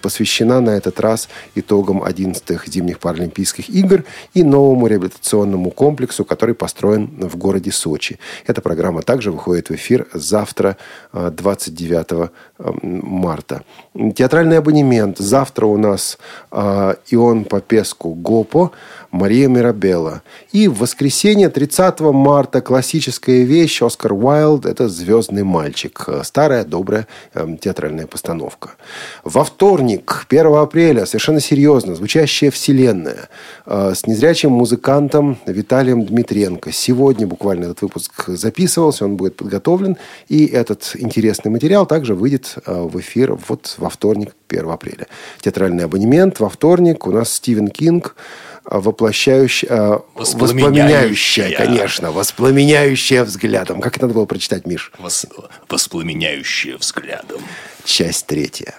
посвящена 0.00 0.60
на 0.60 0.70
этот 0.70 1.00
раз 1.00 1.28
итогам 1.54 2.02
11-х 2.02 2.64
зимних 2.66 2.98
паралимпийских 2.98 3.68
игр 3.68 4.04
и 4.34 4.42
новому 4.42 4.86
реабилитационному 4.86 5.70
комплексу, 5.70 6.24
который 6.24 6.54
построен 6.54 7.10
в 7.18 7.36
городе 7.36 7.70
Сочи. 7.72 8.18
Эта 8.46 8.60
программа 8.60 9.02
также 9.02 9.30
выходит 9.30 9.68
в 9.68 9.74
эфир 9.74 9.81
завтра, 10.14 10.76
э, 11.12 11.30
29 11.30 12.30
марта. 12.82 13.62
Театральный 14.14 14.58
абонемент. 14.58 15.18
Завтра 15.18 15.66
у 15.66 15.76
нас 15.76 16.18
э, 16.50 16.94
Ион 17.10 17.44
Попеску 17.44 18.14
Гопо, 18.14 18.72
Мария 19.10 19.48
Мирабелла. 19.48 20.22
И 20.52 20.68
в 20.68 20.78
воскресенье, 20.78 21.48
30 21.48 22.00
марта, 22.00 22.60
классическая 22.60 23.42
вещь 23.42 23.82
Оскар 23.82 24.12
Уайлд. 24.12 24.64
Это 24.64 24.88
«Звездный 24.88 25.42
мальчик». 25.42 26.08
Старая, 26.22 26.64
добрая 26.64 27.06
э, 27.34 27.46
театральная 27.60 28.06
постановка. 28.06 28.70
Во 29.24 29.44
вторник, 29.44 30.26
1 30.28 30.46
апреля, 30.54 31.04
совершенно 31.06 31.40
серьезно, 31.40 31.94
звучащая 31.94 32.50
вселенная 32.50 33.28
э, 33.66 33.92
с 33.94 34.06
незрячим 34.06 34.52
музыкантом 34.52 35.38
Виталием 35.46 36.04
Дмитренко. 36.04 36.72
Сегодня 36.72 37.26
буквально 37.26 37.64
этот 37.64 37.82
выпуск 37.82 38.24
записывался, 38.28 39.04
он 39.04 39.16
будет 39.16 39.36
подготовлен. 39.36 39.96
И 40.28 40.46
этот 40.46 40.92
интересный 40.94 41.50
материал 41.50 41.86
также 41.86 42.14
выйдет 42.14 42.51
э, 42.64 42.72
в 42.82 42.98
эфир 43.00 43.34
вот 43.48 43.74
во 43.78 43.88
вторник, 43.90 44.34
1 44.48 44.68
апреля. 44.70 45.06
Театральный 45.40 45.84
абонемент 45.84 46.40
во 46.40 46.48
вторник. 46.48 47.06
У 47.06 47.12
нас 47.12 47.32
Стивен 47.32 47.68
Кинг 47.68 48.16
э, 48.64 48.78
воплощающая, 48.78 49.68
э, 49.70 49.98
Воспламеняющая. 50.14 51.44
воспламеняющая, 51.48 51.56
конечно, 51.56 52.12
воспламеняющая 52.12 53.24
взглядом. 53.24 53.80
Как 53.80 53.96
это 53.96 54.06
надо 54.06 54.14
было 54.14 54.26
прочитать, 54.26 54.66
Миш? 54.66 54.92
Вос- 54.98 55.26
воспламеняющее 55.68 56.76
взглядом. 56.76 57.40
Часть 57.84 58.26
третья. 58.26 58.74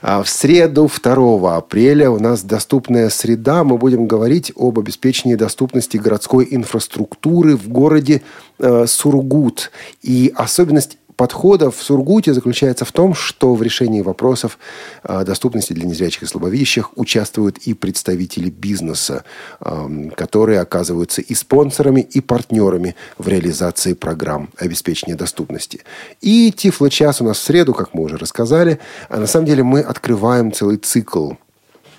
А 0.00 0.22
В 0.24 0.28
среду 0.28 0.90
2 0.92 1.56
апреля 1.56 2.10
у 2.10 2.18
нас 2.18 2.42
доступная 2.42 3.08
среда. 3.10 3.62
Мы 3.62 3.78
будем 3.78 4.08
говорить 4.08 4.52
об 4.56 4.80
обеспечении 4.80 5.36
доступности 5.36 5.96
городской 5.96 6.48
инфраструктуры 6.50 7.56
в 7.56 7.68
городе 7.68 8.22
э, 8.58 8.86
Сургут. 8.88 9.70
И 10.02 10.32
особенность 10.34 10.98
подхода 11.16 11.70
в 11.70 11.82
Сургуте 11.82 12.34
заключается 12.34 12.84
в 12.84 12.92
том, 12.92 13.14
что 13.14 13.54
в 13.54 13.62
решении 13.62 14.00
вопросов 14.00 14.58
э, 15.04 15.24
доступности 15.24 15.72
для 15.72 15.86
незрячих 15.86 16.22
и 16.22 16.26
слабовидящих 16.26 16.96
участвуют 16.96 17.58
и 17.58 17.74
представители 17.74 18.50
бизнеса, 18.50 19.24
эм, 19.60 20.10
которые 20.10 20.60
оказываются 20.60 21.20
и 21.20 21.34
спонсорами, 21.34 22.00
и 22.00 22.20
партнерами 22.20 22.96
в 23.18 23.28
реализации 23.28 23.94
программ 23.94 24.50
обеспечения 24.58 25.14
доступности. 25.14 25.80
И 26.20 26.52
Тифло-час 26.52 27.20
у 27.20 27.24
нас 27.24 27.38
в 27.38 27.42
среду, 27.42 27.74
как 27.74 27.94
мы 27.94 28.04
уже 28.04 28.16
рассказали. 28.16 28.78
А 29.08 29.18
на 29.18 29.26
самом 29.26 29.46
деле 29.46 29.62
мы 29.62 29.80
открываем 29.80 30.52
целый 30.52 30.76
цикл 30.76 31.32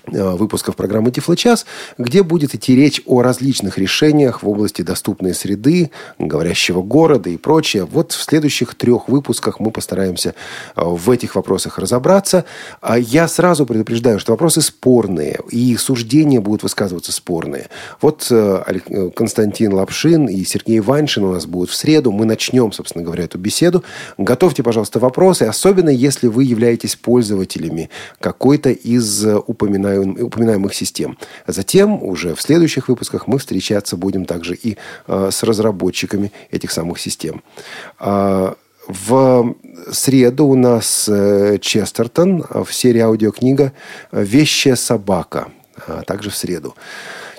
выпусков 0.06 0.76
программы 0.76 1.10
Тифло-час, 1.10 1.66
где 1.98 2.22
будет 2.22 2.54
идти 2.54 2.74
речь 2.76 3.02
о 3.06 3.22
различных 3.22 3.78
решениях 3.78 4.42
в 4.42 4.48
области 4.48 4.82
доступной 4.82 5.34
среды, 5.34 5.90
говорящего 6.18 6.82
города 6.82 7.30
и 7.30 7.36
прочее. 7.36 7.84
Вот 7.84 8.12
в 8.12 8.22
следующих 8.22 8.74
трех 8.74 9.08
выпусках 9.08 9.60
мы 9.60 9.70
постараемся 9.70 10.34
э, 10.76 10.82
в 10.84 11.10
этих 11.10 11.34
вопросах 11.34 11.78
разобраться. 11.78 12.44
А 12.80 12.98
Я 12.98 13.28
сразу 13.28 13.66
предупреждаю, 13.66 14.18
что 14.18 14.32
вопросы 14.32 14.60
спорные, 14.60 15.40
и 15.50 15.76
суждения 15.76 16.40
будут 16.40 16.62
высказываться 16.62 17.12
спорные. 17.12 17.68
Вот 18.00 18.26
э, 18.30 18.62
э, 18.86 19.10
Константин 19.10 19.72
Лапшин 19.72 20.26
и 20.26 20.44
Сергей 20.44 20.80
Ваншин 20.80 21.24
у 21.24 21.32
нас 21.32 21.46
будут 21.46 21.70
в 21.70 21.74
среду. 21.74 22.12
Мы 22.12 22.24
начнем, 22.24 22.72
собственно 22.72 23.04
говоря, 23.04 23.24
эту 23.24 23.38
беседу. 23.38 23.84
Готовьте, 24.18 24.62
пожалуйста, 24.62 24.98
вопросы, 24.98 25.44
особенно 25.44 25.90
если 25.90 26.26
вы 26.26 26.44
являетесь 26.44 26.96
пользователями 26.96 27.90
какой-то 28.20 28.70
из 28.70 29.24
э, 29.24 29.36
упоминаем- 29.36 29.93
упоминаемых 29.98 30.74
систем. 30.74 31.18
Затем 31.46 32.02
уже 32.02 32.34
в 32.34 32.42
следующих 32.42 32.88
выпусках 32.88 33.26
мы 33.26 33.38
встречаться 33.38 33.96
будем 33.96 34.24
также 34.24 34.54
и 34.54 34.76
э, 35.06 35.30
с 35.32 35.42
разработчиками 35.42 36.32
этих 36.50 36.70
самых 36.70 36.98
систем. 36.98 37.42
А, 37.98 38.56
в 38.86 39.54
среду 39.92 40.46
у 40.46 40.54
нас 40.54 41.08
э, 41.08 41.58
Честертон 41.60 42.44
в 42.50 42.72
серии 42.72 43.00
аудиокнига 43.00 43.72
«Вещая 44.12 44.76
собака». 44.76 45.48
А, 45.86 46.02
Также 46.02 46.30
в 46.30 46.36
среду. 46.36 46.74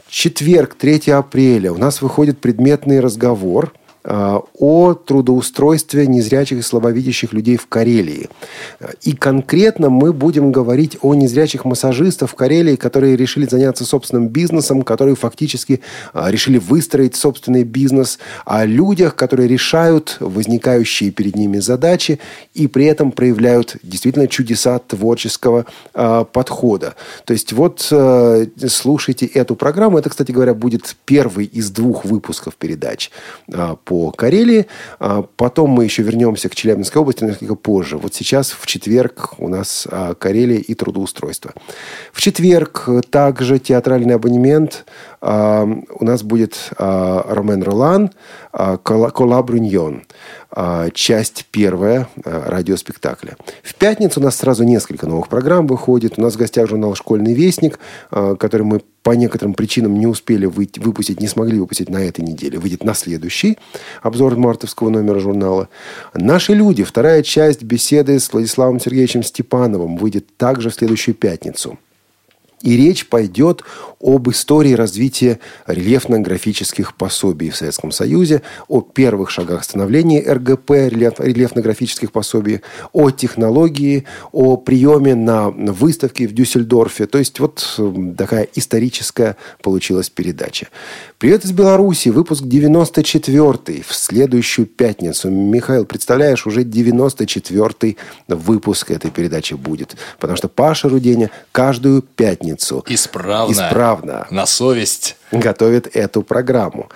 Четверг, 0.07 0.75
3 0.75 1.11
апреля, 1.11 1.71
у 1.71 1.77
нас 1.77 2.01
выходит 2.01 2.39
предметный 2.39 2.99
разговор 2.99 3.73
о 4.05 4.93
трудоустройстве 4.93 6.07
незрячих 6.07 6.59
и 6.59 6.61
слабовидящих 6.61 7.33
людей 7.33 7.57
в 7.57 7.67
Карелии. 7.67 8.29
И 9.01 9.13
конкретно 9.13 9.89
мы 9.89 10.13
будем 10.13 10.51
говорить 10.51 10.97
о 11.01 11.15
незрячих 11.15 11.65
массажистах 11.65 12.29
в 12.29 12.35
Карелии, 12.35 12.75
которые 12.75 13.15
решили 13.15 13.45
заняться 13.45 13.85
собственным 13.85 14.27
бизнесом, 14.27 14.83
которые 14.83 15.15
фактически 15.15 15.81
э, 16.13 16.31
решили 16.31 16.57
выстроить 16.57 17.15
собственный 17.15 17.63
бизнес, 17.63 18.19
о 18.45 18.65
людях, 18.65 19.15
которые 19.15 19.47
решают 19.47 20.17
возникающие 20.19 21.11
перед 21.11 21.35
ними 21.35 21.59
задачи 21.59 22.19
и 22.53 22.67
при 22.67 22.85
этом 22.85 23.11
проявляют 23.11 23.77
действительно 23.83 24.27
чудеса 24.27 24.79
творческого 24.79 25.65
э, 25.93 26.25
подхода. 26.31 26.95
То 27.25 27.33
есть 27.33 27.53
вот 27.53 27.87
э, 27.91 28.47
слушайте 28.67 29.25
эту 29.25 29.55
программу. 29.55 29.97
Это, 29.97 30.09
кстати 30.09 30.31
говоря, 30.31 30.53
будет 30.53 30.95
первый 31.05 31.45
из 31.45 31.71
двух 31.71 32.05
выпусков 32.05 32.55
передач 32.55 33.11
э, 33.47 33.75
по 33.95 34.11
Карелии. 34.11 34.67
А 34.99 35.21
потом 35.37 35.69
мы 35.69 35.85
еще 35.85 36.03
вернемся 36.03 36.49
к 36.49 36.55
Челябинской 36.55 37.01
области 37.01 37.23
несколько 37.23 37.55
позже. 37.55 37.97
Вот 37.97 38.13
сейчас 38.13 38.51
в 38.51 38.67
четверг 38.67 39.35
у 39.37 39.47
нас 39.47 39.87
э, 39.89 40.15
Карелия 40.19 40.57
и 40.57 40.73
трудоустройство. 40.73 41.53
В 42.11 42.21
четверг 42.21 42.89
также 43.09 43.57
театральный 43.57 44.15
абонемент 44.15 44.85
а, 45.21 45.63
у 45.63 46.05
нас 46.05 46.23
будет 46.23 46.71
а, 46.77 47.25
Ромен 47.29 47.63
Ролан 47.63 48.11
а, 48.51 48.77
«Кола 48.77 49.41
Бруньон», 49.41 50.03
часть 50.93 51.45
первая 51.51 52.07
радиоспектакля. 52.23 53.35
В 53.63 53.75
пятницу 53.75 54.19
у 54.19 54.23
нас 54.23 54.37
сразу 54.37 54.63
несколько 54.63 55.07
новых 55.07 55.27
программ 55.27 55.67
выходит. 55.67 56.13
У 56.17 56.21
нас 56.21 56.35
в 56.35 56.37
гостях 56.37 56.69
журнал 56.69 56.95
«Школьный 56.95 57.33
вестник», 57.33 57.79
который 58.09 58.63
мы 58.63 58.81
по 59.03 59.11
некоторым 59.11 59.53
причинам 59.53 59.99
не 59.99 60.07
успели 60.07 60.45
выпустить, 60.45 61.19
не 61.19 61.27
смогли 61.27 61.59
выпустить 61.59 61.89
на 61.89 61.97
этой 61.97 62.21
неделе. 62.21 62.57
Выйдет 62.57 62.83
на 62.83 62.93
следующий 62.93 63.57
обзор 64.01 64.35
мартовского 64.37 64.89
номера 64.89 65.19
журнала. 65.19 65.69
«Наши 66.13 66.53
люди», 66.53 66.83
вторая 66.83 67.21
часть 67.21 67.63
беседы 67.63 68.19
с 68.19 68.31
Владиславом 68.31 68.79
Сергеевичем 68.79 69.23
Степановым, 69.23 69.97
выйдет 69.97 70.37
также 70.37 70.69
в 70.69 70.73
следующую 70.73 71.15
пятницу. 71.15 71.77
И 72.61 72.77
речь 72.77 73.07
пойдет 73.07 73.63
об 73.99 74.29
истории 74.29 74.73
развития 74.73 75.39
рельефно-графических 75.67 76.95
пособий 76.95 77.49
в 77.49 77.55
Советском 77.55 77.91
Союзе, 77.91 78.41
о 78.67 78.81
первых 78.81 79.29
шагах 79.29 79.63
становления 79.63 80.21
РГП, 80.21 80.71
рельефно-графических 80.71 82.11
пособий, 82.11 82.61
о 82.93 83.11
технологии, 83.11 84.05
о 84.31 84.57
приеме 84.57 85.15
на 85.15 85.49
выставке 85.49 86.27
в 86.27 86.33
Дюссельдорфе. 86.33 87.07
То 87.07 87.17
есть 87.17 87.39
вот 87.39 87.79
такая 88.17 88.47
историческая 88.55 89.37
получилась 89.61 90.09
передача. 90.09 90.67
Привет 91.17 91.45
из 91.45 91.51
Беларуси, 91.51 92.09
выпуск 92.09 92.43
94 92.43 93.83
в 93.87 93.93
следующую 93.93 94.65
пятницу. 94.67 95.29
Михаил, 95.29 95.85
представляешь, 95.85 96.47
уже 96.47 96.63
94 96.63 97.95
выпуск 98.27 98.91
этой 98.91 99.11
передачи 99.11 99.55
будет. 99.55 99.95
Потому 100.19 100.37
что 100.37 100.47
Паша 100.47 100.89
Руденя 100.89 101.31
каждую 101.51 102.01
пятницу 102.01 102.44
исправно, 102.87 103.51
исправно 103.51 104.27
на 104.29 104.45
совесть 104.45 105.17
готовит 105.31 105.95
эту 105.95 106.21
программу. 106.21 106.89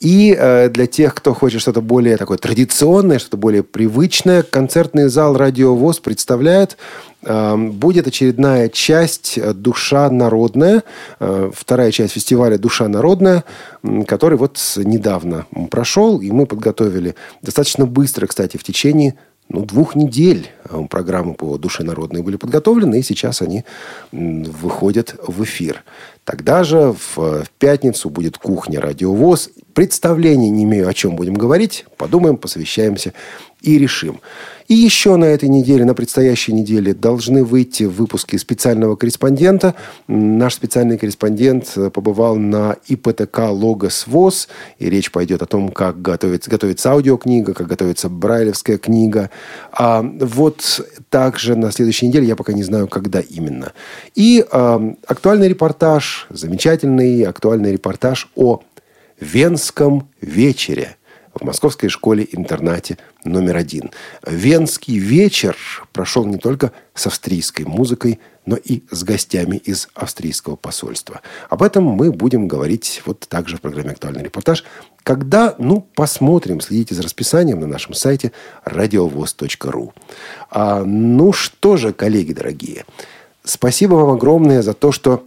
И 0.00 0.34
э, 0.36 0.68
для 0.68 0.86
тех, 0.86 1.14
кто 1.14 1.34
хочет 1.34 1.60
что-то 1.60 1.80
более 1.80 2.16
такое 2.16 2.38
традиционное, 2.38 3.18
что-то 3.18 3.36
более 3.36 3.62
привычное, 3.62 4.42
концертный 4.42 5.08
зал 5.08 5.36
«Радио 5.36 5.74
ВОЗ» 5.74 6.00
представляет 6.00 6.76
э, 7.22 7.56
будет 7.56 8.06
очередная 8.06 8.68
часть 8.68 9.38
«Душа 9.54 10.10
народная», 10.10 10.82
э, 11.20 11.50
вторая 11.54 11.92
часть 11.92 12.14
фестиваля 12.14 12.58
«Душа 12.58 12.88
народная», 12.88 13.44
который 14.06 14.38
вот 14.38 14.58
недавно 14.76 15.46
прошел, 15.70 16.20
и 16.20 16.30
мы 16.30 16.46
подготовили 16.46 17.14
достаточно 17.42 17.86
быстро, 17.86 18.26
кстати, 18.26 18.56
в 18.56 18.64
течение 18.64 19.14
ну, 19.48 19.64
двух 19.64 19.94
недель 19.94 20.50
программы 20.88 21.34
по 21.34 21.58
душе 21.58 21.82
народной 21.82 22.22
были 22.22 22.36
подготовлены, 22.36 23.00
и 23.00 23.02
сейчас 23.02 23.42
они 23.42 23.64
выходят 24.10 25.14
в 25.26 25.44
эфир. 25.44 25.84
Тогда 26.24 26.64
же 26.64 26.92
в, 26.92 27.16
в 27.16 27.50
пятницу 27.58 28.08
будет 28.08 28.38
кухня 28.38 28.80
«Радиовоз». 28.80 29.50
Представления 29.74 30.50
не 30.50 30.64
имею, 30.64 30.88
о 30.88 30.94
чем 30.94 31.16
будем 31.16 31.34
говорить. 31.34 31.84
Подумаем, 31.96 32.36
посовещаемся 32.36 33.12
и 33.62 33.78
решим. 33.78 34.20
И 34.68 34.74
еще 34.74 35.16
на 35.16 35.26
этой 35.26 35.48
неделе, 35.48 35.84
на 35.84 35.92
предстоящей 35.92 36.52
неделе, 36.52 36.94
должны 36.94 37.44
выйти 37.44 37.84
выпуски 37.84 38.36
специального 38.36 38.96
корреспондента. 38.96 39.74
Наш 40.08 40.54
специальный 40.54 40.96
корреспондент 40.96 41.74
побывал 41.92 42.36
на 42.36 42.76
ИПТК 42.86 43.50
«Логос 43.50 44.06
ВОЗ», 44.06 44.48
и 44.78 44.88
речь 44.88 45.10
пойдет 45.10 45.42
о 45.42 45.46
том, 45.46 45.68
как 45.68 46.00
готовится, 46.00 46.48
готовится 46.48 46.92
аудиокнига, 46.92 47.54
как 47.54 47.66
готовится 47.66 48.08
брайлевская 48.08 48.78
книга. 48.78 49.30
А 49.72 50.02
вот 50.02 50.80
также 51.10 51.54
на 51.54 51.70
следующей 51.70 52.08
неделе, 52.08 52.26
я 52.26 52.36
пока 52.36 52.52
не 52.52 52.62
знаю, 52.62 52.88
когда 52.88 53.20
именно. 53.20 53.72
И 54.14 54.42
э, 54.50 54.94
актуальный 55.06 55.48
репортаж, 55.48 56.26
замечательный 56.30 57.24
актуальный 57.24 57.72
репортаж 57.72 58.30
о 58.36 58.62
Венском 59.20 60.08
вечере– 60.20 60.96
в 61.34 61.44
Московской 61.44 61.88
школе-интернате 61.88 62.98
номер 63.24 63.56
один. 63.56 63.90
Венский 64.26 64.98
вечер 64.98 65.56
прошел 65.92 66.24
не 66.24 66.36
только 66.36 66.72
с 66.94 67.06
австрийской 67.06 67.64
музыкой, 67.64 68.20
но 68.44 68.56
и 68.56 68.82
с 68.90 69.04
гостями 69.04 69.56
из 69.56 69.88
австрийского 69.94 70.56
посольства. 70.56 71.20
Об 71.48 71.62
этом 71.62 71.84
мы 71.84 72.12
будем 72.12 72.48
говорить 72.48 73.02
вот 73.06 73.20
также 73.28 73.56
в 73.56 73.60
программе 73.60 73.92
«Актуальный 73.92 74.24
репортаж», 74.24 74.64
когда, 75.04 75.54
ну, 75.58 75.86
посмотрим, 75.94 76.60
следите 76.60 76.94
за 76.94 77.02
расписанием 77.02 77.60
на 77.60 77.66
нашем 77.66 77.94
сайте 77.94 78.32
радиовоз.ру. 78.64 79.92
А, 80.50 80.84
ну 80.84 81.32
что 81.32 81.76
же, 81.76 81.92
коллеги 81.92 82.32
дорогие, 82.32 82.84
спасибо 83.44 83.94
вам 83.94 84.10
огромное 84.10 84.62
за 84.62 84.74
то, 84.74 84.92
что 84.92 85.24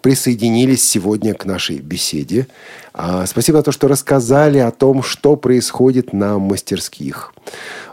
присоединились 0.00 0.88
сегодня 0.88 1.34
к 1.34 1.44
нашей 1.44 1.78
беседе. 1.78 2.46
А, 2.92 3.26
спасибо 3.26 3.58
за 3.58 3.64
то, 3.64 3.72
что 3.72 3.88
рассказали 3.88 4.58
о 4.58 4.70
том, 4.70 5.02
что 5.02 5.36
происходит 5.36 6.12
на 6.12 6.38
мастерских. 6.38 7.32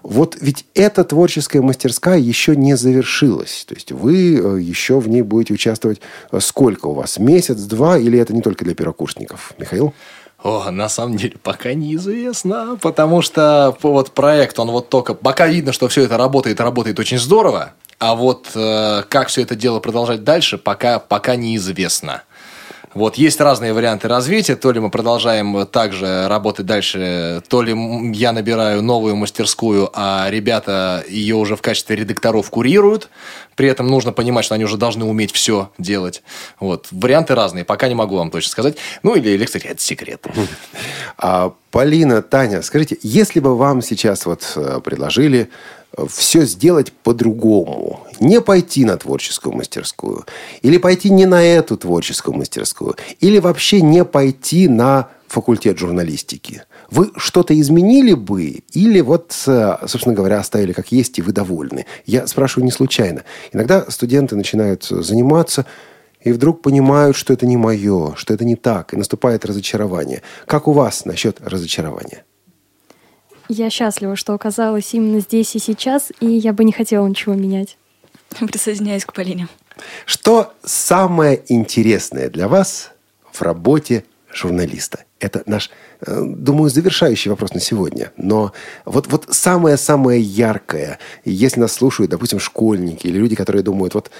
Вот 0.03 0.37
ведь 0.39 0.65
эта 0.73 1.03
творческая 1.03 1.61
мастерская 1.61 2.17
еще 2.17 2.55
не 2.55 2.75
завершилась. 2.75 3.65
То 3.67 3.75
есть 3.75 3.91
вы 3.91 4.35
э, 4.35 4.61
еще 4.61 4.99
в 4.99 5.07
ней 5.09 5.21
будете 5.21 5.53
участвовать 5.53 6.01
э, 6.31 6.39
сколько 6.39 6.87
у 6.87 6.93
вас? 6.93 7.19
Месяц, 7.19 7.57
два? 7.63 7.97
Или 7.97 8.19
это 8.19 8.33
не 8.33 8.41
только 8.41 8.65
для 8.65 8.73
первокурсников? 8.73 9.53
Михаил? 9.57 9.93
О, 10.43 10.69
на 10.69 10.87
самом 10.87 11.17
деле, 11.17 11.35
пока 11.41 11.73
неизвестно, 11.73 12.77
потому 12.81 13.21
что 13.21 13.75
вот 13.81 14.11
проект, 14.11 14.59
он 14.59 14.69
вот 14.69 14.89
только... 14.89 15.15
Пока 15.15 15.47
видно, 15.47 15.73
что 15.73 15.87
все 15.87 16.03
это 16.03 16.15
работает, 16.15 16.61
работает 16.61 16.99
очень 16.99 17.17
здорово, 17.17 17.73
а 17.99 18.15
вот 18.15 18.51
э, 18.55 19.03
как 19.09 19.29
все 19.29 19.41
это 19.41 19.55
дело 19.55 19.79
продолжать 19.79 20.23
дальше, 20.23 20.57
пока, 20.57 20.99
пока 20.99 21.35
неизвестно. 21.35 22.23
Вот, 22.97 23.15
есть 23.15 23.39
разные 23.39 23.73
варианты 23.73 24.07
развития. 24.07 24.55
То 24.55 24.71
ли 24.71 24.79
мы 24.79 24.89
продолжаем 24.89 25.67
также 25.67 26.27
работать 26.27 26.65
дальше, 26.65 27.43
то 27.47 27.61
ли 27.61 27.75
я 28.15 28.31
набираю 28.31 28.81
новую 28.81 29.15
мастерскую, 29.15 29.91
а 29.93 30.27
ребята 30.31 31.03
ее 31.07 31.35
уже 31.35 31.55
в 31.55 31.61
качестве 31.61 31.95
редакторов 31.95 32.49
курируют. 32.49 33.09
При 33.55 33.67
этом 33.67 33.87
нужно 33.87 34.13
понимать, 34.13 34.45
что 34.45 34.55
они 34.55 34.63
уже 34.63 34.77
должны 34.77 35.05
уметь 35.05 35.31
все 35.31 35.69
делать. 35.77 36.23
Вот. 36.59 36.87
Варианты 36.89 37.35
разные. 37.35 37.65
Пока 37.65 37.87
не 37.87 37.93
могу 37.93 38.15
вам 38.17 38.31
точно 38.31 38.49
сказать. 38.49 38.77
Ну, 39.03 39.13
или, 39.13 39.29
или 39.29 39.45
кстати, 39.45 39.67
это 39.67 39.79
секрет. 39.81 40.25
А, 41.19 41.53
Полина, 41.69 42.23
Таня, 42.23 42.63
скажите, 42.63 42.97
если 43.03 43.39
бы 43.39 43.55
вам 43.55 43.83
сейчас 43.83 44.25
вот 44.25 44.53
э, 44.55 44.79
предложили 44.83 45.51
все 46.09 46.45
сделать 46.45 46.91
по-другому. 46.91 48.01
Не 48.19 48.41
пойти 48.41 48.85
на 48.85 48.97
творческую 48.97 49.55
мастерскую. 49.55 50.25
Или 50.61 50.77
пойти 50.77 51.09
не 51.09 51.25
на 51.25 51.43
эту 51.43 51.77
творческую 51.77 52.35
мастерскую. 52.35 52.95
Или 53.19 53.39
вообще 53.39 53.81
не 53.81 54.05
пойти 54.05 54.67
на 54.67 55.09
факультет 55.27 55.77
журналистики. 55.77 56.63
Вы 56.89 57.11
что-то 57.17 57.59
изменили 57.59 58.13
бы 58.13 58.63
или 58.71 59.01
вот, 59.01 59.33
собственно 59.33 60.15
говоря, 60.15 60.39
оставили 60.39 60.71
как 60.71 60.91
есть, 60.91 61.19
и 61.19 61.21
вы 61.21 61.33
довольны? 61.33 61.85
Я 62.05 62.27
спрашиваю 62.27 62.65
не 62.65 62.71
случайно. 62.71 63.23
Иногда 63.51 63.85
студенты 63.89 64.35
начинают 64.35 64.85
заниматься 64.85 65.65
и 66.21 66.31
вдруг 66.31 66.61
понимают, 66.61 67.17
что 67.17 67.33
это 67.33 67.45
не 67.45 67.57
мое, 67.57 68.15
что 68.15 68.33
это 68.33 68.45
не 68.45 68.55
так, 68.55 68.93
и 68.93 68.97
наступает 68.97 69.45
разочарование. 69.45 70.21
Как 70.45 70.67
у 70.67 70.71
вас 70.71 71.05
насчет 71.05 71.41
разочарования? 71.41 72.23
Я 73.49 73.69
счастлива, 73.69 74.15
что 74.15 74.33
оказалась 74.33 74.93
именно 74.93 75.19
здесь 75.19 75.55
и 75.55 75.59
сейчас, 75.59 76.11
и 76.19 76.27
я 76.27 76.53
бы 76.53 76.63
не 76.63 76.71
хотела 76.71 77.07
ничего 77.07 77.33
менять. 77.35 77.77
Присоединяюсь 78.39 79.05
к 79.05 79.13
Полине. 79.13 79.47
Что 80.05 80.53
самое 80.63 81.41
интересное 81.47 82.29
для 82.29 82.47
вас 82.47 82.91
в 83.31 83.41
работе 83.41 84.03
журналиста? 84.33 85.03
Это 85.19 85.41
наш, 85.45 85.71
э, 86.05 86.21
думаю, 86.25 86.69
завершающий 86.69 87.31
вопрос 87.31 87.53
на 87.53 87.59
сегодня. 87.59 88.11
Но 88.17 88.53
вот, 88.85 89.07
вот 89.07 89.27
самое-самое 89.29 90.21
яркое, 90.21 90.99
если 91.25 91.59
нас 91.59 91.73
слушают, 91.73 92.11
допустим, 92.11 92.39
школьники 92.39 93.07
или 93.07 93.17
люди, 93.17 93.35
которые 93.35 93.63
думают, 93.63 93.93
вот 93.93 94.11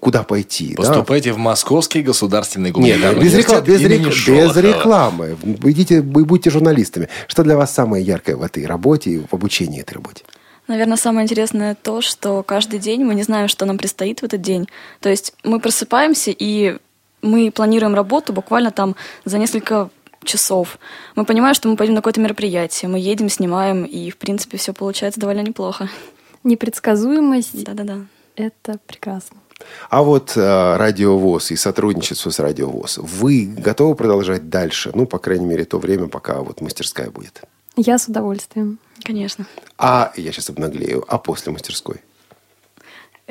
куда 0.00 0.22
пойти. 0.22 0.74
да? 0.74 0.82
Поступайте 0.82 1.32
в 1.32 1.38
Московский 1.38 2.02
государственный 2.02 2.66
Нет, 2.66 2.74
гуманитарный 2.74 3.22
без, 3.24 3.34
реклам- 3.34 3.62
университет 3.62 3.64
без, 3.64 4.26
рек- 4.26 4.54
без 4.54 4.56
рекламы. 4.56 5.36
Идите, 5.64 6.02
будьте 6.02 6.50
журналистами. 6.50 7.08
Что 7.26 7.42
для 7.42 7.56
вас 7.56 7.72
самое 7.72 8.04
яркое 8.04 8.36
в 8.36 8.42
этой 8.42 8.66
работе 8.66 9.10
и 9.10 9.18
в 9.18 9.32
обучении 9.32 9.80
этой 9.80 9.94
работе? 9.94 10.24
Наверное, 10.68 10.96
самое 10.96 11.24
интересное 11.24 11.74
то, 11.74 12.00
что 12.00 12.42
каждый 12.42 12.78
день 12.78 13.04
мы 13.04 13.14
не 13.14 13.24
знаем, 13.24 13.48
что 13.48 13.64
нам 13.66 13.78
предстоит 13.78 14.20
в 14.20 14.24
этот 14.24 14.40
день. 14.42 14.68
То 15.00 15.08
есть 15.08 15.34
мы 15.42 15.58
просыпаемся 15.58 16.30
и 16.30 16.78
мы 17.20 17.50
планируем 17.50 17.94
работу 17.94 18.32
буквально 18.32 18.70
там 18.70 18.96
за 19.24 19.38
несколько 19.38 19.90
часов. 20.24 20.78
Мы 21.16 21.24
понимаем, 21.24 21.54
что 21.54 21.68
мы 21.68 21.76
пойдем 21.76 21.94
на 21.94 22.00
какое-то 22.00 22.20
мероприятие, 22.20 22.88
мы 22.88 22.98
едем, 22.98 23.28
снимаем, 23.28 23.84
и, 23.84 24.10
в 24.10 24.16
принципе, 24.16 24.56
все 24.56 24.72
получается 24.72 25.20
довольно 25.20 25.40
неплохо. 25.40 25.88
Непредсказуемость 26.44 27.64
Да-да-да.— 27.64 27.98
это 28.36 28.78
прекрасно. 28.86 29.38
А 29.90 30.02
вот 30.02 30.36
э, 30.36 30.76
радиовоз 30.76 31.50
и 31.50 31.56
сотрудничество 31.56 32.30
с 32.30 32.38
радиовоз, 32.38 32.98
вы 32.98 33.46
готовы 33.46 33.94
продолжать 33.94 34.48
дальше? 34.48 34.90
Ну, 34.94 35.06
по 35.06 35.18
крайней 35.18 35.46
мере, 35.46 35.64
то 35.64 35.78
время, 35.78 36.08
пока 36.08 36.40
вот 36.42 36.60
мастерская 36.60 37.10
будет. 37.10 37.42
Я 37.76 37.98
с 37.98 38.06
удовольствием. 38.06 38.78
Конечно. 39.02 39.46
А, 39.78 40.12
я 40.16 40.32
сейчас 40.32 40.50
обнаглею, 40.50 41.04
а 41.08 41.18
после 41.18 41.52
мастерской? 41.52 42.02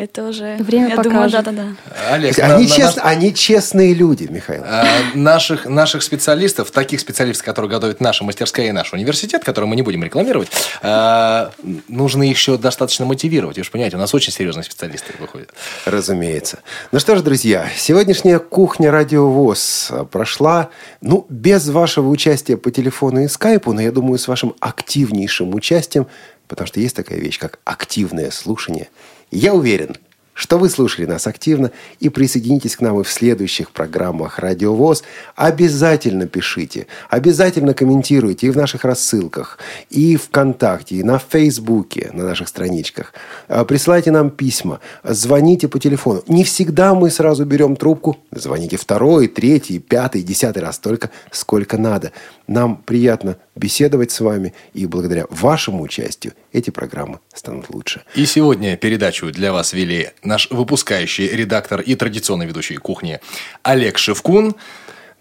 Это 0.01 0.27
уже... 0.27 0.57
Время 0.57 0.89
я 0.89 0.95
думаю, 0.97 1.29
покажет. 1.29 1.45
да-да-да. 1.45 2.13
Олег, 2.13 2.35
То 2.35 2.41
есть 2.41 2.49
на- 2.49 2.55
они, 2.55 2.67
на- 2.67 2.75
чест- 2.75 2.99
они 3.03 3.33
честные 3.35 3.93
люди, 3.93 4.23
Михаил. 4.31 4.63
А, 4.65 4.85
наших, 5.13 5.67
наших 5.67 6.01
специалистов, 6.01 6.71
таких 6.71 6.99
специалистов, 6.99 7.45
которые 7.45 7.69
готовят 7.69 8.01
наша 8.01 8.23
мастерская 8.23 8.69
и 8.69 8.71
наш 8.71 8.93
университет, 8.93 9.43
который 9.43 9.65
мы 9.65 9.75
не 9.75 9.83
будем 9.83 10.03
рекламировать, 10.03 10.49
а, 10.81 11.51
нужно 11.87 12.23
еще 12.27 12.57
достаточно 12.57 13.05
мотивировать. 13.05 13.57
Вы 13.57 13.63
же 13.63 13.69
понимаете, 13.69 13.97
у 13.97 13.99
нас 13.99 14.11
очень 14.15 14.33
серьезные 14.33 14.63
специалисты 14.63 15.13
выходят. 15.19 15.51
Разумеется. 15.85 16.59
Ну 16.91 16.99
что 16.99 17.15
ж, 17.15 17.21
друзья, 17.21 17.67
сегодняшняя 17.77 18.39
кухня 18.39 18.89
Радиовоз 18.89 19.91
прошла, 20.09 20.69
ну, 21.01 21.27
без 21.29 21.69
вашего 21.69 22.09
участия 22.09 22.57
по 22.57 22.71
телефону 22.71 23.21
и 23.21 23.27
скайпу, 23.27 23.71
но 23.71 23.81
я 23.81 23.91
думаю, 23.91 24.17
с 24.17 24.27
вашим 24.27 24.55
активнейшим 24.59 25.53
участием, 25.53 26.07
потому 26.47 26.65
что 26.65 26.79
есть 26.79 26.95
такая 26.95 27.19
вещь, 27.19 27.37
как 27.37 27.59
активное 27.65 28.31
слушание. 28.31 28.89
Я 29.31 29.53
уверен, 29.53 29.95
что 30.33 30.57
вы 30.57 30.69
слушали 30.69 31.05
нас 31.05 31.27
активно 31.27 31.71
и 31.99 32.09
присоединитесь 32.09 32.75
к 32.75 32.81
нам 32.81 32.99
и 32.99 33.03
в 33.03 33.09
следующих 33.09 33.71
программах 33.71 34.39
«Радио 34.39 34.75
ВОЗ». 34.75 35.03
Обязательно 35.35 36.27
пишите, 36.27 36.87
обязательно 37.09 37.73
комментируйте 37.73 38.47
и 38.47 38.49
в 38.49 38.57
наших 38.57 38.83
рассылках, 38.83 39.57
и 39.89 40.17
ВКонтакте, 40.17 40.95
и 40.95 41.03
на 41.03 41.19
Фейсбуке, 41.19 42.09
на 42.13 42.25
наших 42.25 42.47
страничках. 42.47 43.13
А, 43.47 43.63
Присылайте 43.63 44.11
нам 44.11 44.31
письма, 44.31 44.79
звоните 45.03 45.67
по 45.67 45.79
телефону. 45.79 46.23
Не 46.27 46.43
всегда 46.43 46.93
мы 46.93 47.09
сразу 47.09 47.45
берем 47.45 47.75
трубку. 47.75 48.17
Звоните 48.31 48.77
второй, 48.77 49.27
третий, 49.27 49.79
пятый, 49.79 50.23
десятый 50.23 50.63
раз, 50.63 50.75
столько, 50.75 51.09
сколько 51.31 51.77
надо. 51.77 52.11
Нам 52.51 52.75
приятно 52.75 53.37
беседовать 53.55 54.11
с 54.11 54.19
вами, 54.19 54.53
и 54.73 54.85
благодаря 54.85 55.25
вашему 55.29 55.83
участию 55.83 56.33
эти 56.51 56.69
программы 56.69 57.19
станут 57.33 57.69
лучше. 57.69 58.01
И 58.13 58.25
сегодня 58.25 58.75
передачу 58.75 59.31
для 59.31 59.53
вас 59.53 59.71
вели 59.71 60.09
наш 60.21 60.49
выпускающий 60.51 61.29
редактор 61.29 61.79
и 61.79 61.95
традиционный 61.95 62.45
ведущий 62.45 62.75
кухни 62.75 63.21
Олег 63.63 63.97
Шевкун. 63.97 64.55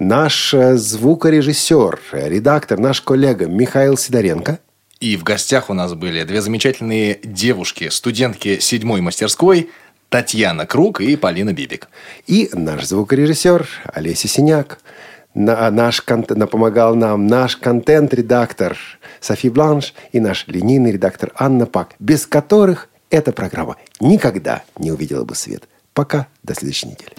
Наш 0.01 0.53
э, 0.55 0.74
звукорежиссер, 0.74 2.01
редактор, 2.11 2.81
наш 2.81 3.01
коллега 3.01 3.47
Михаил 3.47 3.97
Сидоренко. 3.97 4.59
И 4.99 5.16
в 5.16 5.22
гостях 5.22 5.70
у 5.70 5.74
нас 5.74 5.95
были 5.95 6.24
две 6.24 6.41
замечательные 6.41 7.20
девушки, 7.22 7.91
студентки 7.91 8.59
седьмой 8.59 9.03
мастерской 9.03 9.70
Татьяна 10.09 10.66
Круг 10.66 11.01
и 11.01 11.14
Полина 11.14 11.53
Бибик. 11.53 11.91
И 12.26 12.51
наш 12.53 12.87
звукорежиссер 12.87 13.68
Олеся 13.95 14.26
Синяк. 14.26 14.81
На, 15.35 15.70
наш 15.70 16.01
конт- 16.01 16.31
на- 16.37 16.47
помогал 16.47 16.95
нам 16.97 17.26
наш 17.26 17.57
контент-редактор 17.57 18.76
Софи 19.20 19.49
Бланш 19.49 19.95
и 20.12 20.18
наш 20.20 20.47
линейный 20.49 20.93
редактор 20.93 21.31
Анна 21.37 21.66
Пак, 21.66 21.95
без 21.99 22.26
которых 22.26 22.89
эта 23.11 23.33
программа 23.33 23.76
никогда 24.01 24.62
не 24.78 24.91
увидела 24.91 25.24
бы 25.24 25.35
свет. 25.35 25.68
Пока, 25.95 26.26
до 26.43 26.55
следующей 26.55 26.89
недели. 26.89 27.12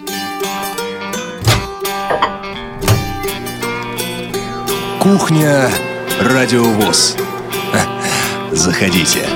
Кухня 5.00 5.68
Радиовоз. 6.20 7.16
Заходите. 8.52 9.26